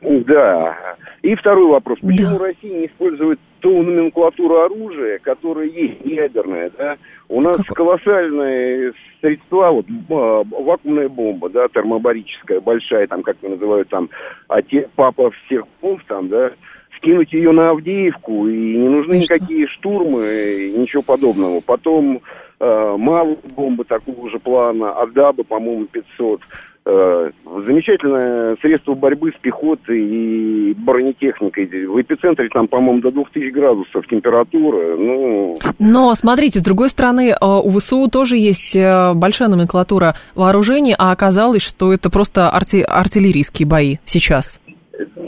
Да. 0.00 0.76
И 1.22 1.34
второй 1.34 1.66
вопрос. 1.66 1.98
Почему 2.00 2.38
да. 2.38 2.44
Россия 2.46 2.80
не 2.80 2.86
использует 2.86 3.38
ту 3.60 3.82
номенклатуру 3.82 4.60
оружия, 4.60 5.18
которая 5.18 5.66
есть 5.66 6.00
ядерная, 6.04 6.70
да? 6.78 6.96
У 7.28 7.40
нас 7.42 7.58
как... 7.58 7.76
колоссальные 7.76 8.92
средства, 9.20 9.70
вот 9.70 9.86
а, 10.10 10.42
вакуумная 10.44 11.10
бомба, 11.10 11.50
да, 11.50 11.68
термобарическая, 11.68 12.60
большая, 12.60 13.06
там, 13.06 13.22
как 13.22 13.36
ее 13.42 13.50
называют, 13.50 13.88
там, 13.90 14.08
а 14.48 14.62
те, 14.62 14.88
папа 14.96 15.30
всех 15.44 15.64
бомб, 15.82 16.02
там, 16.06 16.28
да, 16.28 16.52
скинуть 16.96 17.32
ее 17.32 17.52
на 17.52 17.70
Авдеевку, 17.70 18.48
и 18.48 18.76
не 18.78 18.88
нужны 18.88 19.18
и 19.18 19.20
никакие 19.20 19.66
что? 19.66 19.78
штурмы, 19.78 20.72
ничего 20.76 21.02
подобного. 21.02 21.60
Потом 21.60 22.20
э, 22.60 22.96
малые 22.98 23.36
бомбы 23.54 23.84
такого 23.84 24.30
же 24.30 24.38
плана, 24.38 24.92
Адабы, 24.92 25.44
по-моему, 25.44 25.86
500. 25.86 26.40
Э, 26.86 27.30
замечательное 27.66 28.56
средство 28.62 28.94
борьбы 28.94 29.32
с 29.36 29.40
пехотой 29.40 30.00
и 30.00 30.74
бронетехникой. 30.74 31.66
В 31.66 32.00
эпицентре 32.00 32.48
там, 32.48 32.68
по-моему, 32.68 33.02
до 33.02 33.10
2000 33.10 33.50
градусов 33.50 34.06
температура. 34.06 34.96
Ну... 34.96 35.58
Но, 35.78 36.14
смотрите, 36.14 36.60
с 36.60 36.62
другой 36.62 36.88
стороны, 36.88 37.30
э, 37.30 37.36
у 37.40 37.68
ВСУ 37.68 38.08
тоже 38.08 38.38
есть 38.38 38.74
э, 38.74 39.12
большая 39.14 39.48
номенклатура 39.48 40.14
вооружений, 40.34 40.94
а 40.98 41.12
оказалось, 41.12 41.62
что 41.62 41.92
это 41.92 42.08
просто 42.08 42.50
арти- 42.52 42.82
артиллерийские 42.82 43.68
бои 43.68 43.96
сейчас. 44.06 44.58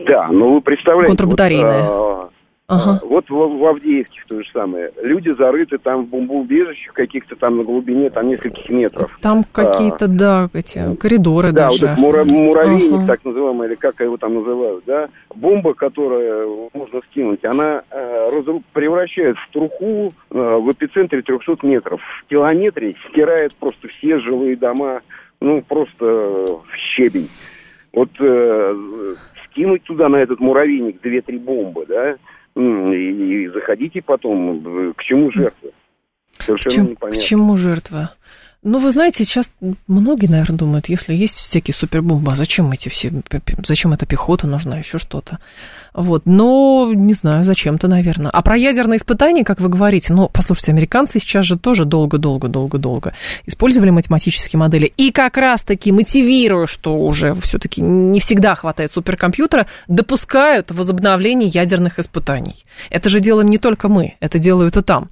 Да, 0.06 0.28
но 0.28 0.54
вы 0.54 0.60
представляете... 0.62 1.08
Контрбатарейные. 1.08 1.82
Вот, 1.82 2.32
Ага. 2.72 3.00
А, 3.02 3.06
вот 3.06 3.28
в, 3.28 3.34
в 3.34 3.66
Авдеевке 3.66 4.20
то 4.26 4.42
же 4.42 4.48
самое. 4.50 4.90
Люди 5.02 5.28
зарыты 5.36 5.76
там 5.76 6.06
в 6.06 6.08
бомбоубежищах 6.08 6.94
каких-то 6.94 7.36
там 7.36 7.58
на 7.58 7.64
глубине 7.64 8.08
там 8.08 8.28
нескольких 8.28 8.70
метров. 8.70 9.18
Там 9.20 9.44
какие-то, 9.44 10.06
а, 10.06 10.08
да, 10.08 10.48
эти 10.54 10.96
коридоры 10.96 11.52
да, 11.52 11.68
даже. 11.68 11.80
Да, 11.80 11.96
вот 11.98 12.00
мура- 12.00 12.24
муравейник, 12.24 12.94
ага. 12.94 13.06
так 13.06 13.24
называемый, 13.26 13.68
или 13.68 13.74
как 13.74 14.00
его 14.00 14.16
там 14.16 14.36
называют, 14.36 14.84
да. 14.86 15.08
Бомба, 15.34 15.74
которую 15.74 16.70
можно 16.72 17.00
скинуть, 17.10 17.44
она 17.44 17.82
э, 17.90 18.30
разру- 18.32 18.62
превращает 18.72 19.36
в 19.36 19.52
труху 19.52 20.14
э, 20.30 20.56
в 20.56 20.72
эпицентре 20.72 21.20
300 21.20 21.58
метров. 21.66 22.00
В 22.22 22.30
километре 22.30 22.96
стирает 23.10 23.54
просто 23.56 23.88
все 23.88 24.18
жилые 24.20 24.56
дома, 24.56 25.02
ну, 25.40 25.60
просто 25.60 26.04
в 26.04 26.64
щебень. 26.96 27.28
Вот 27.92 28.08
э, 28.18 29.14
скинуть 29.44 29.82
туда 29.82 30.08
на 30.08 30.16
этот 30.16 30.40
муравейник 30.40 31.02
две-три 31.02 31.36
бомбы, 31.36 31.84
да, 31.86 32.16
и, 32.54 33.44
и 33.44 33.48
заходите 33.48 34.02
потом. 34.02 34.94
К 34.94 35.02
чему 35.02 35.30
жертва? 35.32 35.70
Совершенно 36.38 36.70
к 36.70 36.74
чем, 36.74 36.90
непонятно. 36.90 37.20
К 37.20 37.24
чему 37.24 37.56
жертва? 37.56 38.14
Ну, 38.64 38.78
вы 38.78 38.92
знаете, 38.92 39.24
сейчас 39.24 39.50
многие, 39.88 40.28
наверное, 40.28 40.56
думают, 40.56 40.88
если 40.88 41.12
есть 41.14 41.34
всякие 41.34 41.74
супербомбы, 41.74 42.30
а 42.30 42.36
зачем 42.36 42.70
эти 42.70 42.88
все, 42.88 43.12
зачем 43.66 43.92
эта 43.92 44.06
пехота 44.06 44.46
нужна, 44.46 44.78
еще 44.78 44.98
что-то. 44.98 45.40
Вот, 45.94 46.26
но 46.26 46.92
не 46.94 47.14
знаю, 47.14 47.44
зачем-то, 47.44 47.88
наверное. 47.88 48.30
А 48.30 48.40
про 48.40 48.56
ядерные 48.56 48.98
испытания, 48.98 49.42
как 49.42 49.58
вы 49.58 49.68
говорите, 49.68 50.14
ну, 50.14 50.28
послушайте, 50.32 50.70
американцы 50.70 51.18
сейчас 51.18 51.44
же 51.44 51.58
тоже 51.58 51.84
долго-долго-долго-долго 51.86 53.14
использовали 53.46 53.90
математические 53.90 54.60
модели. 54.60 54.92
И 54.96 55.10
как 55.10 55.38
раз-таки 55.38 55.90
мотивируя, 55.90 56.66
что 56.66 56.96
уже 56.96 57.34
все-таки 57.34 57.80
не 57.80 58.20
всегда 58.20 58.54
хватает 58.54 58.92
суперкомпьютера, 58.92 59.66
допускают 59.88 60.70
возобновление 60.70 61.48
ядерных 61.48 61.98
испытаний. 61.98 62.64
Это 62.90 63.08
же 63.08 63.18
делаем 63.18 63.48
не 63.48 63.58
только 63.58 63.88
мы, 63.88 64.14
это 64.20 64.38
делают 64.38 64.76
и 64.76 64.82
там. 64.82 65.10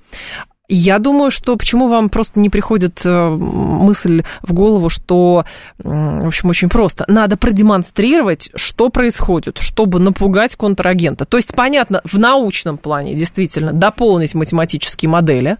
Я 0.73 1.01
думаю, 1.01 1.33
что 1.33 1.57
почему 1.57 1.89
вам 1.89 2.09
просто 2.09 2.39
не 2.39 2.49
приходит 2.49 3.01
э, 3.05 3.29
мысль 3.29 4.23
в 4.41 4.53
голову, 4.53 4.89
что, 4.89 5.45
в 5.79 6.27
общем, 6.29 6.49
очень 6.49 6.69
просто. 6.69 7.05
Надо 7.09 7.37
продемонстрировать, 7.37 8.51
что 8.55 8.89
происходит, 8.89 9.59
чтобы 9.59 9.99
напугать 9.99 10.55
контрагента. 10.55 11.25
То 11.25 11.39
есть, 11.39 11.57
понятно, 11.57 12.01
в 12.05 12.21
научном 12.21 12.79
плане 12.79 13.15
действительно 13.15 13.73
дополнить 13.73 14.37
математические 14.37 15.09
модели, 15.09 15.57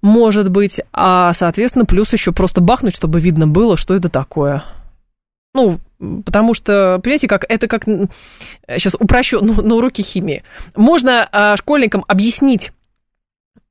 может 0.00 0.50
быть, 0.50 0.80
а, 0.94 1.34
соответственно, 1.34 1.84
плюс 1.84 2.10
еще 2.14 2.32
просто 2.32 2.62
бахнуть, 2.62 2.96
чтобы 2.96 3.20
видно 3.20 3.46
было, 3.46 3.76
что 3.76 3.94
это 3.94 4.08
такое. 4.08 4.64
Ну, 5.52 5.78
потому 6.24 6.54
что, 6.54 6.98
понимаете, 7.04 7.28
как 7.28 7.44
это 7.46 7.68
как 7.68 7.84
сейчас 7.84 8.94
упрощу, 8.98 9.40
ну, 9.44 9.60
на 9.60 9.74
уроке 9.74 10.02
химии. 10.02 10.42
Можно 10.74 11.28
а, 11.30 11.54
школьникам 11.58 12.02
объяснить 12.08 12.72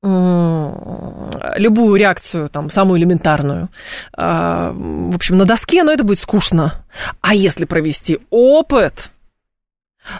любую 0.03 1.95
реакцию, 1.95 2.49
там, 2.49 2.69
самую 2.71 2.99
элементарную, 2.99 3.69
а, 4.13 4.71
в 4.73 5.15
общем, 5.15 5.37
на 5.37 5.45
доске, 5.45 5.83
но 5.83 5.91
это 5.91 6.03
будет 6.03 6.19
скучно. 6.19 6.83
А 7.21 7.35
если 7.35 7.65
провести 7.65 8.19
опыт, 8.31 9.11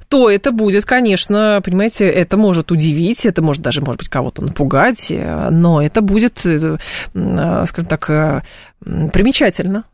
то 0.08 0.30
это 0.30 0.52
будет, 0.52 0.86
конечно, 0.86 1.60
понимаете, 1.64 2.06
это 2.06 2.38
может 2.38 2.72
удивить, 2.72 3.26
это 3.26 3.42
может 3.42 3.64
даже, 3.64 3.82
может 3.82 3.98
быть, 3.98 4.10
кого-то 4.10 4.44
напугать, 4.44 5.08
но 5.10 5.82
это 5.82 6.02
будет, 6.02 6.46
э, 6.46 6.78
а, 7.16 7.66
скажем 7.66 7.90
так, 7.90 8.10
э, 8.10 8.42
примечательно. 8.80 9.86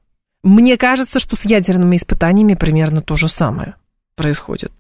Мне 0.44 0.78
кажется, 0.78 1.20
что 1.20 1.36
с 1.36 1.46
ядерными 1.46 1.96
испытаниями 1.96 2.54
примерно 2.56 3.02
то 3.02 3.16
же 3.16 3.30
самое 3.30 3.76
происходит. 4.16 4.72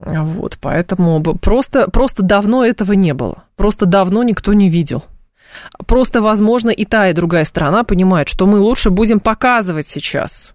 Вот, 0.00 0.58
поэтому 0.60 1.22
просто, 1.22 1.90
просто 1.90 2.22
давно 2.22 2.64
этого 2.64 2.92
не 2.92 3.12
было. 3.12 3.44
Просто 3.56 3.86
давно 3.86 4.22
никто 4.22 4.52
не 4.52 4.70
видел. 4.70 5.04
Просто, 5.86 6.22
возможно, 6.22 6.70
и 6.70 6.84
та, 6.84 7.08
и 7.08 7.12
другая 7.12 7.44
сторона 7.44 7.84
понимает, 7.84 8.28
что 8.28 8.46
мы 8.46 8.60
лучше 8.60 8.90
будем 8.90 9.20
показывать 9.20 9.88
сейчас, 9.88 10.54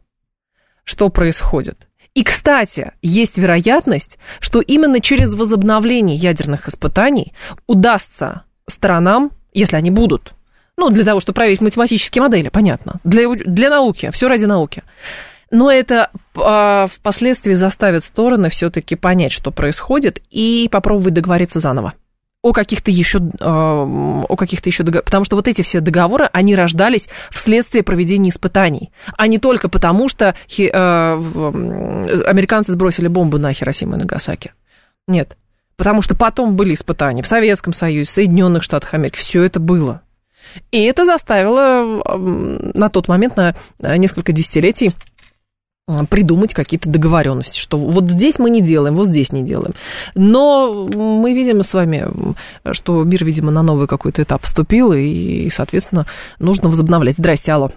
что 0.83 1.09
происходит. 1.09 1.87
И, 2.13 2.23
кстати, 2.23 2.93
есть 3.01 3.37
вероятность, 3.37 4.17
что 4.39 4.61
именно 4.61 5.01
через 5.01 5.35
возобновление 5.35 6.15
ядерных 6.15 6.67
испытаний 6.69 7.33
удастся 7.67 8.43
сторонам, 8.67 9.31
если 9.53 9.75
они 9.75 9.91
будут, 9.91 10.33
ну, 10.77 10.89
для 10.89 11.03
того, 11.03 11.19
чтобы 11.19 11.35
проверить 11.35 11.61
математические 11.61 12.21
модели, 12.21 12.49
понятно, 12.49 12.99
для, 13.03 13.29
для 13.29 13.69
науки, 13.69 14.09
все 14.11 14.27
ради 14.27 14.45
науки, 14.45 14.83
но 15.55 15.71
это 15.71 16.11
э, 16.35 16.87
впоследствии 16.91 17.53
заставит 17.53 18.03
стороны 18.03 18.49
все-таки 18.49 18.95
понять, 18.95 19.31
что 19.31 19.51
происходит, 19.51 20.21
и 20.29 20.67
попробовать 20.69 21.13
договориться 21.13 21.59
заново 21.59 21.93
о 22.41 22.51
каких-то 22.51 22.91
еще, 22.91 23.19
э, 23.19 23.21
о 23.39 24.35
каких-то 24.35 24.69
еще 24.69 24.83
договорах, 24.83 25.05
потому 25.05 25.23
что 25.23 25.37
вот 25.37 25.47
эти 25.47 25.61
все 25.61 25.79
договоры, 25.79 26.29
они 26.33 26.55
рождались 26.55 27.07
вследствие 27.31 27.83
проведения 27.83 28.31
испытаний, 28.31 28.91
а 29.17 29.27
не 29.27 29.39
только 29.39 29.69
потому, 29.69 30.09
что 30.09 30.35
хи, 30.47 30.69
э, 30.71 30.73
американцы 30.73 32.73
сбросили 32.73 33.07
бомбу 33.07 33.39
на 33.39 33.53
Хиросиму 33.53 33.95
и 33.95 33.99
Нагасаки. 33.99 34.53
Нет, 35.07 35.37
потому 35.77 36.01
что 36.01 36.15
потом 36.15 36.55
были 36.55 36.73
испытания 36.73 37.23
в 37.23 37.27
Советском 37.27 37.71
Союзе, 37.71 38.09
в 38.09 38.13
Соединенных 38.13 38.61
Штатах 38.61 38.93
Америки, 38.93 39.17
все 39.17 39.43
это 39.43 39.61
было. 39.61 40.01
И 40.71 40.83
это 40.83 41.05
заставило 41.05 42.01
на 42.17 42.89
тот 42.89 43.07
момент, 43.07 43.37
на 43.37 43.55
несколько 43.79 44.31
десятилетий, 44.31 44.91
придумать 46.09 46.53
какие-то 46.53 46.89
договоренности, 46.89 47.59
что 47.59 47.77
вот 47.77 48.05
здесь 48.05 48.39
мы 48.39 48.49
не 48.49 48.61
делаем, 48.61 48.95
вот 48.95 49.07
здесь 49.07 49.31
не 49.31 49.43
делаем. 49.43 49.73
Но 50.15 50.87
мы 50.87 51.33
видим 51.33 51.61
с 51.61 51.73
вами, 51.73 52.05
что 52.71 53.03
мир, 53.03 53.23
видимо, 53.23 53.51
на 53.51 53.61
новый 53.61 53.87
какой-то 53.87 54.23
этап 54.23 54.41
вступил, 54.41 54.93
и, 54.93 55.47
соответственно, 55.49 56.05
нужно 56.39 56.69
возобновлять. 56.69 57.15
Здрасте, 57.15 57.51
алло. 57.51 57.69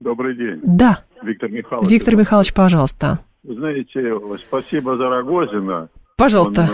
Добрый 0.00 0.34
день. 0.34 0.60
Да. 0.62 1.00
Виктор 1.22 1.50
Михайлович. 1.50 1.90
Виктор 1.90 2.16
Михайлович, 2.16 2.54
пожалуйста. 2.54 3.18
Вы 3.42 3.54
знаете, 3.54 4.18
спасибо 4.48 4.96
за 4.96 5.08
Рогозина. 5.08 5.88
Пожалуйста. 6.16 6.68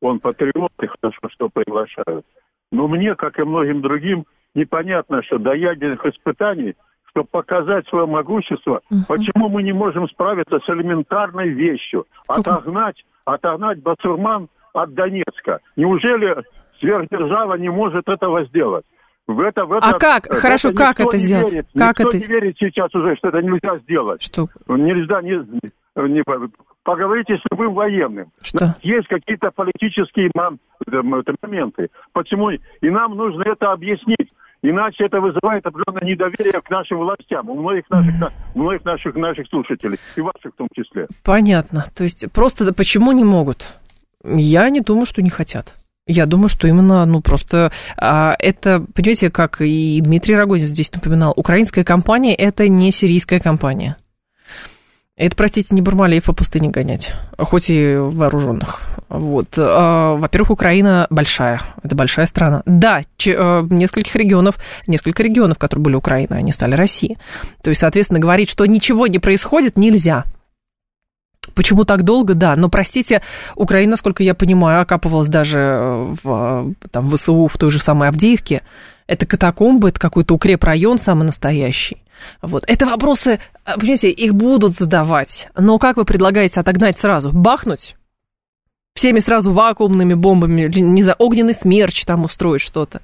Он, 0.00 0.10
он 0.10 0.20
патриот, 0.20 0.72
и 0.82 0.86
хорошо, 0.86 1.28
что 1.30 1.48
приглашают. 1.48 2.26
Но 2.72 2.88
мне, 2.88 3.14
как 3.14 3.38
и 3.38 3.44
многим 3.44 3.82
другим, 3.82 4.26
непонятно, 4.54 5.22
что 5.22 5.38
до 5.38 5.52
ядерных 5.52 6.04
испытаний– 6.06 6.74
чтобы 7.10 7.28
показать 7.30 7.86
свое 7.88 8.06
могущество, 8.06 8.80
угу. 8.90 9.00
почему 9.08 9.48
мы 9.48 9.62
не 9.62 9.72
можем 9.72 10.08
справиться 10.08 10.58
с 10.58 10.68
элементарной 10.68 11.48
вещью, 11.50 12.06
отогнать, 12.28 13.02
отогнать 13.24 13.82
басурман 13.82 14.48
от 14.72 14.94
Донецка. 14.94 15.60
Неужели 15.76 16.36
сверхдержава 16.78 17.54
не 17.54 17.68
может 17.68 18.08
этого 18.08 18.44
сделать? 18.46 18.84
В 19.26 19.40
это, 19.40 19.64
в 19.64 19.72
это, 19.72 19.86
а 19.86 19.92
как? 19.98 20.26
Хорошо, 20.28 20.70
это 20.70 20.78
как 20.78 21.00
это 21.00 21.16
сделать? 21.16 21.52
Верит. 21.52 21.66
Как 21.76 22.00
никто 22.00 22.08
это? 22.08 22.18
не 22.18 22.24
верит 22.24 22.56
сейчас 22.58 22.92
уже, 22.94 23.14
что 23.16 23.28
это 23.28 23.42
нельзя 23.42 23.78
сделать. 23.78 24.22
Что? 24.22 24.48
Нельзя, 24.66 25.22
не, 25.22 25.38
не, 26.08 26.22
поговорите 26.82 27.36
с 27.36 27.42
любым 27.52 27.74
военным. 27.74 28.32
Что? 28.42 28.74
Есть 28.82 29.06
какие-то 29.06 29.50
политические 29.54 30.30
моменты. 30.34 31.90
Почему? 32.12 32.50
И 32.50 32.90
нам 32.90 33.16
нужно 33.16 33.42
это 33.42 33.70
объяснить. 33.70 34.32
Иначе 34.62 35.04
это 35.04 35.20
вызывает 35.20 35.64
определенное 35.64 36.06
недоверие 36.06 36.60
к 36.60 36.68
нашим 36.70 36.98
властям, 36.98 37.48
у 37.48 37.54
многих 37.54 37.88
наших, 37.88 38.20
mm-hmm. 38.20 38.32
у 38.54 38.58
многих 38.58 38.84
наших, 38.84 39.14
наших 39.14 39.48
слушателей, 39.48 39.98
и 40.16 40.20
ваших 40.20 40.52
в 40.52 40.56
том 40.56 40.68
числе. 40.74 41.06
Понятно. 41.24 41.84
То 41.96 42.04
есть 42.04 42.30
просто 42.32 42.72
почему 42.74 43.12
не 43.12 43.24
могут? 43.24 43.78
Я 44.22 44.68
не 44.68 44.80
думаю, 44.80 45.06
что 45.06 45.22
не 45.22 45.30
хотят. 45.30 45.74
Я 46.06 46.26
думаю, 46.26 46.48
что 46.48 46.66
именно, 46.66 47.06
ну, 47.06 47.22
просто 47.22 47.72
а, 47.96 48.34
это, 48.38 48.84
понимаете, 48.94 49.30
как 49.30 49.60
и 49.60 50.00
Дмитрий 50.00 50.34
Рогозин 50.34 50.66
здесь 50.66 50.92
напоминал, 50.92 51.32
украинская 51.36 51.84
компания– 51.84 52.34
это 52.36 52.68
не 52.68 52.90
сирийская 52.90 53.38
компания. 53.38 53.96
Это, 55.20 55.36
простите, 55.36 55.74
не 55.74 55.82
Бармалеев 55.82 56.24
по 56.24 56.32
пустыне 56.32 56.70
гонять, 56.70 57.12
хоть 57.36 57.68
и 57.68 57.94
вооруженных. 57.94 58.80
Вот. 59.10 59.48
А, 59.58 60.14
во-первых, 60.14 60.48
Украина 60.48 61.06
большая, 61.10 61.60
это 61.82 61.94
большая 61.94 62.24
страна. 62.24 62.62
Да, 62.64 63.02
а, 63.26 63.66
нескольких 63.68 64.16
регионов, 64.16 64.54
несколько 64.86 65.22
регионов, 65.22 65.58
которые 65.58 65.84
были 65.84 65.94
Украиной, 65.94 66.38
они 66.38 66.52
стали 66.52 66.74
Россией. 66.74 67.18
То 67.62 67.68
есть, 67.68 67.82
соответственно, 67.82 68.18
говорить, 68.18 68.48
что 68.48 68.64
ничего 68.64 69.08
не 69.08 69.18
происходит, 69.18 69.76
нельзя. 69.76 70.24
Почему 71.54 71.84
так 71.84 72.02
долго? 72.02 72.32
Да, 72.32 72.56
но, 72.56 72.70
простите, 72.70 73.20
Украина, 73.56 73.90
насколько 73.90 74.22
я 74.22 74.34
понимаю, 74.34 74.80
окапывалась 74.80 75.28
даже 75.28 76.16
в 76.22 76.74
там, 76.90 77.14
ВСУ 77.14 77.46
в 77.46 77.58
той 77.58 77.70
же 77.70 77.78
самой 77.78 78.08
Авдеевке. 78.08 78.62
Это 79.06 79.26
катакомбы, 79.26 79.90
это 79.90 80.00
какой-то 80.00 80.34
укрепрайон 80.34 80.96
самый 80.96 81.24
настоящий. 81.24 82.02
Вот. 82.42 82.64
Это 82.66 82.86
вопросы, 82.86 83.40
а, 83.64 83.78
понимаете, 83.78 84.10
их 84.10 84.34
будут 84.34 84.76
задавать. 84.76 85.48
Но 85.56 85.78
как 85.78 85.96
вы 85.96 86.04
предлагаете 86.04 86.60
отогнать 86.60 86.98
сразу? 86.98 87.30
Бахнуть? 87.32 87.96
Всеми 88.94 89.20
сразу 89.20 89.52
вакуумными 89.52 90.14
бомбами, 90.14 90.70
не 90.74 91.02
за 91.02 91.14
огненный 91.14 91.54
смерч 91.54 92.04
там 92.04 92.24
устроить 92.24 92.60
что-то. 92.60 93.00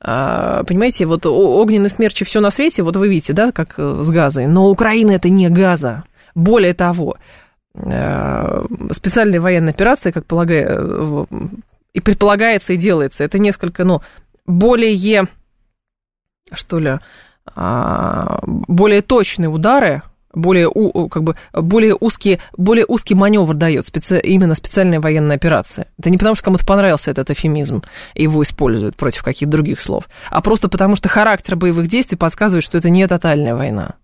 А, 0.00 0.62
понимаете, 0.64 1.06
вот 1.06 1.26
огненный 1.26 1.90
смерч 1.90 2.22
и 2.22 2.24
все 2.24 2.40
на 2.40 2.50
свете, 2.50 2.82
вот 2.82 2.96
вы 2.96 3.08
видите, 3.08 3.32
да, 3.32 3.50
как 3.50 3.74
э, 3.78 4.02
с 4.02 4.10
газой. 4.10 4.46
Но 4.46 4.68
Украина 4.68 5.12
это 5.12 5.28
не 5.28 5.48
газа. 5.48 6.04
Более 6.34 6.74
того, 6.74 7.16
э, 7.74 8.66
специальная 8.92 9.40
военная 9.40 9.72
операция, 9.72 10.12
как 10.12 10.26
полагаю, 10.26 11.26
э, 11.30 11.36
и 11.94 12.00
предполагается, 12.00 12.74
и 12.74 12.76
делается, 12.76 13.24
это 13.24 13.38
несколько, 13.38 13.84
ну, 13.84 14.02
более, 14.46 15.28
что 16.52 16.78
ли, 16.78 16.98
более 17.54 19.02
точные 19.02 19.48
удары, 19.48 20.02
более, 20.36 20.70
как 21.08 21.22
бы, 21.22 21.34
более, 21.52 21.96
узкий, 21.98 22.38
более 22.56 22.84
узкий 22.86 23.14
маневр 23.14 23.54
дает 23.54 23.86
специ... 23.86 24.20
именно 24.20 24.54
специальная 24.54 25.00
военная 25.00 25.36
операция. 25.36 25.86
Это 25.98 26.10
не 26.10 26.18
потому, 26.18 26.34
что 26.34 26.44
кому-то 26.44 26.66
понравился 26.66 27.10
этот 27.10 27.30
эфемизм, 27.30 27.82
и 28.14 28.24
его 28.24 28.42
используют 28.42 28.96
против 28.96 29.22
каких-то 29.22 29.50
других 29.50 29.80
слов, 29.80 30.08
а 30.30 30.42
просто 30.42 30.68
потому, 30.68 30.94
что 30.94 31.08
характер 31.08 31.56
боевых 31.56 31.88
действий 31.88 32.18
подсказывает, 32.18 32.64
что 32.64 32.76
это 32.76 32.90
не 32.90 33.06
тотальная 33.08 33.54
война. 33.54 33.94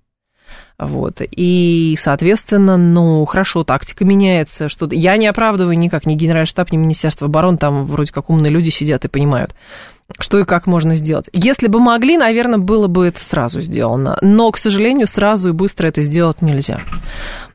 Вот. 0.79 1.21
И, 1.21 1.97
соответственно, 1.99 2.77
ну, 2.77 3.25
хорошо, 3.25 3.63
тактика 3.63 4.05
меняется. 4.05 4.69
Что 4.69 4.89
я 4.91 5.17
не 5.17 5.27
оправдываю 5.27 5.79
никак 5.79 6.07
ни 6.07 6.15
генеральный 6.15 6.47
штаб, 6.47 6.73
ни 6.73 6.77
Министерство 6.77 7.29
обороны, 7.29 7.59
там 7.59 7.87
вроде 7.87 8.13
как 8.13 8.31
умные 8.31 8.51
люди 8.51 8.71
сидят 8.71 9.05
и 9.05 9.09
понимают 9.09 9.55
что 10.19 10.39
и 10.39 10.45
как 10.45 10.67
можно 10.67 10.95
сделать. 10.95 11.29
Если 11.33 11.69
бы 11.69 11.81
могли, 11.81 12.17
наверное, 12.17 12.59
было 12.59 12.87
бы 12.87 13.07
это 13.07 13.23
сразу 13.23 13.61
сделано. 13.61 14.19
Но, 14.21 14.51
к 14.51 14.59
сожалению, 14.59 15.07
сразу 15.07 15.51
и 15.51 15.53
быстро 15.53 15.89
это 15.89 16.03
сделать 16.03 16.43
нельзя. 16.43 16.81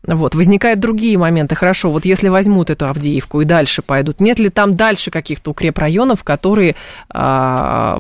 Вот, 0.04 0.36
возникают 0.36 0.80
другие 0.80 1.18
моменты. 1.18 1.56
Хорошо, 1.56 1.92
вот 1.92 2.06
если 2.06 2.30
возьмут 2.30 2.70
эту 2.70 2.88
Авдеевку 2.88 3.42
и 3.42 3.46
дальше 3.46 3.82
пойдут, 3.82 4.20
нет 4.20 4.40
ли 4.40 4.50
там 4.50 4.76
дальше 4.76 5.12
каких-то 5.12 5.52
укрепрайонов, 5.52 6.24
которые 6.24 6.76
а, 7.10 8.00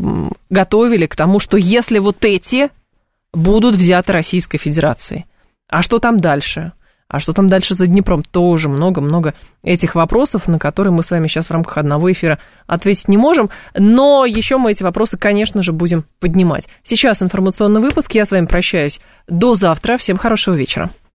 готовили 0.50 1.06
к 1.06 1.16
тому, 1.16 1.40
что 1.40 1.58
если 1.58 2.00
вот 2.00 2.24
эти 2.24 2.70
будут 3.34 3.76
взяты 3.76 4.14
Российской 4.14 4.58
Федерацией, 4.58 5.26
а 5.68 5.82
что 5.82 6.00
там 6.00 6.20
дальше? 6.20 6.72
А 7.10 7.20
что 7.20 7.34
там 7.34 7.48
дальше 7.48 7.74
за 7.74 7.88
Днепром? 7.88 8.22
Тоже 8.24 8.68
много-много 8.68 9.34
этих 9.64 9.96
вопросов, 9.96 10.48
на 10.48 10.60
которые 10.60 10.94
мы 10.94 11.04
с 11.04 11.12
вами 11.12 11.28
сейчас 11.28 11.48
в 11.48 11.52
рамках 11.52 11.78
одного 11.78 12.12
эфира 12.12 12.40
ответить 12.66 13.08
не 13.08 13.18
можем. 13.18 13.50
Но 13.78 14.26
еще 14.26 14.58
мы 14.58 14.72
эти 14.72 14.84
вопросы, 14.84 15.18
конечно 15.18 15.62
же, 15.62 15.72
будем 15.72 16.06
поднимать. 16.20 16.68
Сейчас 16.84 17.22
информационный 17.22 17.82
выпуск. 17.82 18.12
Я 18.14 18.26
с 18.26 18.32
вами 18.32 18.46
прощаюсь. 18.46 19.00
До 19.28 19.56
завтра. 19.56 19.98
Всем 19.98 20.18
хорошего 20.18 20.56
вечера. 20.56 20.90